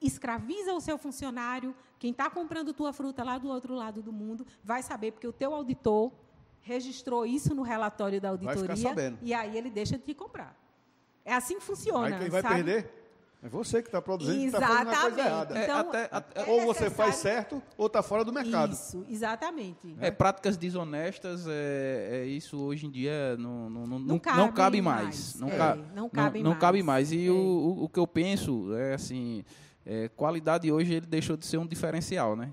[0.00, 4.46] escraviza o seu funcionário, quem está comprando tua fruta lá do outro lado do mundo
[4.64, 6.10] vai saber, porque o teu auditor
[6.62, 10.56] registrou isso no relatório da auditoria e aí ele deixa de te comprar.
[11.24, 12.06] É assim que funciona.
[12.06, 12.54] Aí quem vai sabe?
[12.56, 12.99] perder
[13.42, 15.62] é você que está produzindo e está fazendo a coisa errada.
[15.62, 18.74] Então, é, até, até, é ou você faz certo ou está fora do mercado.
[18.74, 19.96] Isso, exatamente.
[19.98, 24.52] É, práticas desonestas, é, é, isso hoje em dia não, não, não, não, cabe, não
[24.52, 25.04] cabe mais.
[25.04, 25.34] mais.
[25.40, 26.60] Não, é, ca, não, cabe não, mais.
[26.60, 27.12] cabe mais.
[27.12, 29.42] E o, o, o, que eu penso é assim,
[29.86, 32.52] é, qualidade hoje ele deixou de ser um diferencial, né?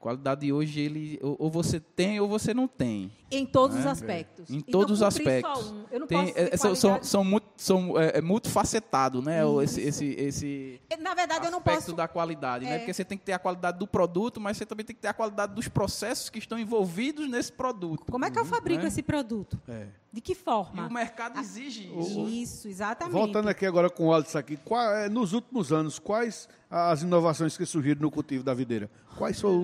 [0.00, 3.12] Qualidade hoje, ele ou você tem ou você não tem.
[3.30, 3.82] Em todos né?
[3.82, 4.50] os aspectos.
[4.50, 5.70] Em todos os aspectos.
[5.70, 5.84] Um.
[5.90, 9.40] Eu não tem, posso é, são, são, são, muito, são é, é multifacetado, né?
[9.62, 11.92] Esse, esse, esse Na verdade, eu não posso.
[11.92, 12.70] da qualidade, né?
[12.70, 12.72] é.
[12.72, 12.78] né?
[12.78, 15.08] Porque você tem que ter a qualidade do produto, mas você também tem que ter
[15.08, 18.10] a qualidade dos processos que estão envolvidos nesse produto.
[18.10, 18.88] Como é que eu fabrico né?
[18.88, 19.60] esse produto?
[19.68, 19.88] É.
[20.12, 20.82] De que forma?
[20.82, 22.26] E o mercado exige isso.
[22.26, 23.12] Isso, exatamente.
[23.12, 27.56] Voltando aqui agora com o Alisson aqui, qual, é, nos últimos anos, quais as inovações
[27.56, 28.90] que surgiram no cultivo da videira?
[29.16, 29.60] Quais são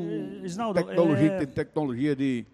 [0.71, 1.47] a tecnologia, é...
[1.47, 2.47] tecnologia de...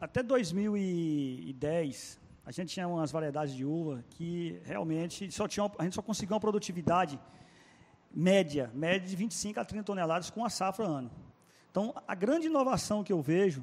[0.00, 5.94] Até 2010, a gente tinha umas variedades de uva que realmente só tinha, a gente
[5.94, 7.18] só conseguiu uma produtividade
[8.14, 11.10] média, média de 25 a 30 toneladas com a safra ano.
[11.70, 13.62] Então, a grande inovação que eu vejo,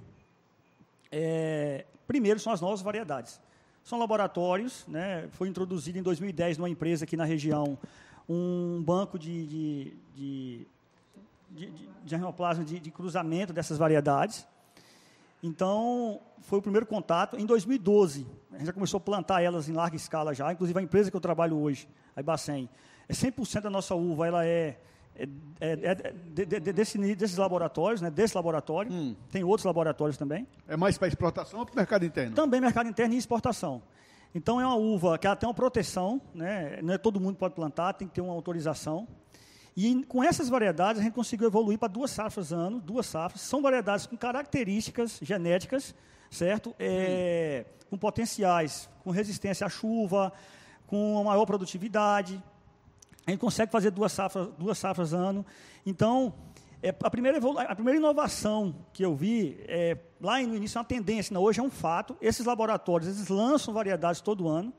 [1.11, 3.41] é, primeiro, são as novas variedades.
[3.83, 7.77] São laboratórios, né, foi introduzido em 2010 numa empresa aqui na região
[8.27, 10.67] um banco de, de, de,
[11.55, 14.45] de, de, de, de cruzamento dessas variedades.
[15.41, 17.37] Então, foi o primeiro contato.
[17.37, 20.51] Em 2012, a gente já começou a plantar elas em larga escala já.
[20.51, 22.69] Inclusive, a empresa que eu trabalho hoje, a Ibacem,
[23.07, 24.77] é 100% da nossa uva, ela é,
[25.15, 25.27] é,
[25.61, 28.91] é, é de, de, desse, desses laboratórios, né, desse laboratório.
[28.91, 29.15] Hum.
[29.31, 30.47] Tem outros laboratórios também.
[30.67, 32.35] É mais para exportação ou para o mercado interno?
[32.35, 33.81] Também mercado interno e exportação.
[34.33, 36.79] Então é uma uva que ela tem uma proteção, né?
[36.81, 39.07] não é todo mundo pode plantar, tem que ter uma autorização.
[39.75, 43.41] E com essas variedades a gente conseguiu evoluir para duas safras ano, duas safras.
[43.41, 45.93] São variedades com características genéticas,
[46.31, 46.73] certo?
[46.79, 50.31] É, com potenciais, com resistência à chuva,
[50.87, 52.41] com maior produtividade.
[53.27, 55.45] A gente consegue fazer duas safras, duas safras ano.
[55.85, 56.33] Então,
[56.81, 60.85] é, a, primeira a primeira inovação que eu vi, é, lá no início, é uma
[60.85, 62.15] tendência, não, hoje é um fato.
[62.21, 64.71] Esses laboratórios, eles lançam variedades todo ano.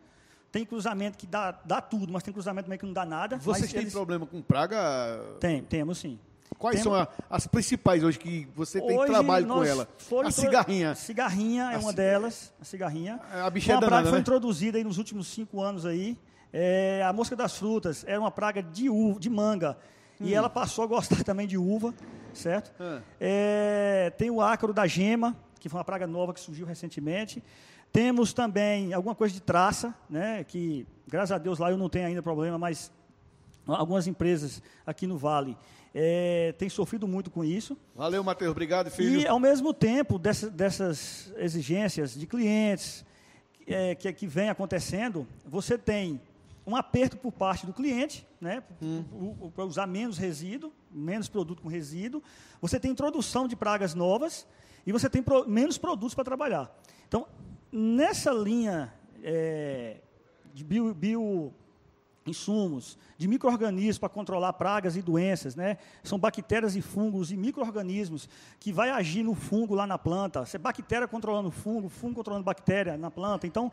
[0.57, 3.37] Tem cruzamento que dá, dá tudo, mas tem cruzamento também que não dá nada.
[3.37, 3.93] Vocês têm eles...
[3.93, 5.20] problema com praga?
[5.39, 6.19] Tem, temos sim.
[6.57, 6.97] Quais temos...
[6.97, 9.87] são a, as principais hoje que você tem hoje trabalho com ela?
[10.24, 10.95] A cigarrinha.
[10.95, 13.20] Cigarrinha é uma delas, a cigarrinha.
[13.31, 14.23] A bicha é uma praga que foi né?
[14.23, 16.16] introduzida aí nos últimos cinco anos aí.
[16.51, 19.77] É, a mosca das frutas era uma praga de uva, de manga.
[20.19, 20.24] Hum.
[20.24, 21.93] E ela passou a gostar também de uva,
[22.33, 22.73] certo?
[22.81, 23.03] Ah.
[23.20, 27.45] É, tem o ácaro da gema, que foi uma praga nova que surgiu recentemente.
[27.97, 32.06] Temos também alguma coisa de traça, né, que, graças a Deus, lá eu não tenho
[32.06, 32.93] ainda problema, mas
[33.66, 35.56] algumas empresas aqui no Vale
[35.94, 37.74] é, têm sofrido muito com isso.
[37.94, 38.51] Valeu, Matheus.
[38.51, 39.20] Obrigado, filho.
[39.20, 43.02] E, ao mesmo tempo, dessa, dessas exigências de clientes
[43.66, 46.20] é, que, que vem acontecendo, você tem
[46.66, 49.51] um aperto por parte do cliente, né, hum.
[49.55, 52.23] para usar menos resíduo, menos produto com resíduo.
[52.60, 54.47] Você tem introdução de pragas novas
[54.86, 56.70] e você tem pro, menos produtos para trabalhar.
[57.09, 57.27] Então,
[57.73, 59.97] nessa linha é,
[60.55, 61.53] de bio, bio
[62.27, 65.79] insumos, de micro-organismos para controlar pragas e doenças, né?
[66.03, 68.29] São bactérias e fungos e micro-organismos
[68.59, 70.45] que vai agir no fungo lá na planta.
[70.45, 73.47] Você bactéria controlando fungo, fungo controlando bactéria na planta.
[73.47, 73.71] Então,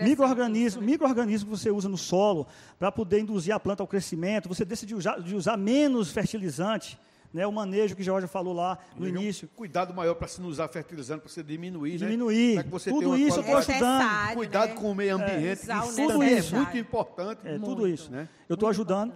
[0.00, 2.46] micro-organismo, micro-organismo que você usa no solo
[2.78, 4.48] para poder induzir a planta ao crescimento.
[4.48, 6.98] Você decide usar, de usar menos fertilizante
[7.36, 9.46] né, o manejo que Jorge falou lá no início.
[9.54, 12.06] Cuidado maior para se não usar fertilizante, para você diminuir, né?
[12.06, 12.56] Diminuir.
[12.56, 12.64] Né?
[12.70, 14.34] Você tudo isso eu estou ajudando.
[14.34, 14.74] Cuidado né?
[14.74, 16.54] com o meio ambiente, é, isso tudo isso.
[16.54, 17.40] é muito importante.
[17.44, 18.10] É, muito, tudo isso.
[18.10, 18.26] Né?
[18.48, 19.12] Eu estou ajudando.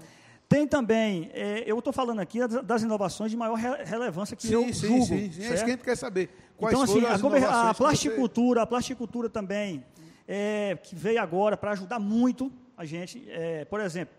[0.47, 4.65] Tem também, é, eu estou falando aqui das inovações de maior relevância que sim, eu
[4.75, 5.07] sim, julgo.
[5.07, 6.29] Sim, sim, é isso que a gente quer saber.
[6.59, 7.03] Quais então, assim,
[7.47, 8.65] a, a plasticultura, você...
[8.65, 9.83] a plasticultura também,
[10.29, 13.25] é, que veio agora para ajudar muito a gente.
[13.31, 14.15] É, por exemplo,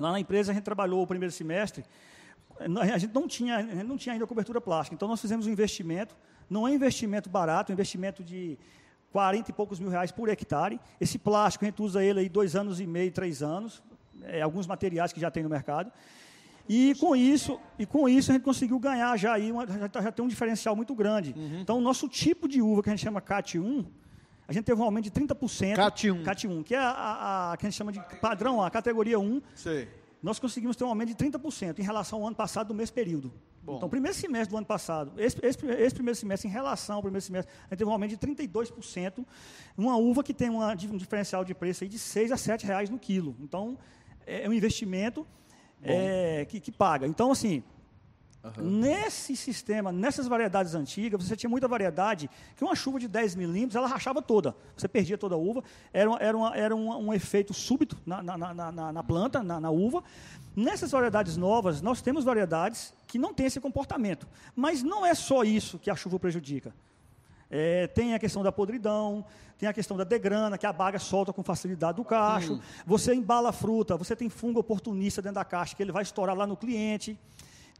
[0.00, 1.84] lá na empresa a gente trabalhou o primeiro semestre
[2.80, 4.94] a gente não tinha, gente não tinha ainda cobertura plástica.
[4.94, 6.16] Então, nós fizemos um investimento.
[6.48, 8.58] Não é investimento barato, é um investimento de
[9.12, 10.80] 40 e poucos mil reais por hectare.
[11.00, 13.82] Esse plástico, a gente usa ele aí dois anos e meio, três anos.
[14.22, 15.90] É, alguns materiais que já tem no mercado.
[16.68, 20.12] E com isso, e com isso a gente conseguiu ganhar já aí, uma, já, já,
[20.12, 21.34] tem um diferencial muito grande.
[21.36, 21.60] Uhum.
[21.60, 23.84] Então, o nosso tipo de uva, que a gente chama CAT1,
[24.46, 25.76] a gente teve um aumento de 30%.
[25.76, 26.22] CAT1.
[26.22, 29.42] CAT1, que é a, a, a, que a gente chama de padrão, a categoria 1.
[29.54, 29.88] Sei
[30.22, 33.32] nós conseguimos ter um aumento de 30% em relação ao ano passado do mesmo período.
[33.62, 33.76] Bom.
[33.76, 37.24] Então, primeiro semestre do ano passado, esse, esse, esse, primeiro semestre, em relação ao primeiro
[37.24, 39.24] semestre, a gente teve um aumento de 32%,
[39.76, 42.90] uma uva que tem uma, um diferencial de preço aí de 6 a 7 reais
[42.90, 43.36] no quilo.
[43.40, 43.78] Então,
[44.26, 45.26] é um investimento
[45.82, 47.06] é, que, que paga.
[47.06, 47.62] Então, assim,
[48.44, 48.80] Uhum.
[48.80, 53.76] Nesse sistema, nessas variedades antigas, você tinha muita variedade que uma chuva de 10 milímetros,
[53.76, 54.54] ela rachava toda.
[54.76, 55.62] Você perdia toda a uva.
[55.92, 60.02] Era, era, uma, era um, um, efeito súbito na, na, na, na planta, na, uva.
[60.56, 64.26] Nessas variedades novas, nós temos variedades que não têm esse comportamento.
[64.56, 66.74] Mas não é só isso que a chuva prejudica.
[67.48, 69.24] É, tem a questão da podridão,
[69.56, 72.54] tem a questão da degrana, que a baga solta com facilidade do cacho.
[72.54, 72.60] Hum.
[72.86, 76.34] Você embala a fruta, você tem fungo oportunista dentro da caixa, que ele vai estourar
[76.36, 77.16] lá no cliente.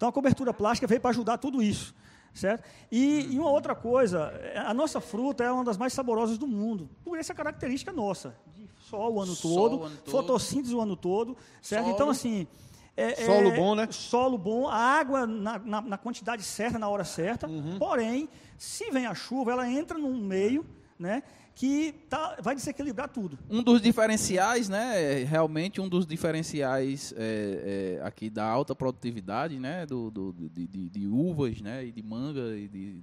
[0.03, 1.95] Então a cobertura plástica veio para ajudar tudo isso.
[2.35, 2.69] certo?
[2.91, 4.33] E, e, uma outra coisa,
[4.67, 8.69] a nossa fruta é uma das mais saborosas do mundo, por essa característica nossa, de
[8.81, 11.85] sol o ano sol todo, o ano fotossíntese o ano todo, certo?
[11.85, 11.95] Solo.
[11.95, 12.49] Então, assim...
[12.97, 13.89] É, solo é, bom, né?
[13.93, 17.47] Solo bom, a água na, na, na quantidade certa, na hora certa.
[17.47, 17.79] Uhum.
[17.79, 20.67] Porém, se vem a chuva, ela entra num meio,
[20.99, 21.23] né?
[21.55, 23.39] Que tá, vai desequilibrar tudo.
[23.49, 29.87] Um dos diferenciais, né, realmente um dos diferenciais é, é, aqui da alta produtividade, né,
[29.87, 33.01] do, do de, de, de, uvas, né, e de manga e de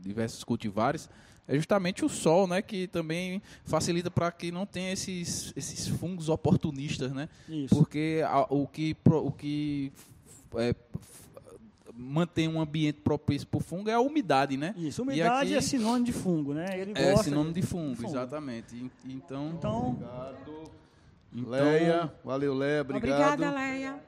[0.00, 1.08] diversos cultivares,
[1.48, 6.28] é justamente o sol, né, que também facilita para que não tenha esses, esses fungos
[6.28, 7.74] oportunistas, né, Isso.
[7.74, 9.92] porque a, o que o que
[10.56, 10.74] é,
[11.96, 14.74] mantém um ambiente propício para o fungo é a umidade, né?
[14.76, 16.78] Isso, umidade aqui, é sinônimo de fungo, né?
[16.78, 18.90] Ele é sinônimo de, de fungo, fungo, exatamente.
[19.04, 20.36] Então, então obrigado.
[21.34, 23.34] Então, Leia, valeu Leia, obrigado.
[23.34, 24.00] Obrigada, Leia.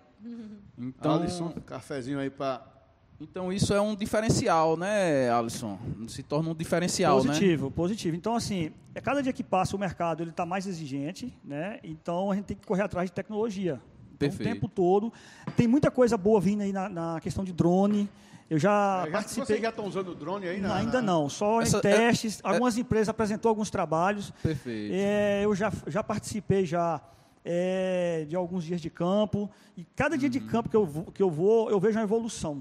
[0.76, 2.78] Então, Alisson, cafezinho aí para
[3.20, 5.76] então isso é um diferencial, né, Alisson?
[6.06, 7.40] Se torna um diferencial, positivo, né?
[7.40, 8.16] Positivo, positivo.
[8.16, 11.80] Então assim, é cada dia que passa o mercado ele está mais exigente, né?
[11.82, 13.80] Então a gente tem que correr atrás de tecnologia.
[14.18, 14.42] Perfeito.
[14.42, 15.12] Então, o tempo todo.
[15.56, 18.08] Tem muita coisa boa vindo aí na, na questão de drone.
[18.50, 19.46] Eu já, já participei.
[19.46, 20.60] Vocês já estão usando o drone aí?
[20.60, 20.76] Na...
[20.76, 22.40] Ainda não, só Essa, em testes.
[22.42, 22.80] É, algumas é...
[22.80, 24.30] empresas apresentou alguns trabalhos.
[24.42, 24.94] Perfeito.
[24.94, 27.00] É, eu já, já participei já
[27.44, 29.50] é, de alguns dias de campo.
[29.76, 30.32] E cada dia uhum.
[30.32, 32.60] de campo que eu, vou, que eu vou, eu vejo uma evolução.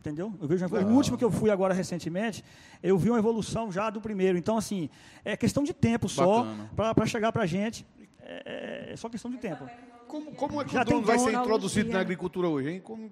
[0.00, 0.32] Entendeu?
[0.40, 2.44] Eu vejo O último que eu fui agora recentemente,
[2.80, 4.38] eu vi uma evolução já do primeiro.
[4.38, 4.88] Então, assim,
[5.24, 6.46] é questão de tempo só
[6.76, 7.84] para chegar para a gente.
[8.20, 9.68] É, é só questão de tempo.
[10.06, 12.80] Como, como é que Já o drone vai ser introduzido na agricultura hoje, hein?
[12.80, 13.10] Como...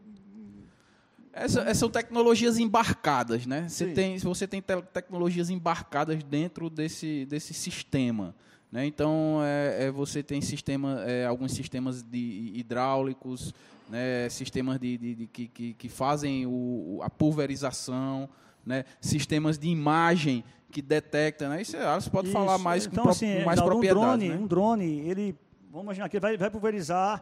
[1.33, 3.69] Essa, essas são tecnologias embarcadas, né?
[3.69, 8.35] Você tem, você tem te tecnologias embarcadas dentro desse, desse sistema.
[8.71, 8.87] Né?
[8.87, 13.55] Então, é, é você tem sistema, é, alguns sistemas de hidráulicos,
[13.89, 14.29] né?
[14.29, 18.29] sistemas de, de, de que, que, que, fazem o, a pulverização,
[18.65, 18.85] né?
[19.01, 20.43] sistemas de imagem
[20.73, 21.51] que detectam.
[21.51, 21.63] Né?
[21.63, 22.37] Isso, você pode Isso.
[22.37, 24.01] falar mais então, com assim, mais propriedade.
[24.01, 24.37] Um drone, né?
[24.37, 25.37] um drone, ele
[25.75, 27.21] Vamos imaginar que ele vai, vai pulverizar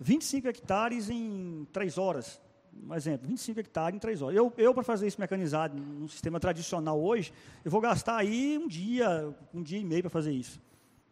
[0.00, 2.40] 25 hectares em 3 horas.
[2.88, 4.36] Um exemplo, 25 hectares em 3 horas.
[4.36, 7.32] Eu, eu para fazer isso mecanizado no sistema tradicional hoje,
[7.64, 10.60] eu vou gastar aí um dia, um dia e meio para fazer isso.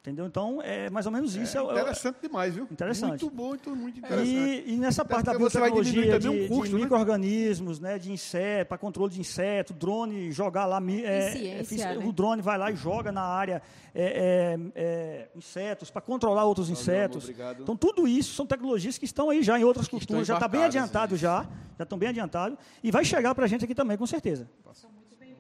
[0.02, 0.26] Entendeu?
[0.26, 1.56] Então, é mais ou menos isso.
[1.56, 2.66] É, é interessante é, demais, viu?
[2.68, 3.22] Interessante.
[3.22, 4.64] Muito bom, muito, muito interessante.
[4.66, 6.80] E, e nessa parte da biotecnologia de, um custo, de né?
[6.80, 10.82] micro-organismos, né, de inseto, para controle de inseto, drone, jogar lá...
[10.82, 12.04] É, é, ciência, né?
[12.04, 13.62] O drone vai lá e joga na área
[13.94, 17.22] é, é, insetos, para controlar outros insetos.
[17.22, 17.62] Obrigado.
[17.62, 20.64] Então, tudo isso são tecnologias que estão aí já em outras culturas, já está bem
[20.64, 21.46] adiantado já,
[21.78, 24.50] já estão bem adiantado, e vai chegar para a gente aqui também, com certeza.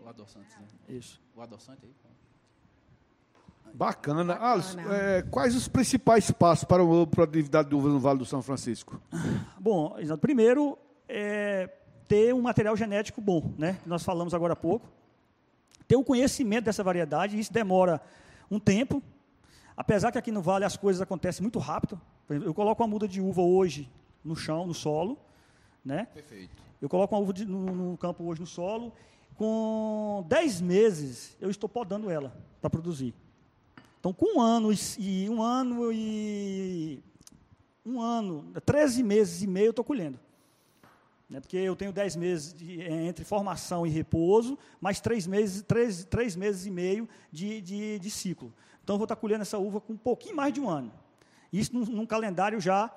[0.04, 0.66] O adoçante, né?
[0.88, 1.20] Isso.
[1.34, 2.11] O adoçante aí,
[3.74, 4.24] Bacana.
[4.24, 4.52] Bacana.
[4.52, 8.42] Alisson, é, quais os principais passos para a produtividade de uvas no Vale do São
[8.42, 9.00] Francisco?
[9.58, 10.78] Bom, primeiro,
[11.08, 11.68] é
[12.12, 13.78] ter um material genético bom, né?
[13.86, 14.86] Nós falamos agora há pouco.
[15.88, 18.02] Ter o conhecimento dessa variedade, isso demora
[18.50, 19.02] um tempo.
[19.74, 21.98] Apesar que aqui no Vale as coisas acontecem muito rápido.
[22.28, 23.90] Eu coloco uma muda de uva hoje
[24.22, 25.18] no chão, no solo,
[25.84, 26.06] né?
[26.12, 26.62] Perfeito.
[26.80, 28.92] Eu coloco uma uva de, no, no campo hoje no solo.
[29.36, 33.14] Com 10 meses, eu estou podando ela para produzir.
[34.02, 36.98] Então, com um ano e um ano e
[37.86, 40.18] um ano, 13 meses e meio eu estou colhendo.
[41.30, 41.38] Né?
[41.38, 46.34] Porque eu tenho 10 meses de, entre formação e repouso, mais 3 meses, 3, 3
[46.34, 48.52] meses e meio de, de, de ciclo.
[48.82, 50.92] Então, eu vou estar colhendo essa uva com um pouquinho mais de um ano.
[51.52, 52.92] Isso num, num calendário já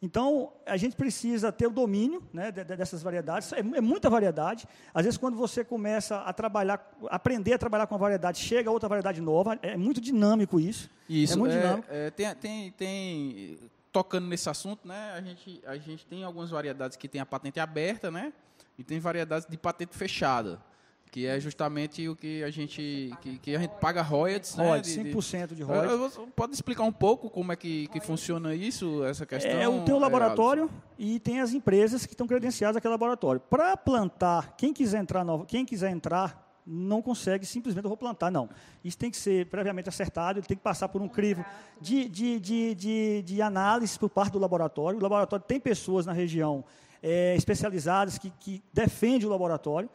[0.00, 3.52] então, a gente precisa ter o domínio né, dessas variedades.
[3.52, 4.66] É, é, muita variedade.
[4.94, 8.88] Às vezes, quando você começa a trabalhar, aprender a trabalhar com a variedade, chega outra
[8.88, 9.58] variedade nova.
[9.60, 10.88] É muito dinâmico isso.
[11.08, 11.34] Isso.
[11.34, 11.88] É muito é, dinâmico.
[11.90, 13.58] É, tem, tem, tem,
[13.90, 17.58] tocando nesse assunto, né, a, gente, a gente tem algumas variedades que tem a patente
[17.58, 18.32] aberta, né,
[18.78, 20.60] e tem variedades de patente fechada
[21.08, 24.64] que é justamente o que a gente que, que a gente paga royalties, né?
[24.64, 26.18] Royalties, 5% de royalties.
[26.34, 29.50] Pode explicar um pouco como é que, que funciona isso, essa questão?
[29.50, 33.40] É, o teu laboratório é, e tem as empresas que estão credenciadas àquele laboratório.
[33.40, 38.48] Para plantar, quem quiser entrar, quem quiser entrar não consegue simplesmente eu vou plantar, não.
[38.84, 41.44] Isso tem que ser previamente acertado, ele tem que passar por um crivo
[41.80, 44.98] de, de, de, de, de análise por parte do laboratório.
[44.98, 46.64] O laboratório tem pessoas na região
[47.02, 49.88] é, especializadas que, que defendem o laboratório.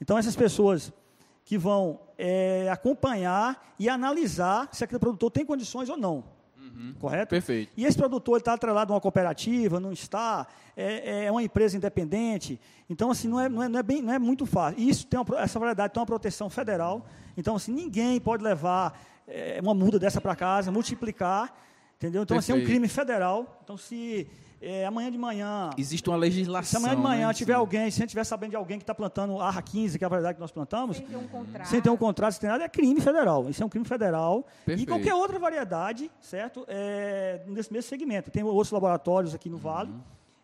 [0.00, 0.92] Então, essas pessoas
[1.44, 6.24] que vão é, acompanhar e analisar se aquele produtor tem condições ou não.
[6.58, 6.94] Uhum.
[7.00, 7.30] Correto?
[7.30, 7.72] Perfeito.
[7.76, 10.46] E esse produtor está atrelado a uma cooperativa, não está,
[10.76, 12.60] é, é, uma empresa independente.
[12.88, 14.78] Então, assim, não é, não é, não é, bem, não é muito fácil.
[14.80, 17.06] Isso tem uma, essa variedade tem uma proteção federal.
[17.36, 21.52] Então, assim, ninguém pode levar é, uma muda dessa para casa, multiplicar.
[21.96, 22.22] Entendeu?
[22.22, 22.56] Então, Perfeito.
[22.56, 23.60] assim, é um crime federal.
[23.64, 24.28] Então, se
[24.60, 25.70] é, amanhã de manhã.
[25.76, 26.80] Existe uma legislação.
[26.80, 27.34] Se amanhã de manhã né?
[27.34, 27.58] tiver Sim.
[27.58, 30.06] alguém, se a gente estiver sabendo de alguém que está plantando ARRA 15, que é
[30.06, 30.96] a variedade que nós plantamos.
[30.96, 31.68] Sem ter um contrato.
[31.68, 33.48] Sem ter um contrato, sem ter nada, é crime federal.
[33.48, 34.44] Isso é um crime federal.
[34.64, 34.82] Perfeito.
[34.82, 36.64] E qualquer outra variedade, certo?
[36.66, 38.30] É, nesse mesmo segmento.
[38.30, 39.62] Tem outros laboratórios aqui no uhum.
[39.62, 39.92] Vale.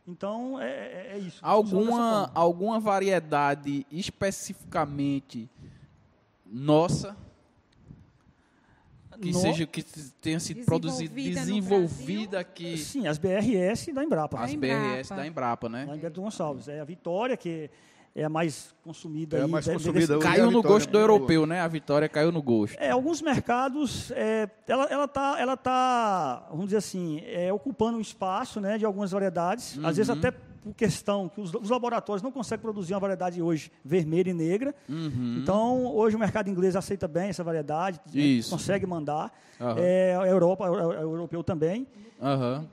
[0.07, 1.39] Então, é, é, é isso.
[1.43, 5.51] Alguma, alguma variedade especificamente
[6.47, 7.16] nossa
[9.24, 9.40] que no...
[9.40, 9.82] seja que
[10.20, 15.86] tenha sido produzido desenvolvida aqui sim as BRS da Embrapa as BRS da Embrapa né
[15.86, 17.70] da Embrapa Gonçalves é a Vitória que
[18.14, 19.38] é a mais consumida.
[19.38, 20.18] É a mais consumida.
[20.20, 21.60] Caiu no gosto do europeu, né?
[21.60, 22.78] A Vitória caiu no gosto.
[22.78, 28.01] É, alguns mercados, é, ela ela está, ela tá, vamos dizer assim, é, ocupando um
[28.01, 29.76] espaço, né, de algumas variedades.
[29.76, 29.86] Uhum.
[29.86, 30.18] Às vezes uhum.
[30.18, 30.32] até
[30.65, 34.74] por questão que os, os, laboratórios não conseguem produzir uma variedade hoje vermelha e negra.
[34.89, 35.39] Uhum.
[35.43, 39.31] Então, hoje o mercado inglês aceita bem essa variedade, né, consegue mandar.
[39.61, 39.74] Uhum.
[39.77, 41.86] É, a Europa, o europeu também.
[42.19, 42.66] Uhum.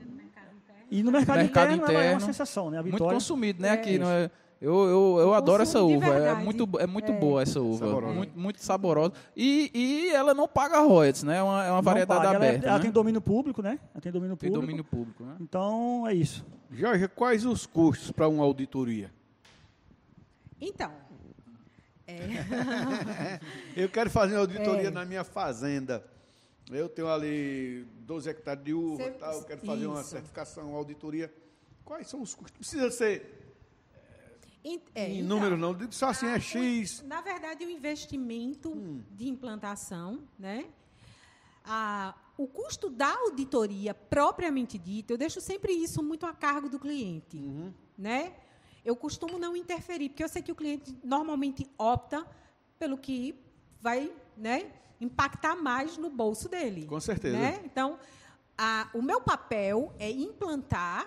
[0.90, 2.78] E no mercado, mercado interno, interno, é uma sensação, né?
[2.78, 3.68] A Vitória, muito consumido, né?
[3.68, 4.30] É aqui, não é?
[4.62, 6.06] Eu, eu, eu adoro essa uva.
[6.06, 7.18] É muito, é muito é.
[7.18, 7.84] boa essa uva.
[7.84, 8.14] Saborosa.
[8.14, 9.12] Muito, muito saborosa.
[9.36, 11.38] E, e ela não paga royalties, né?
[11.38, 12.36] É uma, é uma variedade paga.
[12.36, 12.58] aberta.
[12.58, 12.82] Ela, é, ela né?
[12.84, 13.80] tem domínio público, né?
[13.92, 14.54] Ela tem domínio público.
[14.54, 15.34] Tem domínio público, né?
[15.40, 16.46] Então, é isso.
[16.70, 19.12] Jorge, quais os custos para uma auditoria?
[20.60, 20.92] Então.
[22.06, 23.40] É.
[23.76, 24.90] eu quero fazer uma auditoria é.
[24.92, 26.04] na minha fazenda.
[26.70, 29.90] Eu tenho ali 12 hectares de uva, tal, eu quero fazer isso.
[29.90, 31.34] uma certificação, uma auditoria.
[31.84, 32.56] Quais são os custos?
[32.56, 33.41] Precisa ser
[34.94, 37.02] é, em então, número não, só assim é X.
[37.02, 39.02] Na verdade, o investimento hum.
[39.10, 40.66] de implantação, né?
[41.64, 46.78] A, o custo da auditoria propriamente dita, eu deixo sempre isso muito a cargo do
[46.78, 47.72] cliente, uhum.
[47.98, 48.34] né?
[48.84, 52.26] Eu costumo não interferir, porque eu sei que o cliente normalmente opta
[52.78, 53.38] pelo que
[53.80, 56.86] vai, né, impactar mais no bolso dele.
[56.86, 57.36] Com certeza.
[57.36, 57.60] Né?
[57.64, 57.98] Então,
[58.58, 61.06] a, o meu papel é implantar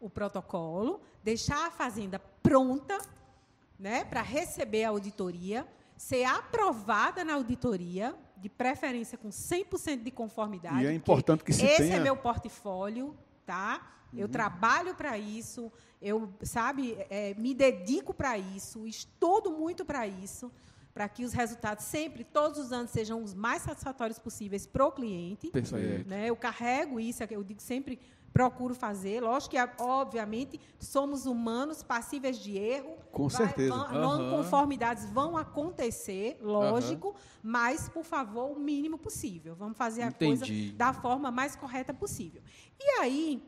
[0.00, 2.98] o protocolo, deixar a fazenda pronta
[3.78, 5.66] né, para receber a auditoria,
[5.96, 10.84] ser aprovada na auditoria, de preferência com 100% de conformidade.
[10.84, 11.88] E é importante que se esse tenha...
[11.88, 13.16] Esse é meu portfólio,
[13.46, 13.90] tá?
[14.12, 14.18] Uhum.
[14.20, 15.72] Eu trabalho para isso,
[16.02, 20.52] eu, sabe, é, me dedico para isso, estudo muito para isso,
[20.92, 24.92] para que os resultados sempre, todos os anos, sejam os mais satisfatórios possíveis para o
[24.92, 25.48] cliente.
[25.50, 26.08] Perfeito.
[26.08, 26.28] Né?
[26.28, 27.98] Eu carrego isso, eu digo sempre
[28.34, 29.20] procuro fazer.
[29.20, 32.96] Lógico que, obviamente, somos humanos, passíveis de erro.
[33.12, 33.72] Com vai, certeza.
[33.72, 34.30] Vão, não uhum.
[34.38, 37.14] conformidades vão acontecer, lógico, uhum.
[37.44, 39.54] mas, por favor, o mínimo possível.
[39.54, 40.46] Vamos fazer a Entendi.
[40.46, 42.42] coisa da forma mais correta possível.
[42.78, 43.40] E aí,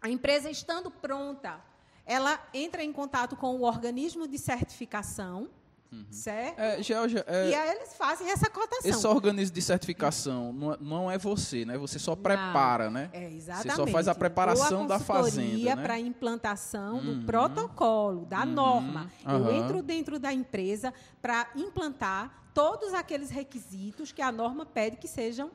[0.00, 1.62] a empresa estando pronta,
[2.06, 5.50] ela entra em contato com o organismo de certificação,
[5.92, 6.06] Uhum.
[6.10, 6.58] Certo?
[6.58, 8.90] É, Georgia, é, e aí eles fazem essa cotação.
[8.90, 11.76] Esse organismo de certificação não, é, não é você, né?
[11.76, 13.10] Você só prepara, não, né?
[13.12, 13.68] É, exatamente.
[13.68, 15.76] Você só faz a preparação a da fazenda.
[15.76, 15.82] Né?
[15.82, 17.20] para implantação uhum.
[17.20, 18.46] do protocolo, da uhum.
[18.46, 19.10] norma.
[19.26, 25.08] Eu entro dentro da empresa para implantar todos aqueles requisitos que a norma pede que
[25.08, 25.50] sejam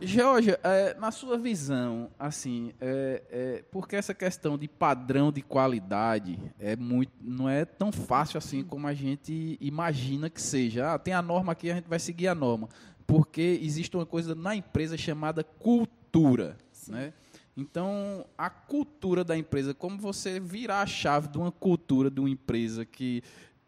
[0.00, 6.38] Georgia, é, na sua visão, assim, é, é, porque essa questão de padrão de qualidade
[6.58, 10.94] é muito, não é tão fácil assim como a gente imagina que seja.
[10.94, 12.68] Ah, tem a norma aqui, a gente vai seguir a norma.
[13.06, 17.12] Porque existe uma coisa na empresa chamada cultura, né?
[17.56, 22.30] Então, a cultura da empresa, como você virar a chave de uma cultura de uma
[22.30, 23.20] empresa que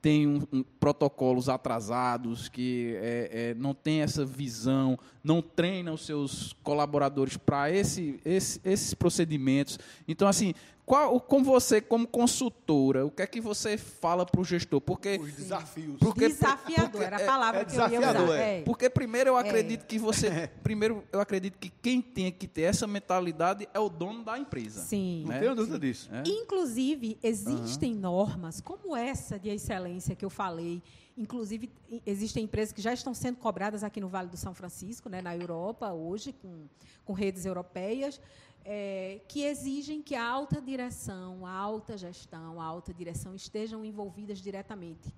[0.02, 6.06] tem um, um, protocolos atrasados, que é, é, não tem essa visão, não treina os
[6.06, 9.78] seus colaboradores para esse, esse, esses procedimentos.
[10.08, 10.54] Então, assim,
[10.90, 14.80] qual, com você como consultora, o que é que você fala para o gestor?
[14.80, 15.96] Porque os desafios.
[16.00, 18.36] Porque, desafiador porque, era a palavra é, é que eu ia usar.
[18.36, 18.62] É.
[18.62, 19.40] Porque primeiro eu é.
[19.40, 20.46] acredito que você, é.
[20.48, 24.80] primeiro eu acredito que quem tem que ter essa mentalidade é o dono da empresa.
[24.80, 25.26] Sim.
[25.28, 25.34] Né?
[25.34, 26.10] Não tenho dúvida disso.
[26.12, 26.24] É.
[26.26, 28.00] Inclusive existem uhum.
[28.00, 30.82] normas como essa de excelência que eu falei.
[31.16, 31.70] Inclusive,
[32.06, 35.36] existem empresas que já estão sendo cobradas aqui no Vale do São Francisco, né, na
[35.36, 36.64] Europa, hoje, com,
[37.04, 38.18] com redes europeias,
[38.64, 44.38] é, que exigem que a alta direção, a alta gestão, a alta direção estejam envolvidas
[44.38, 45.12] diretamente.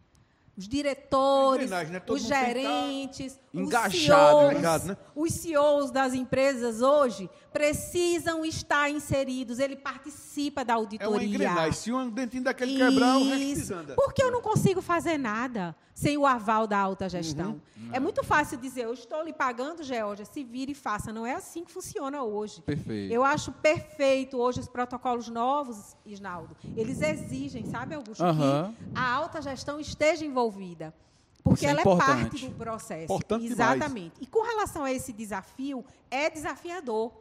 [0.54, 2.02] Os diretores, né?
[2.06, 4.96] os gerentes, os CEOs, né?
[5.16, 9.58] os CEOs das empresas hoje precisam estar inseridos.
[9.58, 11.06] Ele participa da auditoria.
[11.06, 11.72] É uma engrenagem.
[11.72, 12.84] Se um dentinho daquele Isso.
[12.84, 13.94] quebrar, o resto.
[13.94, 17.60] Porque eu não consigo fazer nada sem o aval da alta gestão.
[17.76, 17.90] Uhum.
[17.92, 21.12] É muito fácil dizer, eu estou lhe pagando, Georgia, se vire e faça.
[21.12, 22.62] Não é assim que funciona hoje.
[22.62, 23.12] Perfeito.
[23.12, 26.56] Eu acho perfeito hoje os protocolos novos, Isnaldo.
[26.76, 28.72] Eles exigem, sabe, Augusto, uhum.
[28.72, 30.94] que a alta gestão esteja envolvida.
[31.42, 33.04] Porque é ela é, é parte do processo.
[33.04, 34.14] Importante Exatamente.
[34.14, 34.22] Demais.
[34.22, 37.12] E com relação a esse desafio, é desafiador.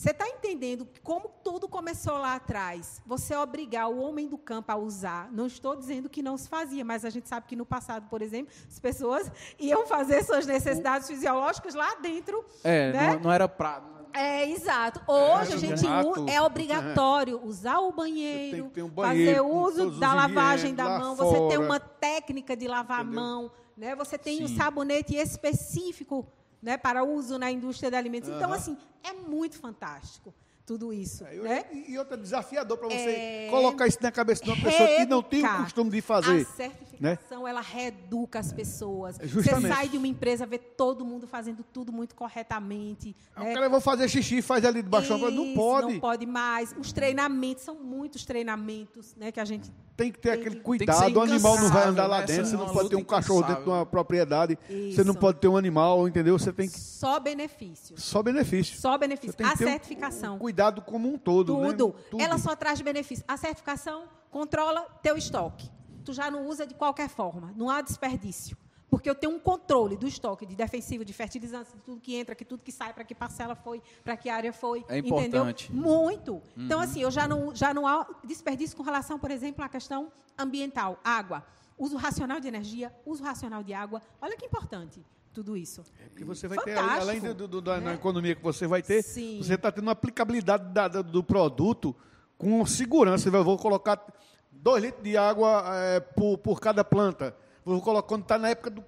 [0.00, 3.02] Você está entendendo como tudo começou lá atrás?
[3.04, 5.30] Você obrigar o homem do campo a usar.
[5.30, 8.22] Não estou dizendo que não se fazia, mas a gente sabe que no passado, por
[8.22, 12.42] exemplo, as pessoas iam fazer suas necessidades fisiológicas lá dentro.
[12.64, 13.12] É, né?
[13.12, 13.82] não, não, era pra.
[14.14, 15.02] É, exato.
[15.06, 15.84] Hoje é, a gente
[16.32, 21.14] é obrigatório usar o banheiro, um banheiro fazer uso da lavagem da mão.
[21.14, 21.28] Fora.
[21.28, 23.20] Você tem uma técnica de lavar Entendeu?
[23.20, 23.94] a mão, né?
[23.96, 26.26] Você tem o um sabonete específico
[26.62, 28.28] né, para uso na indústria de alimentos.
[28.28, 28.36] Uhum.
[28.36, 30.32] Então, assim, é muito fantástico
[30.70, 31.24] tudo isso.
[31.24, 31.64] É, né?
[31.88, 33.48] E, outra desafiador para você é...
[33.50, 36.42] colocar isso na cabeça de uma pessoa que não tem o costume de fazer.
[36.42, 37.50] A certificação, né?
[37.50, 39.18] ela reeduca as pessoas.
[39.18, 43.16] É, você sai de uma empresa, vê todo mundo fazendo tudo muito corretamente.
[43.36, 43.50] Né?
[43.50, 45.94] O cara, vai fazer xixi, faz ali debaixo, isso, não pode.
[45.94, 46.72] Não pode mais.
[46.78, 51.20] Os treinamentos, são muitos treinamentos né, que a gente tem que ter aquele cuidado, o
[51.20, 52.26] animal não vai andar lá né?
[52.26, 54.96] dentro, você não pode ter um cachorro dentro de uma propriedade, Isso.
[54.96, 56.38] você não pode ter um animal, entendeu?
[56.38, 56.80] Você tem que...
[56.80, 58.00] Só benefício.
[58.00, 58.80] Só benefício.
[58.80, 59.36] Só benefício.
[59.44, 60.32] A certificação.
[60.32, 61.68] Um, um cuidado como um todo, né?
[61.68, 61.86] Tudo.
[61.88, 62.04] Né?
[62.10, 62.22] Tudo.
[62.22, 63.22] Ela só traz benefício.
[63.28, 65.68] A certificação controla teu estoque.
[66.02, 68.56] Tu já não usa de qualquer forma, não há desperdício
[68.90, 72.34] porque eu tenho um controle do estoque de defensivo, de fertilizantes, de tudo que entra,
[72.34, 74.84] que tudo que sai, para que parcela foi, para que área foi.
[74.88, 75.66] É importante.
[75.66, 75.88] Entendeu?
[75.88, 76.32] Muito.
[76.32, 76.42] Uhum.
[76.56, 80.10] Então, assim, eu já não, já não há desperdício com relação, por exemplo, à questão
[80.36, 81.46] ambiental, água.
[81.78, 84.02] Uso racional de energia, uso racional de água.
[84.20, 85.00] Olha que importante
[85.32, 85.84] tudo isso.
[86.04, 87.94] É porque você vai Fantástico, ter, além do, do, da né?
[87.94, 89.38] economia que você vai ter, Sim.
[89.40, 91.94] você está tendo uma aplicabilidade da, da, do produto
[92.36, 93.28] com segurança.
[93.28, 94.04] Eu vou colocar
[94.50, 97.36] dois litros de água é, por, por cada planta.
[97.64, 98.84] Vou colocar, quando está na época do,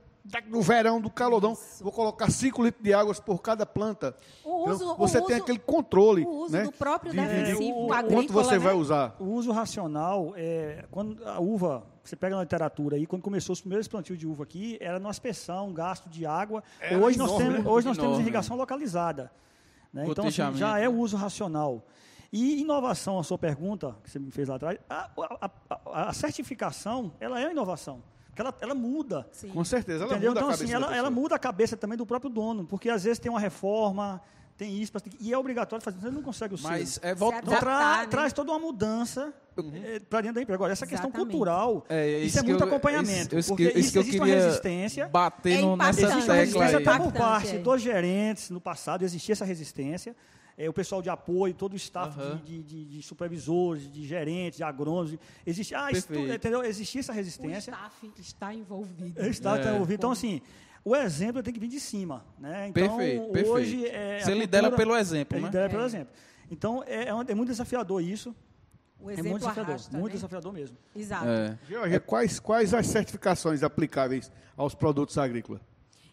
[0.49, 1.83] do verão, do calorão, Isso.
[1.83, 4.17] vou colocar 5 litros de água por cada planta.
[4.45, 6.25] O uso, então, você tem aquele controle.
[6.25, 8.59] O uso né, do próprio de, defensivo de, Quanto você né?
[8.59, 9.17] vai usar?
[9.19, 13.61] O uso racional, é, quando a uva, você pega na literatura aí, quando começou os
[13.61, 16.63] primeiros plantios de uva aqui, era uma aspersão, gasto de água.
[16.81, 19.31] É hoje nós, temos, hoje nós temos irrigação localizada.
[19.93, 20.07] Né?
[20.09, 21.85] Então, assim, já é o uso racional.
[22.33, 26.13] E inovação, a sua pergunta, que você me fez lá atrás, a, a, a, a
[26.15, 28.03] certificação, ela é uma inovação.
[28.33, 29.27] Porque ela, ela muda.
[29.31, 29.51] Sim.
[29.51, 30.31] Com certeza, ela Entendeu?
[30.31, 30.79] muda então, a assim, cabeça.
[30.79, 33.39] Assim, ela, ela muda a cabeça também do próprio dono, porque às vezes tem uma
[33.39, 34.23] reforma,
[34.57, 34.91] tem isso,
[35.21, 36.71] e é obrigatório fazer, você não consegue o seu.
[36.71, 38.07] Mas é, volta, então, tra, né?
[38.07, 39.71] traz toda uma mudança uhum.
[39.85, 40.57] É, para dentro da empresa.
[40.57, 41.13] Agora, essa Exatamente.
[41.13, 43.39] questão cultural, é, é isso, isso é muito eu, acompanhamento.
[43.39, 45.09] Isso, porque isso, existe uma resistência.
[45.09, 50.17] Bater é nessa tecla resistência até por parte dos gerentes, no passado, existia essa resistência
[50.57, 52.37] é, o pessoal de apoio, todo o staff uhum.
[52.39, 55.17] de, de, de, supervisores, de gerentes, de agrônomos.
[55.47, 56.63] Existe, ah, isso, entendeu?
[56.63, 57.73] Existia essa resistência.
[57.73, 59.21] O staff está envolvido.
[59.21, 59.75] O staff está é.
[59.75, 59.95] envolvido.
[59.95, 60.41] Então, assim,
[60.85, 62.25] o exemplo tem que vir de cima.
[62.39, 62.69] Né?
[62.69, 63.97] Então, perfeito, hoje, perfeito.
[63.97, 65.47] É, Você lidera pelo exemplo, né?
[65.47, 66.13] lidera pelo exemplo.
[66.51, 68.35] Então, é, é, muito desafiador isso.
[69.01, 70.15] O exemplo é muito desafiador, arrasta, muito né?
[70.15, 70.77] desafiador mesmo.
[70.95, 71.27] Exato.
[71.27, 71.99] É.
[71.99, 75.61] quais, quais as certificações aplicáveis aos produtos agrícolas?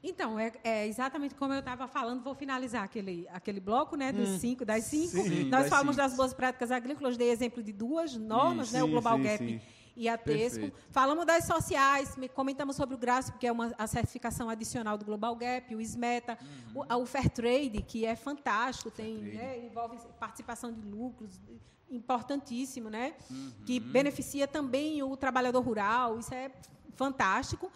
[0.01, 4.29] Então, é, é, exatamente como eu estava falando, vou finalizar aquele, aquele bloco né, dos
[4.29, 5.21] hum, cinco, das cinco.
[5.23, 6.07] Sim, Nós das falamos cinco.
[6.07, 9.61] das boas práticas agrícolas, dei exemplo de duas normas, né, sim, o Global sim, Gap
[9.97, 10.61] e a TESCO.
[10.61, 10.77] Perfeito.
[10.91, 15.35] Falamos das sociais, comentamos sobre o GRASP, que é uma, a certificação adicional do Global
[15.35, 16.37] Gap, o SMETA,
[16.73, 16.85] uhum.
[16.89, 21.41] o, o Fair Trade, que é fantástico, tem, né, envolve participação de lucros,
[21.91, 23.15] importantíssimo, né?
[23.29, 23.51] Uhum.
[23.65, 26.19] Que beneficia também o trabalhador rural.
[26.19, 26.51] Isso é
[26.99, 27.71] fantástico.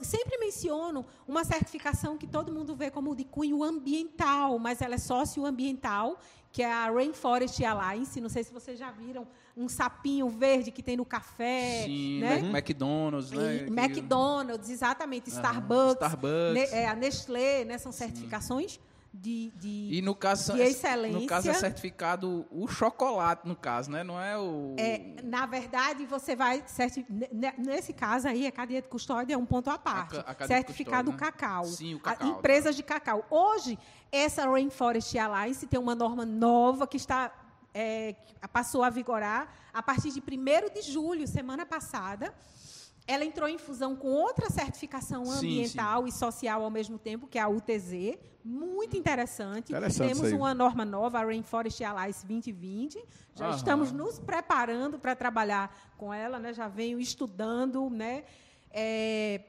[0.00, 4.98] Sempre menciono uma certificação que todo mundo vê como de cunho ambiental, mas ela é
[4.98, 6.16] socioambiental,
[6.52, 8.20] que é a Rainforest Alliance.
[8.20, 9.26] Não sei se vocês já viram
[9.56, 11.82] um sapinho verde que tem no café.
[11.84, 12.38] Sim, né?
[12.38, 13.66] McDonald's, né?
[13.66, 15.28] E, McDonald's, exatamente.
[15.28, 15.96] Starbucks.
[15.96, 16.54] Starbucks.
[16.54, 17.76] Ne, é, a Nestlé, né?
[17.78, 18.78] São certificações
[19.12, 21.18] de, de, e no caso, de excelência.
[21.18, 24.04] No caso é certificado o chocolate, no caso, né?
[24.04, 24.74] Não é o.
[24.78, 26.62] É, na verdade, você vai.
[27.56, 30.18] Nesse caso aí, a cadeia de custódia é um ponto à parte.
[30.18, 31.32] A, a certificado custódia, né?
[31.38, 31.64] cacau.
[31.64, 32.28] Sim, o cacau.
[32.28, 33.24] empresas de cacau.
[33.30, 33.78] Hoje,
[34.12, 37.32] essa Rainforest Alliance tem uma norma nova que está.
[37.74, 38.14] É,
[38.52, 42.34] passou a vigorar a partir de 1 de julho, semana passada
[43.08, 46.08] ela entrou em fusão com outra certificação ambiental sim.
[46.10, 49.72] e social ao mesmo tempo, que é a UTZ, muito interessante.
[49.72, 53.02] interessante Temos uma norma nova, a Rainforest Alliance 2020.
[53.34, 53.56] Já Aham.
[53.56, 56.52] estamos nos preparando para trabalhar com ela, né?
[56.52, 58.24] já venho estudando, né?
[58.70, 59.40] É,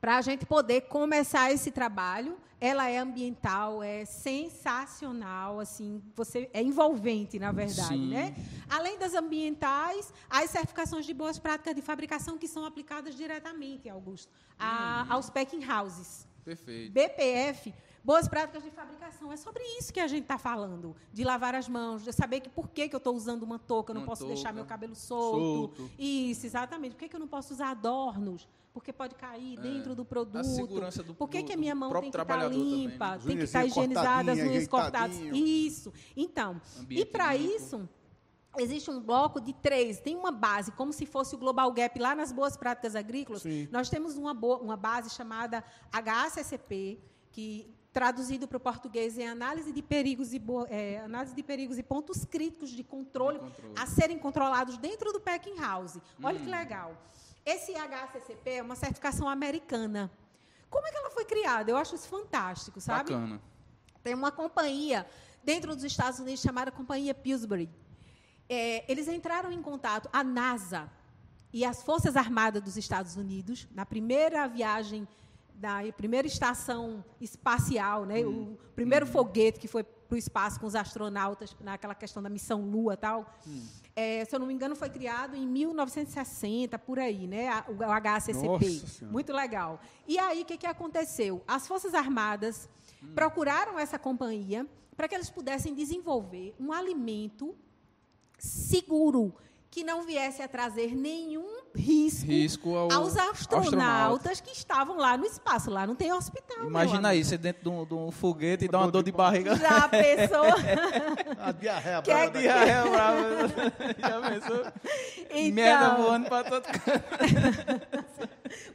[0.00, 2.38] para a gente poder começar esse trabalho.
[2.60, 8.10] Ela é ambiental, é sensacional, assim, você é envolvente, na verdade, Sim.
[8.10, 8.34] né?
[8.68, 14.30] Além das ambientais, as certificações de boas práticas de fabricação que são aplicadas diretamente, Augusto,
[14.58, 15.12] a, hum.
[15.14, 16.28] aos packing houses.
[16.44, 16.92] Perfeito.
[16.92, 19.32] BPF Boas práticas de fabricação.
[19.32, 20.96] É sobre isso que a gente está falando.
[21.12, 23.90] De lavar as mãos, de saber que por que, que eu estou usando uma touca,
[23.90, 25.76] eu não uma posso touca, deixar meu cabelo solto.
[25.76, 25.90] solto.
[25.98, 26.92] Isso, exatamente.
[26.92, 28.48] Por que, que eu não posso usar adornos?
[28.72, 29.62] Porque pode cair é.
[29.62, 30.36] dentro do produto.
[30.38, 33.18] A segurança do Por que, do, que a minha mão tem que estar tá limpa,
[33.18, 33.26] também, né?
[33.26, 35.16] tem que estar tá higienizada, as unhas cortadas.
[35.16, 35.92] Isso.
[36.16, 37.88] Então, Ambiente e para isso
[38.58, 42.14] existe um bloco de três, tem uma base, como se fosse o Global Gap lá
[42.14, 43.42] nas boas práticas agrícolas.
[43.42, 43.68] Sim.
[43.70, 45.62] Nós temos uma, boa, uma base chamada
[45.92, 46.98] HACCP,
[47.30, 51.82] que traduzido para o português é análise de perigos e é, análise de perigos e
[51.82, 55.98] pontos críticos de controle, de controle, a serem controlados dentro do packing house.
[56.22, 56.44] Olha hum.
[56.44, 56.96] que legal.
[57.44, 60.10] Esse HACCP é uma certificação americana.
[60.68, 61.70] Como é que ela foi criada?
[61.70, 63.12] Eu acho isso fantástico, sabe?
[63.12, 63.40] Bacana.
[64.02, 65.06] Tem uma companhia
[65.42, 67.68] dentro dos Estados Unidos chamada Companhia Pillsbury
[68.50, 70.90] é, eles entraram em contato, a NASA
[71.52, 75.06] e as Forças Armadas dos Estados Unidos, na primeira viagem,
[75.60, 78.54] da primeira estação espacial, né, hum.
[78.54, 79.10] o primeiro hum.
[79.10, 83.32] foguete que foi para o espaço com os astronautas, naquela questão da missão Lua tal.
[83.46, 83.62] Hum.
[83.94, 87.48] É, se eu não me engano, foi criado em 1960, por aí, né?
[87.68, 89.04] O HACCP.
[89.04, 89.80] Muito legal.
[90.08, 91.42] E aí, o que, que aconteceu?
[91.46, 92.68] As Forças Armadas
[93.02, 93.12] hum.
[93.14, 94.66] procuraram essa companhia
[94.96, 97.54] para que eles pudessem desenvolver um alimento
[98.38, 99.34] seguro,
[99.70, 105.24] que não viesse a trazer nenhum risco, risco ao, aos astronautas que estavam lá no
[105.24, 105.70] espaço.
[105.70, 106.66] Lá não tem hospital.
[106.66, 109.54] Imagina isso, dentro de um, de um foguete e dá uma dor de barriga.
[109.54, 110.46] Já pensou?
[111.38, 112.20] a diarreia brava.
[112.20, 113.22] É diarreia brava.
[113.98, 114.66] Já pensou?
[115.30, 115.54] Então...
[115.54, 116.64] Merda voando para todo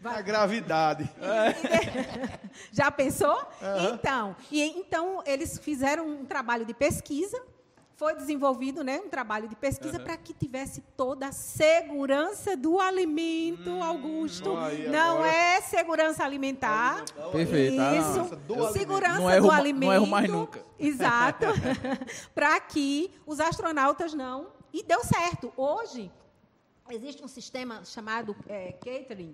[0.05, 1.09] A gravidade.
[2.71, 3.35] Já pensou?
[3.35, 3.93] Uhum.
[3.93, 7.37] Então, e, então, eles fizeram um trabalho de pesquisa
[7.95, 10.03] foi desenvolvido né, um trabalho de pesquisa uhum.
[10.03, 14.53] para que tivesse toda a segurança do alimento, hum, Augusto.
[14.89, 15.31] não agora.
[15.31, 17.05] é segurança alimentar.
[17.31, 17.81] Perfeito.
[17.81, 19.89] Isso, do segurança não do alimento.
[19.89, 20.63] Não erro mais nunca.
[20.77, 21.45] Exato.
[22.35, 24.47] para que os astronautas não.
[24.73, 25.53] E deu certo.
[25.55, 26.11] Hoje,
[26.89, 29.31] existe um sistema chamado é, catering,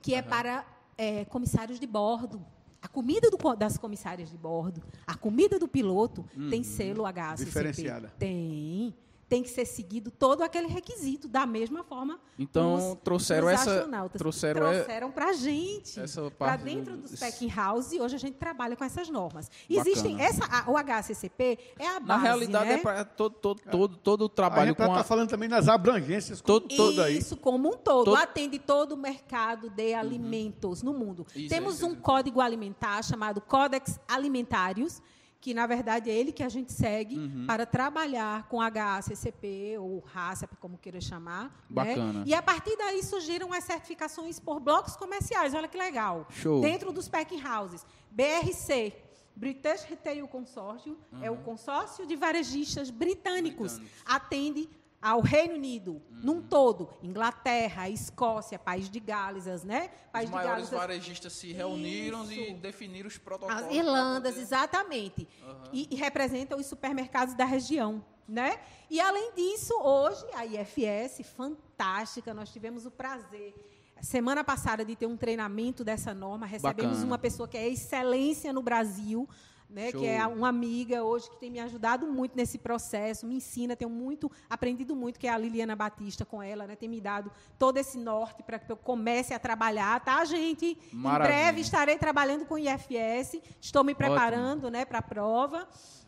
[0.00, 0.18] que uhum.
[0.18, 0.64] é para
[0.96, 2.44] é, comissários de bordo.
[2.84, 6.50] A comida do, das comissárias de bordo, a comida do piloto uhum.
[6.50, 7.46] tem selo HACCP.
[7.46, 8.12] Diferenciada.
[8.18, 8.94] Tem.
[9.28, 12.20] Tem que ser seguido todo aquele requisito, da mesma forma.
[12.38, 13.88] Então, os, trouxeram os essa.
[14.16, 16.00] Trouxeram, trouxeram para a gente.
[16.38, 19.48] Para dentro do Spec House, e hoje a gente trabalha com essas normas.
[19.48, 19.88] Bacana.
[19.88, 20.20] Existem.
[20.20, 22.06] Essa, a, o HACCP é a base.
[22.06, 22.74] Na realidade, né?
[22.74, 24.62] é para todo, todo, todo, todo o trabalho.
[24.62, 27.18] A gente está falando também nas abrangências todo, todo aí.
[27.18, 28.04] Isso, como um todo.
[28.04, 28.16] todo.
[28.16, 30.00] Atende todo o mercado de uhum.
[30.00, 31.26] alimentos no mundo.
[31.34, 35.02] Isso, Temos é, um código alimentar chamado Codex Alimentários
[35.44, 37.44] que na verdade é ele que a gente segue uhum.
[37.46, 41.44] para trabalhar com HACCP ou RACP, como queira chamar.
[41.44, 41.50] Né?
[41.68, 42.12] Bacana.
[42.20, 42.24] Né?
[42.28, 45.52] E a partir daí surgiram as certificações por blocos comerciais.
[45.52, 46.26] Olha que legal.
[46.30, 46.62] Show.
[46.62, 47.84] Dentro dos packing houses.
[48.10, 48.94] BRC,
[49.36, 51.22] British Retail Consortium, uhum.
[51.22, 53.78] é o consórcio de varejistas britânicos.
[53.78, 54.02] britânicos.
[54.06, 54.66] Atende
[55.04, 56.02] ao Reino Unido, uhum.
[56.22, 59.90] num todo, Inglaterra, Escócia, País de Gales, né?
[60.10, 62.32] País os maiores Gales, varejistas se reuniram Isso.
[62.32, 63.64] e definiram os protocolos.
[63.64, 65.28] As Irlandas, exatamente.
[65.46, 65.62] Uhum.
[65.74, 68.02] E, e representam os supermercados da região.
[68.26, 68.58] Né?
[68.88, 73.54] E, além disso, hoje, a IFS, fantástica, nós tivemos o prazer,
[74.00, 76.46] semana passada, de ter um treinamento dessa norma.
[76.46, 77.06] Recebemos Bacana.
[77.06, 79.28] uma pessoa que é excelência no Brasil,
[79.74, 83.74] né, que é uma amiga hoje que tem me ajudado muito nesse processo, me ensina,
[83.74, 87.28] tenho muito aprendido muito, que é a Liliana Batista com ela, né, tem me dado
[87.58, 90.78] todo esse norte para que eu comece a trabalhar, tá, gente?
[90.92, 91.26] Maravilha.
[91.26, 95.66] Em breve estarei trabalhando com o IFS, estou me preparando, né, para a prova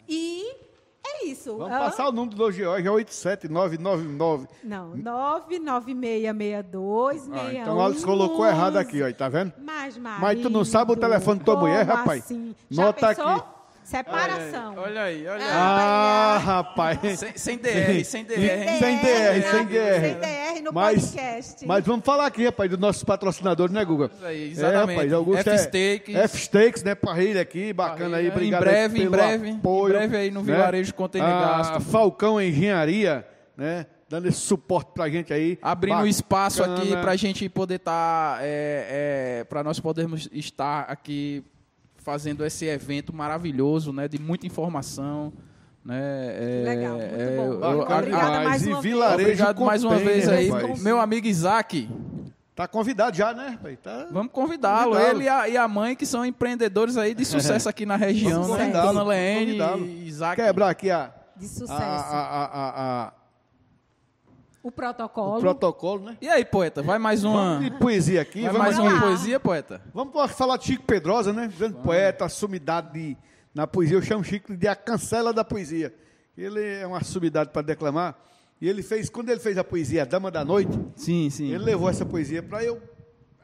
[0.08, 0.44] e
[1.04, 1.56] é isso.
[1.56, 4.46] Vamos passar o número do George, é 87999.
[4.62, 9.52] Não, 99662 ah, Então Alex colocou errado aqui, ó, tá vendo?
[9.58, 12.22] Mas, marido, Mas tu não sabe o telefone da tua mulher, rapaz?
[12.24, 12.54] Assim?
[12.70, 13.55] Nota aqui.
[13.86, 14.74] Separação.
[14.78, 15.50] Olha aí, olha aí.
[15.52, 16.98] Ah, rapaz.
[17.20, 18.34] Sem, sem DR, sem DR.
[18.34, 20.00] Sem, sem DR, sem DR.
[20.00, 21.64] Sem DR no mas, podcast.
[21.64, 24.10] Mas vamos falar aqui, rapaz, dos nossos patrocinadores, né, Guga?
[24.24, 24.90] Aí, exatamente.
[24.90, 26.14] É, rapaz, Augusto F-Steaks.
[26.16, 29.50] É, F-Steaks, né, parrilha aqui, bacana aí, obrigado Em breve, em breve.
[29.50, 30.52] Apoio, em breve aí no né?
[30.52, 31.80] Vilarejo Container Gasto.
[31.82, 33.24] Falcão Engenharia,
[33.56, 33.86] né?
[34.08, 35.58] dando esse suporte pra gente aí.
[35.62, 36.10] Abrindo bacana.
[36.10, 41.44] espaço aqui pra gente poder estar, tá, é, é, para nós podermos estar aqui
[42.06, 45.32] fazendo esse evento maravilhoso, né, de muita informação.
[45.84, 47.64] Né, é, Legal, muito é, bom.
[47.64, 48.94] Eu, Obrigada mais uma vez.
[48.94, 50.80] Obrigado mais uma vez aí, rapaz.
[50.80, 51.90] meu amigo Isaac.
[52.54, 53.58] Tá convidado já, né?
[53.82, 54.96] Tá Vamos convidá-lo.
[54.96, 58.56] Ele e a, e a, mãe, que são empreendedores aí de sucesso aqui na região,
[58.56, 58.70] né?
[58.70, 60.40] Dona Leene e Isaac.
[60.40, 61.12] Quebrar aqui a...
[61.36, 61.72] De sucesso.
[61.72, 63.12] A, a, a,
[64.66, 65.36] O protocolo.
[65.36, 66.18] O protocolo, né?
[66.20, 67.54] E aí, poeta, vai mais uma.
[67.54, 68.42] Vamos de poesia aqui.
[68.42, 69.80] Vai mais uma poesia, poeta?
[69.94, 71.42] Vamos falar de Chico Pedrosa, né?
[71.56, 71.86] Grande vamos.
[71.86, 73.16] poeta, sumidade de,
[73.54, 73.96] na poesia.
[73.96, 75.94] Eu chamo Chico de a cancela da poesia.
[76.36, 78.18] Ele é uma sumidade para declamar.
[78.60, 81.52] E ele fez, quando ele fez a poesia a Dama da Noite, sim, sim.
[81.52, 82.82] ele levou essa poesia para eu.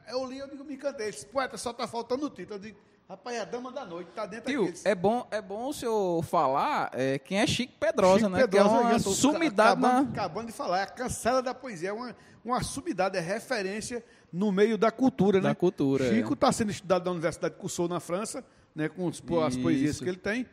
[0.09, 1.05] Eu li, eu digo, me encantei.
[1.05, 2.55] Ele disse, poeta, só está faltando o título.
[2.55, 2.77] Eu digo,
[3.07, 6.23] rapaz, é a Dama da Noite, está dentro Tio, é bom, é bom o senhor
[6.23, 8.41] falar é, quem é Chico Pedrosa, Chico né?
[8.41, 10.11] Pedrosa, que é uma sumidade acabando, na...
[10.11, 14.51] acabando de falar, é a cancela da poesia, é uma, uma sumidade, é referência no
[14.51, 15.55] meio da cultura, da né?
[15.55, 16.09] cultura.
[16.09, 16.51] Chico está é.
[16.51, 18.43] sendo estudado na Universidade de Cursou na França,
[18.75, 20.45] né, com os, as poesias que ele tem.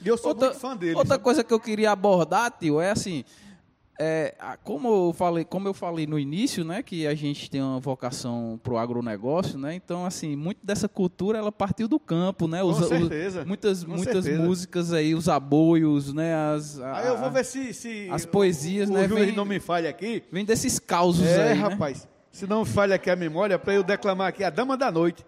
[0.00, 0.94] E eu sou outra, muito fã dele.
[0.94, 1.24] Outra sabe?
[1.24, 3.24] coisa que eu queria abordar, tio, é assim,
[4.02, 7.78] é, como, eu falei, como eu falei no início, né, que a gente tem uma
[7.78, 12.62] vocação para o agronegócio, né, então, assim, muito dessa cultura, ela partiu do campo, né,
[12.62, 13.40] os, com certeza.
[13.40, 14.42] Os, muitas, com muitas certeza.
[14.42, 16.80] músicas aí, os aboios, né, as...
[16.80, 17.74] A, aí eu vou ver se...
[17.74, 20.24] se as poesias, o, né, o vem, não me falha aqui.
[20.32, 21.62] Vem desses causos é, aí, né?
[21.62, 25.26] rapaz, se não falha aqui a memória, para eu declamar aqui, a Dama da Noite,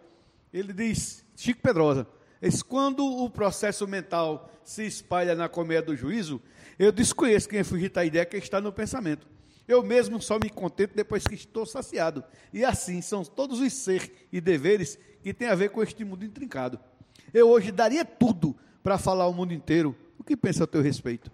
[0.51, 2.07] ele diz, Chico Pedrosa,
[2.41, 6.41] diz, quando o processo mental se espalha na comédia do juízo,
[6.79, 9.27] eu desconheço quem é fugir da ideia que está no pensamento.
[9.67, 12.25] Eu mesmo só me contento depois que estou saciado.
[12.53, 16.25] E assim são todos os seres e deveres que têm a ver com este mundo
[16.25, 16.81] intrincado.
[17.33, 21.31] Eu hoje daria tudo para falar ao mundo inteiro o que pensa a teu respeito.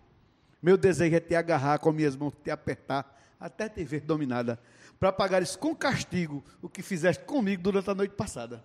[0.63, 4.61] Meu desejo é te agarrar com minhas mãos, te apertar, até te ver dominada,
[4.99, 8.63] para pagares com castigo o que fizeste comigo durante a noite passada.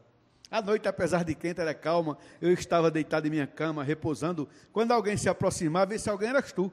[0.53, 2.15] A noite, apesar de quente, era calma.
[2.39, 4.47] Eu estava deitado em minha cama, repousando.
[4.71, 6.71] Quando alguém se aproximava, esse alguém eras tu.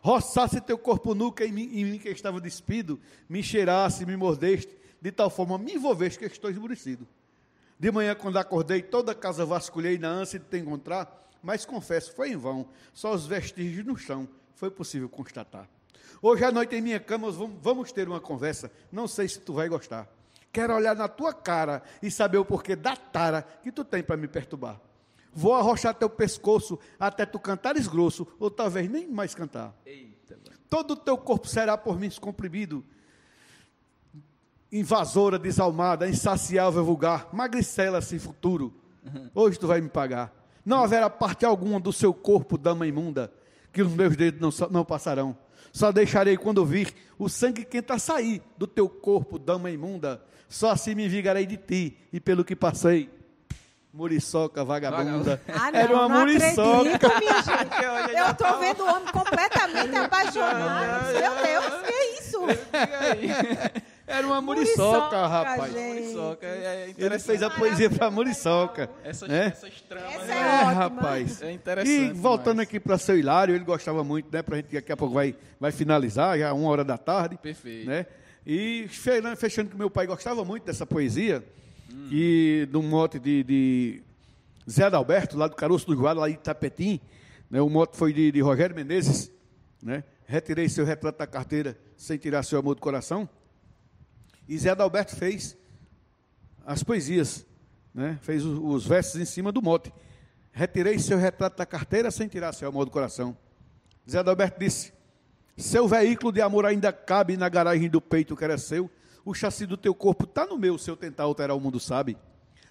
[0.00, 4.72] Roçasse teu corpo nuca em mim, em mim que estava despido, me cheirasse, me mordeste,
[5.02, 7.08] de tal forma me envolveste que estou esmurecido.
[7.76, 12.14] De manhã, quando acordei, toda a casa vasculhei na ânsia de te encontrar, mas confesso,
[12.14, 12.68] foi em vão.
[12.94, 15.68] Só os vestígios no chão foi possível constatar.
[16.22, 18.70] Hoje à noite em minha cama vamos ter uma conversa.
[18.92, 20.08] Não sei se tu vai gostar.
[20.52, 24.16] Quero olhar na tua cara e saber o porquê da tara que tu tem para
[24.16, 24.80] me perturbar.
[25.32, 29.74] Vou arrochar teu pescoço até tu cantares grosso, ou talvez nem mais cantar.
[29.84, 30.36] Eita,
[30.68, 32.84] Todo o teu corpo será por mim comprimido.
[34.72, 38.74] Invasora, desalmada, insaciável, vulgar, magricela sem futuro.
[39.04, 39.30] Uhum.
[39.34, 40.34] Hoje tu vai me pagar.
[40.64, 43.32] Não haverá parte alguma do seu corpo, dama imunda,
[43.72, 45.36] que os meus dedos não, não passarão.
[45.72, 50.22] Só deixarei quando vir o sangue quente a sair do teu corpo, dama imunda.
[50.48, 53.10] Só assim me vingarei de ti e pelo que passei.
[53.92, 55.40] Muriçoca, vagabunda.
[55.48, 56.94] Ah, não, Era uma não muriçoca.
[56.94, 58.14] Acredito, minha gente.
[58.16, 61.12] Eu estou vendo o homem completamente apaixonado.
[61.12, 62.38] Meu Deus, que é isso?
[64.06, 65.72] Era uma muriçoca, muriçoca rapaz.
[65.74, 66.46] Muriçoca.
[66.46, 68.88] É Ele fez a poesia para muriçoca.
[69.04, 69.46] Essas, né?
[69.48, 70.14] essas tramas.
[70.14, 71.42] Essa é, é rapaz.
[71.42, 72.10] É interessante.
[72.10, 74.42] E voltando aqui para seu Hilário, ele gostava muito, né?
[74.42, 77.36] Para a gente daqui a pouco vai, vai finalizar, já uma hora da tarde.
[77.36, 77.86] Perfeito.
[77.86, 78.06] Né?
[78.50, 78.88] E
[79.36, 81.46] fechando que meu pai gostava muito dessa poesia,
[81.92, 82.08] hum.
[82.10, 84.02] e um mote de, de
[84.68, 86.98] Zé Adalberto, lá do Caroço do Guarda, lá em Itapetim.
[87.50, 87.60] Né?
[87.60, 89.30] O mote foi de, de Rogério Menezes.
[89.82, 90.02] Né?
[90.24, 93.28] Retirei seu retrato da carteira sem tirar seu amor do coração.
[94.48, 95.54] E Zé Adalberto fez
[96.64, 97.44] as poesias,
[97.94, 98.18] né?
[98.22, 99.92] fez os, os versos em cima do mote.
[100.52, 103.36] Retirei seu retrato da carteira sem tirar seu amor do coração.
[104.10, 104.90] Zé Adalberto disse:
[105.58, 108.88] seu veículo de amor ainda cabe na garagem do peito que era seu.
[109.24, 112.16] O chassi do teu corpo está no meu, se eu tentar alterar o mundo sabe.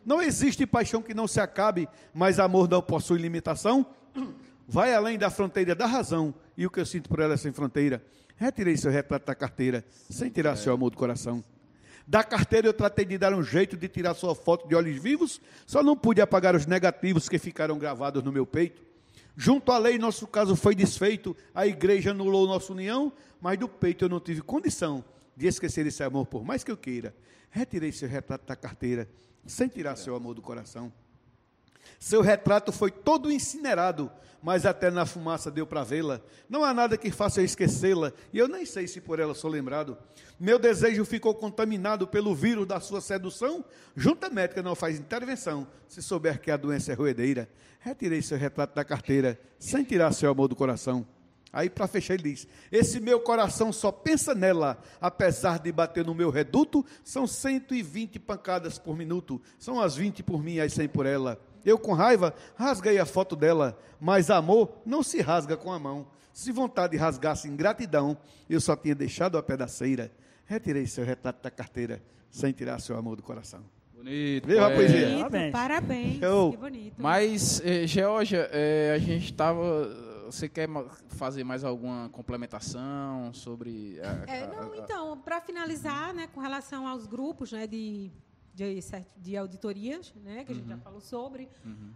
[0.06, 3.86] Não existe paixão que não se acabe, mas amor não possui limitação.
[4.66, 7.52] Vai além da fronteira da razão, e o que eu sinto por ela é sem
[7.52, 8.02] fronteira.
[8.38, 11.44] Retirei seu retrato da carteira, sem tirar seu amor do coração.
[12.08, 15.42] Da carteira eu tratei de dar um jeito de tirar sua foto de olhos vivos,
[15.66, 18.87] só não pude apagar os negativos que ficaram gravados no meu peito.
[19.40, 24.04] Junto à lei, nosso caso foi desfeito, a igreja anulou nossa união, mas do peito
[24.04, 25.06] eu não tive condição
[25.36, 27.16] de esquecer esse amor, por mais que eu queira.
[27.52, 29.08] Retirei seu retrato da carteira,
[29.46, 30.92] sem tirar seu amor do coração.
[32.00, 34.12] Seu retrato foi todo incinerado,
[34.42, 36.22] mas até na fumaça deu para vê-la.
[36.48, 39.50] Não há nada que faça eu esquecê-la, e eu nem sei se por ela sou
[39.50, 39.98] lembrado.
[40.40, 43.66] Meu desejo ficou contaminado pelo vírus da sua sedução.
[43.96, 47.50] Junta médica não faz intervenção, se souber que a doença é roedeira.
[47.80, 51.06] Retirei seu retrato da carteira, sem tirar seu amor do coração.
[51.52, 56.14] Aí, para fechar, ele diz: Esse meu coração só pensa nela, apesar de bater no
[56.14, 61.06] meu reduto, são 120 pancadas por minuto, são as 20 por mim, as 100 por
[61.06, 61.42] ela.
[61.68, 66.08] Eu, com raiva, rasguei a foto dela, mas amor não se rasga com a mão.
[66.32, 68.18] Se vontade rasgasse ingratidão,
[68.50, 70.10] eu só tinha deixado a pedaceira.
[70.46, 73.66] Retirei seu retrato da carteira, sem tirar seu amor do coração.
[73.94, 74.48] Bonito.
[74.48, 75.08] Viva a poesia.
[75.10, 75.52] Bonito, parabéns.
[75.52, 76.52] parabéns.
[76.52, 76.96] Que bonito.
[76.98, 80.68] Mas, eh, Georgia, eh, a gente estava você quer
[81.10, 84.00] fazer mais alguma complementação sobre.
[84.02, 88.12] A, é, não, a, a, então, para finalizar, né, com relação aos grupos né, de,
[88.58, 88.80] de,
[89.18, 90.76] de auditorias, né, que a gente uhum.
[90.76, 91.94] já falou sobre, uhum.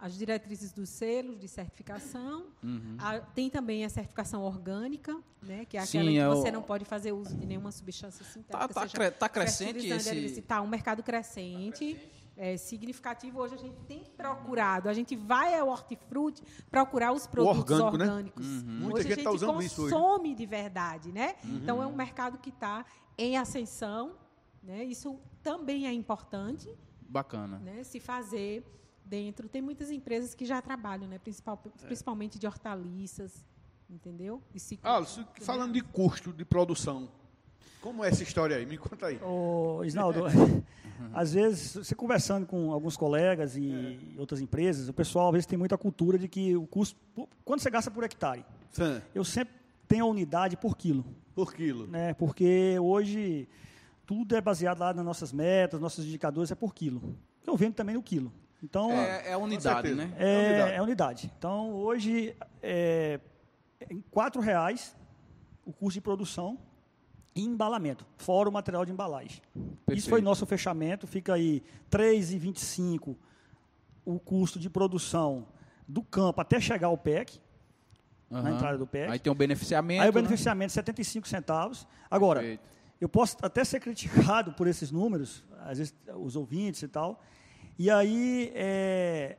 [0.00, 2.46] as diretrizes dos selos de certificação.
[2.62, 2.98] Uhum.
[3.34, 6.52] tem também a certificação orgânica, né, que é aquela Sim, que é você o...
[6.52, 8.64] não pode fazer uso de nenhuma substância sintética.
[8.66, 10.40] Está tá, cre tá crescente esse...
[10.40, 11.94] Está um mercado crescente.
[11.94, 13.40] Tá crescente é, significativo.
[13.40, 18.04] Hoje a gente tem procurado, a gente vai ao hortifruti procurar os produtos orgânico, né?
[18.04, 18.46] orgânicos.
[18.46, 18.72] Né?
[18.72, 18.78] Uhum.
[18.80, 21.34] Muita hoje gente a gente tá consome de verdade, né?
[21.42, 21.56] Uhum.
[21.56, 22.86] Então é um mercado que está
[23.18, 24.12] em ascensão,
[24.62, 24.84] né?
[24.84, 26.68] Isso também é importante.
[27.08, 27.58] Bacana.
[27.58, 27.84] Né?
[27.84, 28.64] Se fazer
[29.04, 29.48] dentro.
[29.48, 31.18] Tem muitas empresas que já trabalham, né?
[31.18, 31.86] Principal, é.
[31.86, 33.44] principalmente de hortaliças,
[33.88, 34.42] entendeu?
[34.82, 35.02] Ah,
[35.40, 37.08] falando de custo de produção,
[37.80, 38.66] como é essa história aí?
[38.66, 39.18] Me conta aí.
[39.22, 40.24] Ô, Isnaldo,
[41.14, 44.20] às vezes, você conversando com alguns colegas e é.
[44.20, 46.98] outras empresas, o pessoal às vezes tem muita cultura de que o custo.
[47.44, 48.44] Quando você gasta por hectare?
[48.70, 49.00] Sim.
[49.14, 49.54] Eu sempre
[49.86, 51.04] tenho a unidade por quilo.
[51.34, 51.86] Por quilo.
[51.86, 52.12] Né?
[52.14, 53.48] Porque hoje
[54.08, 57.14] tudo é baseado lá nas nossas metas, nossos indicadores é por quilo.
[57.46, 58.32] Eu vendo também no quilo.
[58.62, 60.10] Então, é, é a unidade, né?
[60.16, 60.72] É, é, unidade.
[60.72, 61.32] é unidade.
[61.38, 63.20] Então, hoje, é,
[63.90, 64.96] em R$ reais
[65.62, 66.58] o custo de produção
[67.34, 69.42] e embalamento, fora o material de embalagem.
[69.52, 69.98] Perfeito.
[69.98, 71.62] Isso foi nosso fechamento, fica aí
[71.92, 73.14] R$ 3,25
[74.06, 75.46] o custo de produção
[75.86, 77.38] do campo até chegar ao PEC,
[78.30, 78.40] uhum.
[78.40, 79.12] na entrada do PEC.
[79.12, 80.00] Aí tem o beneficiamento.
[80.00, 80.22] Aí o né?
[80.22, 80.74] beneficiamento né?
[80.74, 81.86] 75 centavos.
[82.10, 82.77] Agora, Perfeito.
[83.00, 87.22] Eu posso até ser criticado por esses números, às vezes os ouvintes e tal.
[87.78, 89.36] E aí é,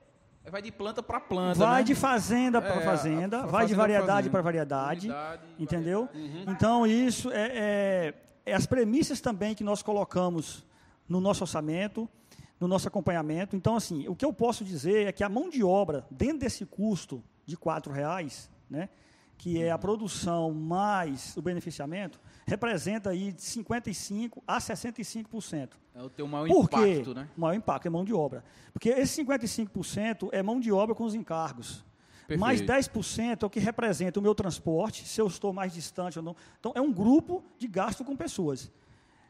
[0.50, 1.60] Vai de planta para planta.
[1.60, 1.86] Vai né?
[1.86, 6.06] de fazenda para é, fazenda, vai de variedade para variedade, Unidade, entendeu?
[6.06, 6.48] Variedade.
[6.48, 6.54] Uhum.
[6.54, 8.14] Então isso é, é,
[8.46, 10.66] é, as premissas também que nós colocamos
[11.08, 12.10] no nosso orçamento,
[12.60, 13.56] no nosso acompanhamento.
[13.56, 16.66] Então assim, o que eu posso dizer é que a mão de obra dentro desse
[16.66, 18.90] custo de quatro reais, né,
[19.38, 22.20] que é a produção mais o beneficiamento,
[22.50, 25.70] representa aí de 55% a 65%.
[25.96, 27.14] É o teu maior Por impacto, quê?
[27.14, 27.28] né?
[27.38, 28.44] O maior impacto é mão de obra.
[28.74, 31.86] Porque esse 55% é mão de obra com os encargos.
[32.28, 32.40] Perfeito.
[32.40, 36.24] Mais 10% é o que representa o meu transporte, se eu estou mais distante ou
[36.24, 36.36] não.
[36.60, 38.72] Então, é um grupo de gasto com pessoas.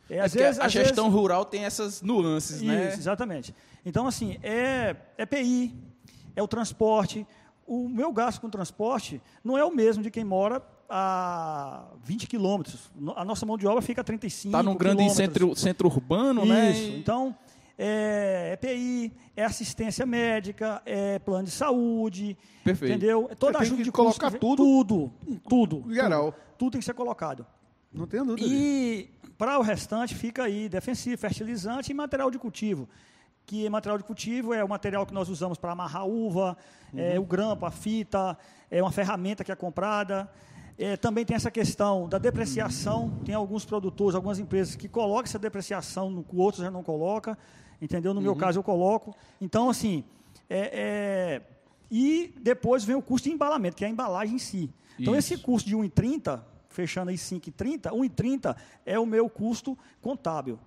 [0.10, 1.20] É, às é vezes, a às gestão vezes...
[1.20, 2.94] rural tem essas nuances, Isso, né?
[2.94, 3.56] Exatamente.
[3.86, 5.74] Então, assim, é, é PI,
[6.36, 7.26] é o transporte.
[7.66, 12.92] O meu gasto com transporte não é o mesmo de quem mora a 20 quilômetros.
[13.16, 16.54] A nossa mão de obra fica a 35 Está num grande centro, centro urbano, Isso.
[16.54, 16.72] né?
[16.72, 16.98] Isso.
[16.98, 17.36] Então,
[17.78, 22.92] é EPI, é assistência médica, é plano de saúde, Perfeito.
[22.92, 23.30] entendeu?
[23.40, 25.12] Toda Você ajuda de colocar custo, tudo, tudo,
[25.48, 26.32] tudo, geral.
[26.32, 27.46] Tudo, tudo tem que ser colocado.
[27.94, 28.48] Não tenho dúvida.
[28.48, 32.90] E para o restante fica aí defensivo, fertilizante e material de cultivo.
[33.46, 36.58] Que material de cultivo é o material que nós usamos para amarrar uva,
[36.94, 37.00] uhum.
[37.00, 38.38] é, o grampo, a fita,
[38.70, 40.30] é uma ferramenta que é comprada.
[40.82, 43.12] É, também tem essa questão da depreciação.
[43.26, 47.36] Tem alguns produtores, algumas empresas que colocam essa depreciação, no, outros já não colocam.
[47.82, 48.14] Entendeu?
[48.14, 48.24] No uhum.
[48.24, 49.14] meu caso, eu coloco.
[49.42, 50.06] Então, assim.
[50.50, 51.42] É, é,
[51.92, 54.74] e depois vem o custo de embalamento, que é a embalagem em si.
[54.98, 55.34] Então, Isso.
[55.34, 60.58] esse custo de 1,30, fechando aí 5,30, 1,30 é o meu custo contábil.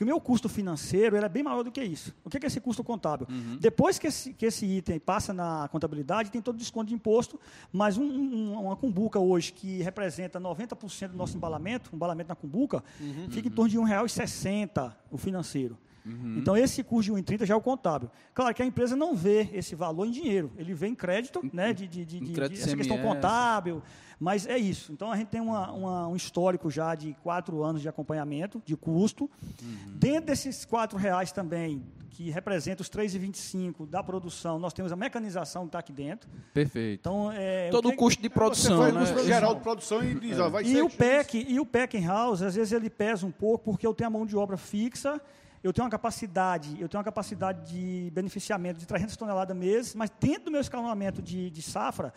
[0.00, 2.14] Porque o meu custo financeiro é bem maior do que isso.
[2.24, 3.26] O que é esse custo contábil?
[3.28, 3.58] Uhum.
[3.60, 7.38] Depois que esse, que esse item passa na contabilidade, tem todo o desconto de imposto,
[7.70, 12.34] mas um, um, uma cumbuca hoje que representa 90% do nosso embalamento, um embalamento na
[12.34, 13.26] cumbuca, uhum.
[13.28, 15.76] fica em torno de R$ 1,60 o financeiro.
[16.04, 16.36] Uhum.
[16.38, 18.10] Então, esse custo de 1,30 já é o contábil.
[18.34, 21.72] Claro que a empresa não vê esse valor em dinheiro, ele vê em crédito, né,
[21.72, 23.82] de, de, de, de essa questão contábil,
[24.18, 24.92] mas é isso.
[24.92, 28.76] Então, a gente tem uma, uma, um histórico já de quatro anos de acompanhamento, de
[28.76, 29.30] custo.
[29.62, 29.96] Uhum.
[29.96, 35.62] Dentro desses quatro reais também, que representa os 3,25 da produção, nós temos a mecanização
[35.62, 36.28] que está aqui dentro.
[36.52, 37.00] Perfeito.
[37.00, 38.76] Então, é, Todo o custo de produção.
[38.76, 39.24] Você vai né?
[39.24, 40.42] geral de produção e diz, é.
[40.42, 40.82] ó, vai e ser.
[40.82, 43.94] O PEC, e o PEC em house, às vezes ele pesa um pouco, porque eu
[43.94, 45.18] tenho a mão de obra fixa
[45.62, 50.10] eu tenho uma capacidade, eu tenho uma capacidade de beneficiamento de 300 toneladas mês, mas
[50.18, 52.14] dentro do meu escalonamento de, de safra,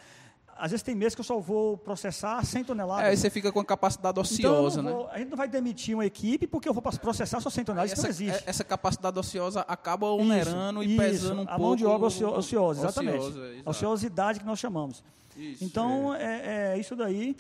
[0.56, 3.06] às vezes tem meses que eu só vou processar 100 toneladas.
[3.06, 5.12] É, aí você fica com a capacidade ociosa, então, vou, né?
[5.14, 8.02] A gente não vai demitir uma equipe porque eu vou processar só 100 toneladas, isso
[8.02, 8.44] não existe.
[8.46, 11.54] É, essa capacidade ociosa acaba onerando isso, e pesando um a pouco...
[11.54, 13.18] A mão de obra ocio, ociosa, exatamente.
[13.18, 15.04] Ociosa, a ociosidade que nós chamamos.
[15.36, 16.22] Isso, então, é.
[16.24, 17.36] É, é isso daí.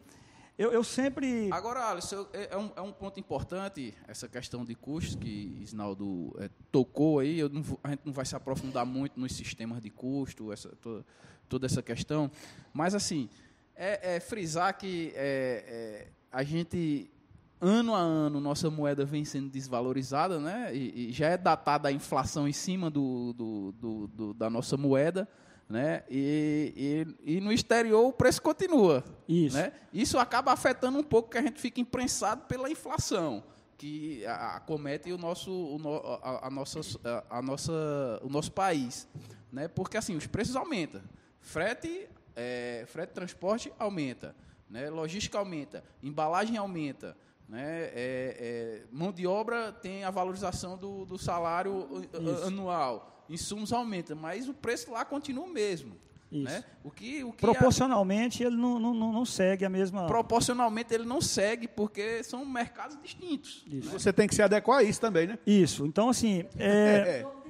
[0.57, 1.51] Eu, eu sempre.
[1.51, 6.35] Agora, Alisson, é, é, um, é um ponto importante essa questão de custos que Isnaldo
[6.39, 7.39] é, tocou aí.
[7.39, 11.05] Eu não, a gente não vai se aprofundar muito nos sistemas de custo, essa, toda,
[11.49, 12.29] toda essa questão.
[12.71, 13.29] Mas, assim,
[13.75, 17.09] é, é frisar que é, é, a gente,
[17.59, 20.69] ano a ano, nossa moeda vem sendo desvalorizada, né?
[20.71, 24.77] E, e já é datada a inflação em cima do, do, do, do da nossa
[24.77, 25.27] moeda
[25.73, 26.03] né?
[26.07, 29.03] E, e, e, no exterior o preço continua.
[29.27, 29.57] Isso.
[29.57, 29.71] Né?
[29.91, 33.43] Isso acaba afetando um pouco que a gente fica imprensado pela inflação
[33.75, 37.73] que acomete o nosso, o, a, a, nossa, a, a, nossa,
[38.21, 39.07] o nosso país.
[39.51, 39.67] Né?
[39.67, 41.01] Porque assim, os preços aumentam.
[41.41, 44.35] Frete, é, frete transporte aumenta.
[44.69, 44.91] Né?
[44.91, 45.83] Logística aumenta.
[46.03, 47.17] Embalagem aumenta.
[47.49, 47.63] Né?
[47.65, 52.45] É, é, mão de obra tem a valorização do, do salário Isso.
[52.45, 55.95] anual insumos aumentam, mas o preço lá continua o mesmo.
[56.31, 56.43] Isso.
[56.45, 56.63] Né?
[56.83, 58.47] O que, o que Proporcionalmente, a...
[58.47, 60.07] ele não, não, não segue a mesma.
[60.07, 63.63] Proporcionalmente, ele não segue, porque são mercados distintos.
[63.67, 63.81] Né?
[63.83, 65.37] Você tem que se adequar a isso também, né?
[65.45, 65.85] Isso.
[65.85, 66.43] Então, assim.
[66.57, 67.21] É...
[67.21, 67.42] é.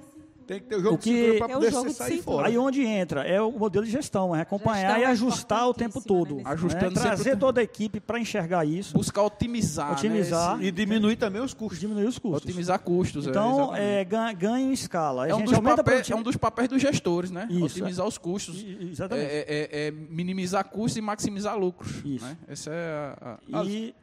[0.45, 2.47] Tem que ter o jogo o que, para poder é sair fora.
[2.47, 5.73] Aí onde entra é o modelo de gestão, é acompanhar gestão e é ajustar o
[5.73, 6.35] tempo todo.
[6.35, 6.43] Né?
[6.45, 7.01] Ajustando né?
[7.01, 8.93] Trazer toda a equipe para enxergar isso.
[8.93, 9.87] Buscar otimizar.
[9.87, 9.93] Né?
[9.93, 10.57] Otimizar.
[10.57, 10.65] Né?
[10.65, 11.79] E diminuir também os custos.
[11.79, 12.43] Diminuir os custos.
[12.43, 13.27] Otimizar custos.
[13.27, 15.27] É, então, é, ganha, ganha em escala.
[15.27, 17.47] É um, dos papéis, é um dos papéis dos gestores, né?
[17.49, 18.63] Isso, Otimizar os custos.
[18.63, 19.27] Exatamente.
[19.29, 22.01] É, minimizar custos e maximizar lucros.
[22.03, 22.25] Isso.
[22.25, 22.37] Né?
[22.47, 23.59] Essa é a.
[23.59, 23.63] a...
[23.65, 23.95] E...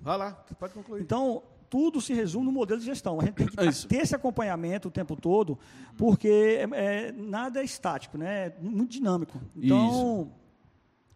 [0.00, 1.02] Vai lá, pode concluir.
[1.02, 3.20] Então, tudo se resume no modelo de gestão.
[3.20, 5.56] A gente tem que é ter esse acompanhamento o tempo todo,
[5.96, 8.46] porque é, é, nada é estático, né?
[8.46, 9.40] é muito dinâmico.
[9.56, 10.32] Então,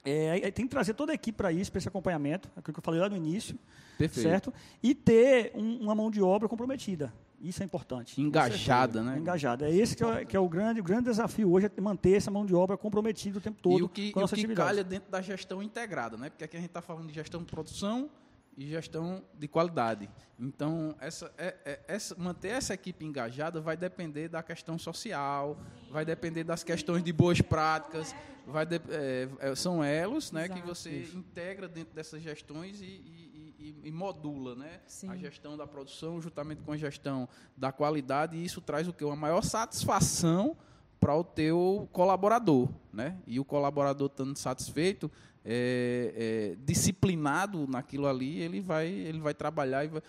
[0.05, 2.85] é, tem que trazer toda a equipe para isso, para esse acompanhamento, aquilo que eu
[2.85, 3.59] falei lá no início,
[3.99, 4.29] Perfeito.
[4.29, 4.55] certo?
[4.81, 7.13] E ter um, uma mão de obra comprometida.
[7.41, 8.19] Isso é importante.
[8.21, 9.19] Engajada, né?
[9.19, 9.69] Engajada.
[9.69, 12.31] É esse que é, que é, o, grande, o grande desafio hoje, é manter essa
[12.31, 13.79] mão de obra comprometida o tempo todo.
[13.79, 16.31] E o que, com a nossa e o que calha dentro da gestão integrada, né?
[16.31, 18.09] Porque aqui a gente está falando de gestão de produção,
[18.57, 20.09] e gestão de qualidade.
[20.39, 25.59] Então, essa, é, é, essa, manter essa equipe engajada vai depender da questão social,
[25.91, 28.15] vai depender das questões de boas práticas,
[28.47, 33.55] vai de, é, é são elos né, que você integra dentro dessas gestões e, e,
[33.59, 38.45] e, e modula né, a gestão da produção juntamente com a gestão da qualidade, e
[38.45, 39.05] isso traz o que?
[39.05, 40.57] Uma maior satisfação
[41.05, 42.69] para o teu colaborador.
[42.91, 43.19] Né?
[43.27, 45.11] E o colaborador estando satisfeito,
[45.45, 49.87] é, é, disciplinado naquilo ali, ele vai, ele vai trabalhar.
[49.89, 50.03] Vai...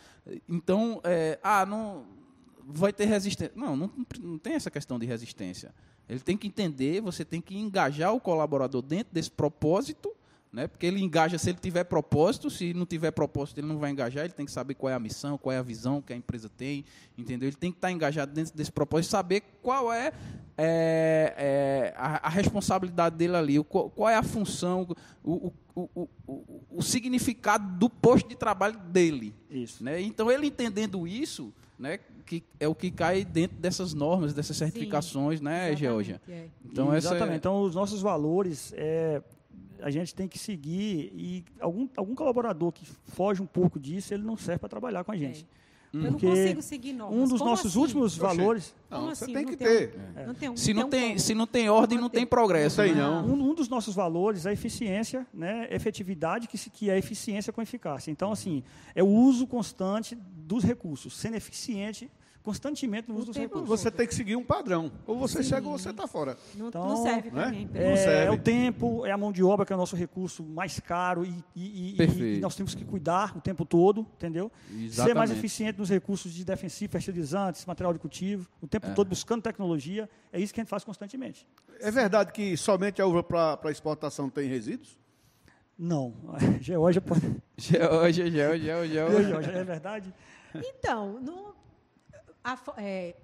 [0.48, 2.06] Então, é, ah, não
[2.66, 3.54] vai ter resistência.
[3.56, 3.92] Não, não,
[4.22, 5.74] não tem essa questão de resistência.
[6.08, 10.15] Ele tem que entender, você tem que engajar o colaborador dentro desse propósito
[10.56, 10.68] né?
[10.68, 14.24] Porque ele engaja se ele tiver propósito, se não tiver propósito, ele não vai engajar,
[14.24, 16.48] ele tem que saber qual é a missão, qual é a visão que a empresa
[16.48, 16.86] tem,
[17.18, 17.50] entendeu?
[17.50, 20.14] Ele tem que estar engajado dentro desse propósito, saber qual é,
[20.58, 24.88] é, é a, a, responsabilidade dele ali, o, qual é a função,
[25.22, 29.36] o, o, o, o, o significado do posto de trabalho dele.
[29.52, 29.84] Isso.
[29.84, 30.02] Né?
[30.04, 35.40] Então, ele entendendo isso, né, que é o que cai dentro dessas normas, dessas certificações,
[35.40, 36.22] Sim, né, Georgia?
[36.30, 36.46] É.
[36.64, 37.34] Então, exatamente.
[37.34, 37.36] É...
[37.36, 39.22] Então, os nossos valores, é,
[39.82, 44.24] a gente tem que seguir e algum, algum colaborador que foge um pouco disso, ele
[44.24, 45.46] não serve para trabalhar com a gente.
[45.62, 45.66] É.
[45.98, 47.18] Eu não consigo seguir normas.
[47.18, 47.80] Um dos Como nossos assim?
[47.80, 48.76] últimos valores.
[48.90, 49.26] Não, assim?
[49.26, 49.96] você tem que ter.
[49.96, 52.82] Um, não tem um, se, não tem, se não tem ordem, não, tem progresso.
[52.82, 53.26] Não tem, não.
[53.26, 55.68] Um, um, dos nossos valores é a eficiência, né?
[55.72, 58.12] efetividade, que, que é eficiência com eficácia.
[58.12, 58.62] Então, assim,
[58.94, 62.12] é o uso constante dos recursos, sendo eficiente
[62.46, 63.68] constantemente no uso dos recursos.
[63.68, 64.92] Você tem que seguir um padrão.
[65.08, 65.50] Ou você Sim.
[65.50, 66.38] chega ou você está fora.
[66.54, 67.52] Não, então, não serve para né?
[67.52, 67.70] mim.
[67.74, 70.80] É, é, o tempo, é a mão de obra que é o nosso recurso mais
[70.80, 74.52] caro e, e, e, e nós temos que cuidar o tempo todo, entendeu?
[74.70, 74.94] Exatamente.
[74.94, 78.94] Ser mais eficiente nos recursos de defensivo, fertilizantes, material de cultivo, o tempo é.
[78.94, 80.08] todo buscando tecnologia.
[80.32, 81.48] É isso que a gente faz constantemente.
[81.80, 85.00] É verdade que somente a uva para exportação tem resíduos?
[85.78, 86.14] Não.
[86.62, 87.22] Geórgia pode.
[87.58, 89.52] Geórgia, Geórgia, Geórgia.
[89.52, 90.14] É verdade?
[90.54, 91.56] Então, no,
[92.46, 93.16] a, é,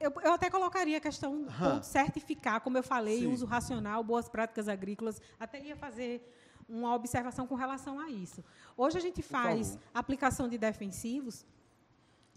[0.00, 1.44] eu, eu, até colocaria a questão
[1.78, 3.26] de certificar, como eu falei, Sim.
[3.26, 5.20] uso racional, boas práticas agrícolas.
[5.38, 6.26] Até ia fazer
[6.66, 8.42] uma observação com relação a isso.
[8.74, 11.44] Hoje a gente faz aplicação de defensivos,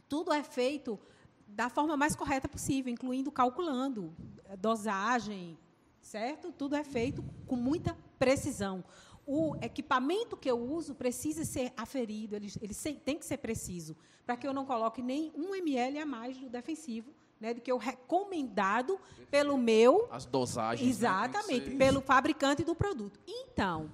[0.10, 1.00] tudo é feito
[1.48, 4.14] da forma mais correta possível, incluindo calculando
[4.60, 5.58] dosagem,
[6.02, 6.52] certo?
[6.52, 8.84] Tudo é feito com muita precisão
[9.26, 12.74] o equipamento que eu uso precisa ser aferido, ele, ele
[13.04, 13.96] tem que ser preciso,
[14.26, 17.72] para que eu não coloque nem um ml a mais do defensivo, né, do que
[17.72, 19.00] o recomendado
[19.30, 20.08] pelo meu.
[20.12, 20.82] As dosagens.
[20.82, 23.20] Né, Exatamente, né, pelo fabricante do produto.
[23.28, 23.90] Então,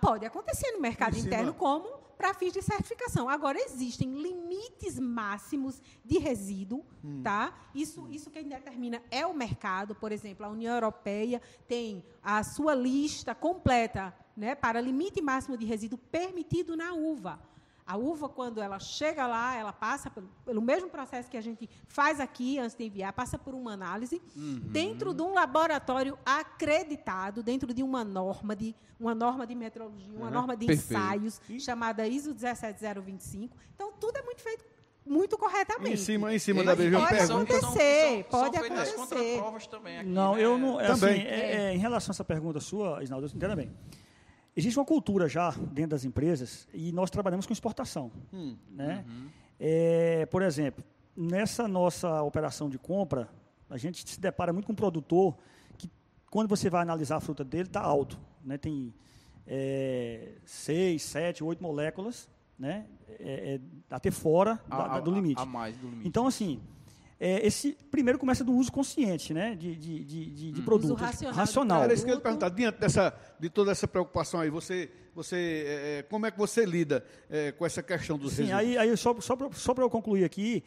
[0.00, 3.28] pode acontecer no mercado interno como para fins de certificação.
[3.28, 7.20] Agora, existem limites máximos de resíduo, hum.
[7.22, 7.54] tá?
[7.74, 9.94] Isso, isso quem determina é o mercado.
[9.94, 15.64] Por exemplo, a União Europeia tem a sua lista completa né, para limite máximo de
[15.64, 17.40] resíduo permitido na uva.
[17.86, 21.70] A uva, quando ela chega lá, ela passa pelo, pelo, mesmo processo que a gente
[21.86, 24.60] faz aqui antes de enviar, passa por uma análise uhum.
[24.64, 30.26] dentro de um laboratório acreditado, dentro de uma norma de uma norma de metrologia, uma
[30.26, 30.32] uhum.
[30.32, 31.00] norma de Perfeito.
[31.00, 33.56] ensaios chamada ISO 17025.
[33.76, 34.64] Então tudo é muito feito
[35.06, 35.92] muito corretamente.
[35.92, 37.56] Em cima, em cima da mesma pode pergunta.
[37.56, 39.68] Acontecer, pode acontecer.
[39.70, 40.44] também aqui, Não, né?
[40.44, 40.80] eu não.
[40.80, 41.20] É, Também.
[41.20, 43.70] Assim, é, é, em relação a essa pergunta sua, Isnaldo, entenda bem.
[44.56, 48.10] Existe uma cultura já dentro das empresas e nós trabalhamos com exportação.
[48.32, 49.04] Hum, né?
[49.06, 49.28] Uhum.
[49.60, 50.82] É, por exemplo,
[51.16, 53.28] nessa nossa operação de compra,
[53.68, 55.36] a gente se depara muito com um produtor
[55.76, 55.90] que,
[56.30, 58.18] quando você vai analisar a fruta dele, está alto.
[58.42, 58.56] Né?
[58.56, 58.94] Tem
[59.46, 62.28] é, seis, sete, oito moléculas
[62.58, 62.86] né?
[63.20, 63.60] É, é,
[63.90, 65.38] até fora a, da, do limite.
[65.38, 66.08] A, a mais do limite.
[66.08, 66.60] Então, assim,
[67.18, 70.64] é, esse primeiro começa do uso consciente, né, de, de, de, de hum.
[70.64, 71.34] produto racional.
[71.34, 71.82] racional.
[71.82, 72.50] Era isso que eu ia perguntar.
[72.50, 76.64] Diante dessa, de toda essa preocupação aí, você, você, é, é como é que você
[76.64, 80.24] lida é, com essa questão dos Sim, aí, aí só, só para só eu concluir
[80.24, 80.62] aqui,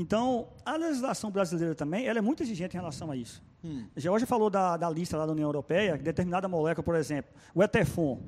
[0.00, 3.42] então, a legislação brasileira também, ela é muito exigente em relação a isso.
[3.62, 3.86] Hum.
[3.94, 7.62] Já hoje falou da, da lista lá da União Europeia, determinada molécula, por exemplo, o
[7.62, 8.22] Etefon,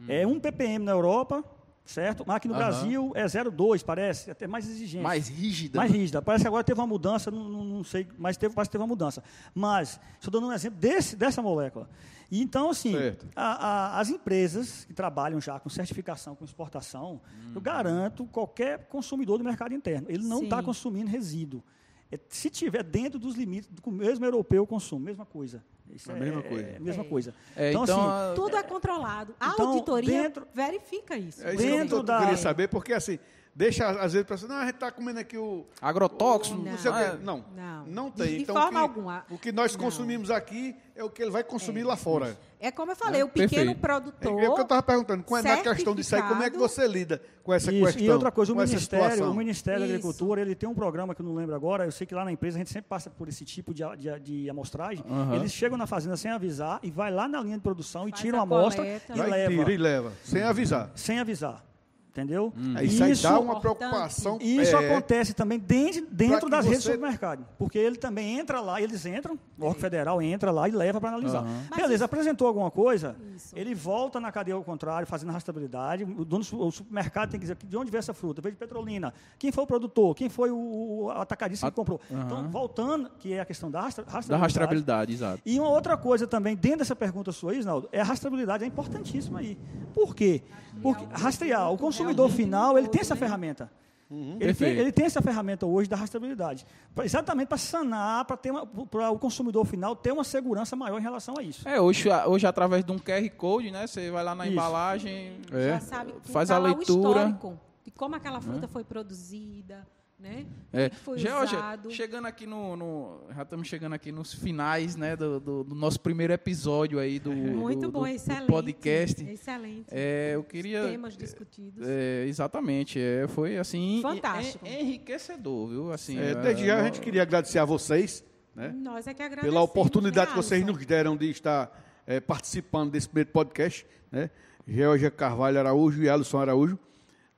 [0.00, 0.04] hum.
[0.08, 1.44] é 1 ppm na Europa,
[1.88, 2.22] certo?
[2.26, 2.60] Mas aqui no uhum.
[2.60, 5.02] Brasil é 0,2, parece, até mais exigente.
[5.02, 5.78] Mais rígida.
[5.78, 6.20] Mais rígida.
[6.20, 8.82] Parece que agora teve uma mudança, não, não, não sei, mas teve, parece que teve
[8.82, 9.22] uma mudança.
[9.54, 11.88] Mas, estou dando um exemplo desse, dessa molécula.
[12.30, 12.94] E então, assim,
[13.34, 17.52] a, a, as empresas que trabalham já com certificação, com exportação, hum.
[17.54, 20.08] eu garanto qualquer consumidor do mercado interno.
[20.10, 21.64] Ele não está consumindo resíduo.
[22.10, 25.62] É, se tiver dentro dos limites do mesmo europeu consumo, mesma coisa.
[25.90, 26.66] Isso é a mesma coisa.
[26.66, 27.06] É a mesma é.
[27.06, 27.34] coisa.
[27.56, 29.34] É, então, então, assim, tudo é controlado.
[29.40, 31.46] A então, auditoria dentro, verifica isso.
[31.46, 32.18] É isso dentro que eu, da...
[32.20, 33.18] queria saber, porque assim,
[33.58, 36.92] deixa às vezes para não, a gente está comendo aqui o agrotóxico, o, não, não,
[36.94, 38.28] ah, não, não, não, tem.
[38.28, 39.26] De, então, forma o que, alguma.
[39.28, 42.38] O que nós consumimos aqui é o que ele vai consumir lá fora.
[42.60, 43.80] É como eu falei, o pequeno Perfeito.
[43.80, 44.40] produtor.
[44.40, 45.24] É, é o que eu estava perguntando.
[45.24, 47.84] Qual, na questão disso aí, como é que você lida com essa Isso.
[47.84, 48.02] questão?
[48.04, 51.26] E outra coisa, o Ministério, o Ministério da Agricultura, ele tem um programa que eu
[51.26, 51.84] não lembro agora.
[51.84, 54.20] Eu sei que lá na empresa a gente sempre passa por esse tipo de, de,
[54.20, 55.04] de amostragem.
[55.08, 55.34] Uhum.
[55.34, 58.22] Eles chegam na fazenda sem avisar e vai lá na linha de produção Faz e
[58.22, 59.50] tiram a amostra e leva.
[59.52, 60.92] Tira e leva, sem avisar.
[60.94, 61.68] Sem avisar
[62.10, 62.52] entendeu?
[62.56, 62.74] Hum.
[62.82, 64.38] Isso, isso dá uma preocupação.
[64.40, 66.70] Isso é, acontece também dentro, dentro das você...
[66.70, 67.46] redes do supermercado.
[67.58, 71.10] Porque ele também entra lá, eles entram, o órgão federal entra lá e leva para
[71.10, 71.42] analisar.
[71.42, 71.62] Uhum.
[71.74, 72.04] Beleza, isso...
[72.04, 73.56] apresentou alguma coisa, isso.
[73.56, 76.04] ele volta na cadeia ao contrário, fazendo rastreabilidade.
[76.04, 78.42] O dono o supermercado tem que dizer de onde veio essa fruta.
[78.42, 79.14] Veio de Petrolina.
[79.38, 80.14] Quem foi o produtor?
[80.14, 80.56] Quem foi o,
[81.04, 82.00] o atacadista que comprou?
[82.10, 82.22] Uhum.
[82.22, 84.28] Então, voltando, que é a questão da rastreabilidade.
[84.28, 85.42] Da rastreabilidade, exato.
[85.44, 89.38] E uma outra coisa também, dentro dessa pergunta sua, Isnaldo, é a rastreabilidade, é importantíssima
[89.40, 89.56] aí.
[89.94, 90.42] Por quê?
[90.82, 91.97] Porque rastrear, o consumidor
[92.30, 93.70] final, ele tem essa ferramenta.
[94.10, 94.38] Uhum.
[94.40, 96.64] Ele, tem, ele, tem, essa ferramenta hoje da rastreabilidade,
[96.94, 101.42] pra, exatamente para sanar, para o consumidor final ter uma segurança maior em relação a
[101.42, 101.68] isso.
[101.68, 104.54] É, hoje, hoje através de um QR Code, né, você vai lá na isso.
[104.54, 105.78] embalagem, é,
[106.22, 107.38] faz a tá leitura.
[107.84, 108.68] de como aquela fruta é.
[108.68, 109.86] foi produzida,
[110.18, 110.46] né?
[110.72, 110.90] É.
[111.16, 115.74] já, chegando aqui no, no, já estamos chegando aqui nos finais, né, do, do, do
[115.74, 119.24] nosso primeiro episódio aí do, Muito do, bom, excelente, podcast.
[119.24, 119.86] Excelente.
[119.90, 121.86] É, eu queria Os temas discutidos.
[121.86, 125.92] É, exatamente, é, foi assim fantástico, en, enriquecedor, viu?
[125.92, 128.24] Assim, é, desde já a gente queria agradecer a vocês,
[128.54, 128.74] né?
[128.76, 129.54] Nós é que agradecemos.
[129.54, 134.30] Pela oportunidade que vocês nos deram de estar é, participando desse primeiro podcast, né?
[134.66, 136.78] Georgia Carvalho Araújo e Alisson Araújo.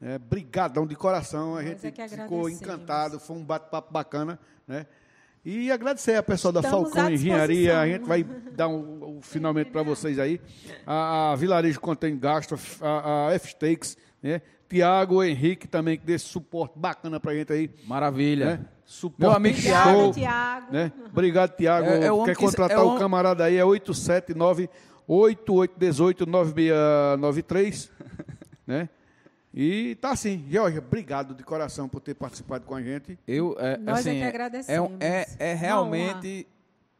[0.02, 4.86] É, brigadão de coração, a gente é ficou encantado, foi um bate-papo bacana, né?
[5.44, 9.70] E agradecer a pessoal da Estamos Falcão Engenharia, a gente vai dar um, um finalmente
[9.70, 10.40] para vocês aí.
[10.86, 14.43] A, a Vilarejo Contém Gasto, a, a F-Stakes, né?
[14.70, 17.70] Tiago Henrique também, que dê esse suporte bacana para a gente aí.
[17.86, 18.47] Maravilha.
[18.47, 18.66] Né?
[18.85, 20.72] Suporte Meu amigo show, Tiago.
[20.72, 20.93] Né?
[21.10, 21.89] Obrigado, Tiago.
[21.89, 24.70] É, é Quer contratar é o, o camarada aí, é 879
[25.09, 27.90] 8818 9693,
[28.66, 28.89] né?
[29.52, 33.18] E tá assim, Georgia, obrigado de coração por ter participado com a gente.
[33.27, 34.93] Eu, é, Nós assim, é que agradecemos.
[35.01, 36.47] É, é, é realmente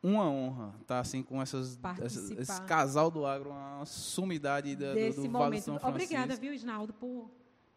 [0.03, 4.95] uma honra estar tá, assim com essas, essas, esse casal do agro, uma sumidade da,
[4.95, 5.45] Desse do, do momento.
[5.45, 6.05] Vale São Francisco.
[6.05, 7.31] Obrigada, viu, Isnaldo, por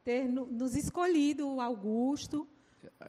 [0.04, 2.48] ter nos escolhido, Augusto.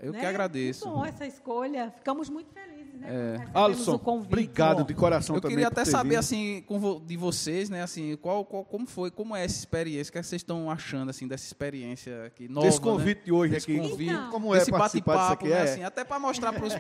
[0.01, 0.21] Eu né?
[0.21, 0.87] que agradeço.
[0.87, 1.91] Muito bom essa escolha.
[1.97, 2.84] Ficamos muito felizes?
[3.03, 3.47] É.
[3.53, 5.55] Alisson, obrigado de coração eu também.
[5.55, 6.19] Eu queria até saber vindo.
[6.19, 6.65] assim
[7.05, 7.83] de vocês, né?
[7.83, 10.11] Assim, qual, qual, como foi, como é essa experiência?
[10.11, 12.67] O que, é que vocês estão achando assim dessa experiência aqui nova?
[12.67, 13.25] Desse convite né?
[13.25, 13.79] de hoje aqui.
[13.79, 15.53] Convite, então, como é esse bate-papo, né?
[15.53, 15.63] É.
[15.63, 16.75] Assim, até para mostrar para os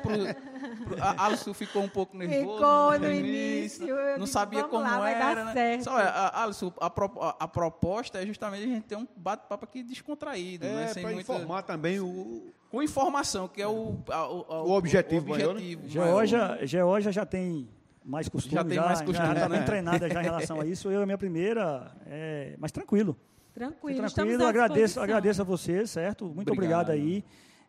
[1.19, 3.87] Alisson ficou um pouco nervoso ficou no, no início,
[4.19, 5.81] não sabia como lá, era, né?
[5.81, 9.83] Só, é, Alisson, a, a, a, proposta é justamente a gente ter um bate-papo aqui
[9.83, 10.89] descontraído, é, né?
[10.89, 11.33] Sem para muita...
[11.33, 15.31] informar também o com informação, que é o, a, o, o, objetivo.
[15.31, 17.69] O objetivo Geórgia, Geórgia já tem
[18.05, 19.29] mais costume, já tem já, mais costume.
[19.29, 20.91] Já está bem treinada já em relação a isso.
[20.91, 23.17] Eu, a minha primeira, é, mas tranquilo.
[23.55, 24.45] Tranquilo, tranquilo.
[24.45, 26.25] Agradeço, agradeço a você, certo?
[26.25, 27.25] Muito obrigado, obrigado aí.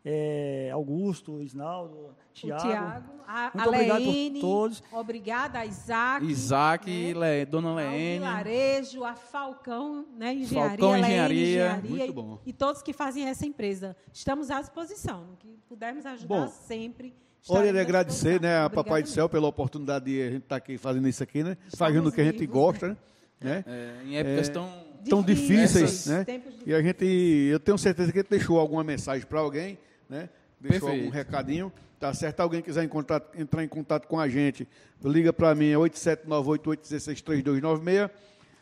[0.08, 2.62] É, Augusto, Isnaldo, Tiago.
[2.62, 4.82] Tiago, a, Muito a obrigado Leine, por todos.
[4.92, 6.24] Obrigada a Isaac.
[6.24, 7.40] Isaac, né?
[7.40, 8.24] Le, Dona Leene.
[8.24, 10.78] A Vilarejo, a Falcão, né, Engenharia.
[10.78, 11.42] Falcão Engenharia.
[11.42, 12.38] Engenharia Muito bom.
[12.46, 13.96] E, e, todos que fazem essa empresa.
[14.12, 15.26] Estamos à disposição.
[15.40, 17.12] Que pudermos ajudar bom, sempre.
[17.48, 20.56] Olha, ele agradecer né, a Papai do Céu pela oportunidade de a gente estar tá
[20.56, 21.56] aqui fazendo isso aqui, né?
[21.66, 22.96] Estamos fazendo o que a gente gosta, né?
[23.40, 23.64] né?
[23.66, 26.42] É, em épocas é, tão tão difíceis, difíceis né?
[26.64, 29.78] E a gente, eu tenho certeza que ele deixou alguma mensagem para alguém,
[30.08, 30.30] né?
[30.60, 31.04] Deixou Perfeito.
[31.04, 31.72] algum recadinho.
[31.98, 32.40] Tá certo?
[32.40, 34.68] Alguém quiser entrar em contato com a gente,
[35.02, 38.10] liga para mim, é 87988163296.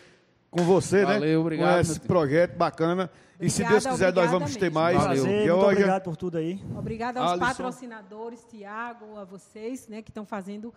[0.55, 1.05] com você, né?
[1.05, 1.37] Valeu, né?
[1.37, 1.73] obrigado.
[1.73, 3.03] Com esse projeto bacana.
[3.03, 4.59] Obrigada, e se Deus quiser, nós vamos mesmo.
[4.59, 4.97] ter mais.
[4.97, 5.23] Valeu.
[5.23, 6.63] Prazer, muito obrigado por tudo aí.
[6.77, 7.45] Obrigada aos Alisson.
[7.45, 10.73] patrocinadores, Tiago, a vocês, né, que estão fazendo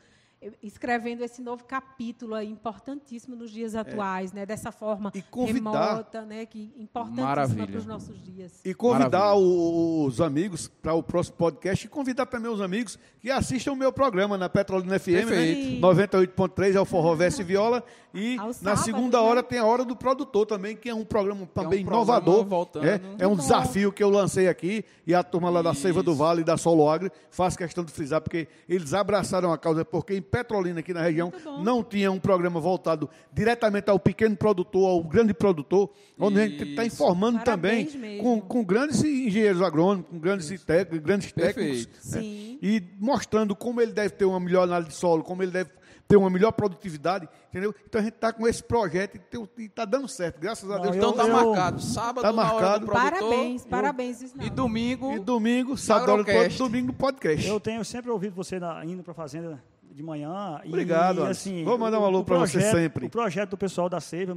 [0.62, 3.80] escrevendo esse novo capítulo aí, importantíssimo nos dias é.
[3.80, 4.36] atuais, é.
[4.36, 4.46] né?
[4.46, 6.46] Dessa forma e convidar, remota, né?
[6.46, 8.60] Que importantíssima para os nossos dias.
[8.64, 10.06] E convidar Maravilha.
[10.06, 13.92] os amigos para o próximo podcast e convidar também os amigos que assistam o meu
[13.92, 15.80] programa na Petrolina FM, né?
[15.80, 17.82] 98.3 é o Forró Verso e Viola
[18.18, 19.24] e na segunda né?
[19.24, 22.46] hora tem a hora do produtor também, que é um programa também é um inovador.
[22.82, 26.14] É, é um desafio que eu lancei aqui e a turma lá da Seiva do
[26.14, 30.20] Vale e da Solo Agri faz questão de frisar porque eles abraçaram a causa porque
[30.20, 31.32] Petrolina, aqui na região,
[31.62, 36.44] não tinha um programa voltado diretamente ao pequeno produtor, ao grande produtor, onde Isso.
[36.44, 41.32] a gente está informando Parabéns também com, com, grandes engenheiros agrônomos, com grandes, técnicos, grandes
[41.32, 42.20] técnicos, né?
[42.22, 45.70] e mostrando como ele deve ter uma melhor análise de solo, como ele deve
[46.08, 47.74] ter uma melhor produtividade, entendeu?
[47.86, 49.20] Então a gente está com esse projeto
[49.58, 50.96] e está dando certo, graças a Deus.
[50.96, 52.86] Então está marcado, sábado tá marcado.
[52.86, 54.22] Parabéns, eu, parabéns.
[54.22, 55.12] E domingo.
[55.12, 56.24] E domingo, sábado,
[56.56, 57.46] domingo podcast.
[57.46, 59.62] Eu tenho sempre ouvido você na, indo para a fazenda
[59.92, 60.58] de manhã.
[60.64, 61.26] Obrigado.
[61.26, 63.06] E, assim, Vou mandar um alô para você sempre.
[63.06, 64.36] O projeto do pessoal da Seiva,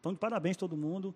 [0.00, 1.14] então, de parabéns todo mundo.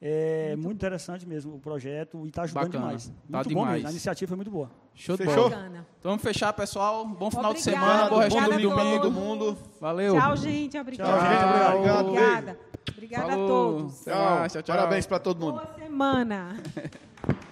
[0.00, 2.84] É muito, muito interessante mesmo o projeto e está ajudando Bacana.
[2.84, 3.06] demais.
[3.08, 3.66] Tá muito demais.
[3.66, 3.88] bom mesmo.
[3.88, 4.70] A iniciativa foi muito boa.
[4.94, 5.68] Show de bola.
[5.98, 7.04] Então vamos fechar, pessoal.
[7.04, 7.54] Bom final Obrigada.
[7.54, 9.58] de semana, bom resto do domingo, todo mundo.
[9.80, 10.14] Valeu.
[10.14, 10.78] Tchau, gente.
[10.78, 11.10] Obrigada.
[11.10, 11.76] Tchau, gente.
[11.76, 12.08] Obrigado.
[12.08, 12.58] Obrigada.
[12.90, 13.44] Obrigada Falou.
[13.44, 14.04] a todos.
[14.04, 14.76] Tchau, tchau, tchau.
[14.76, 15.60] Parabéns para todo mundo.
[15.60, 16.56] Boa semana.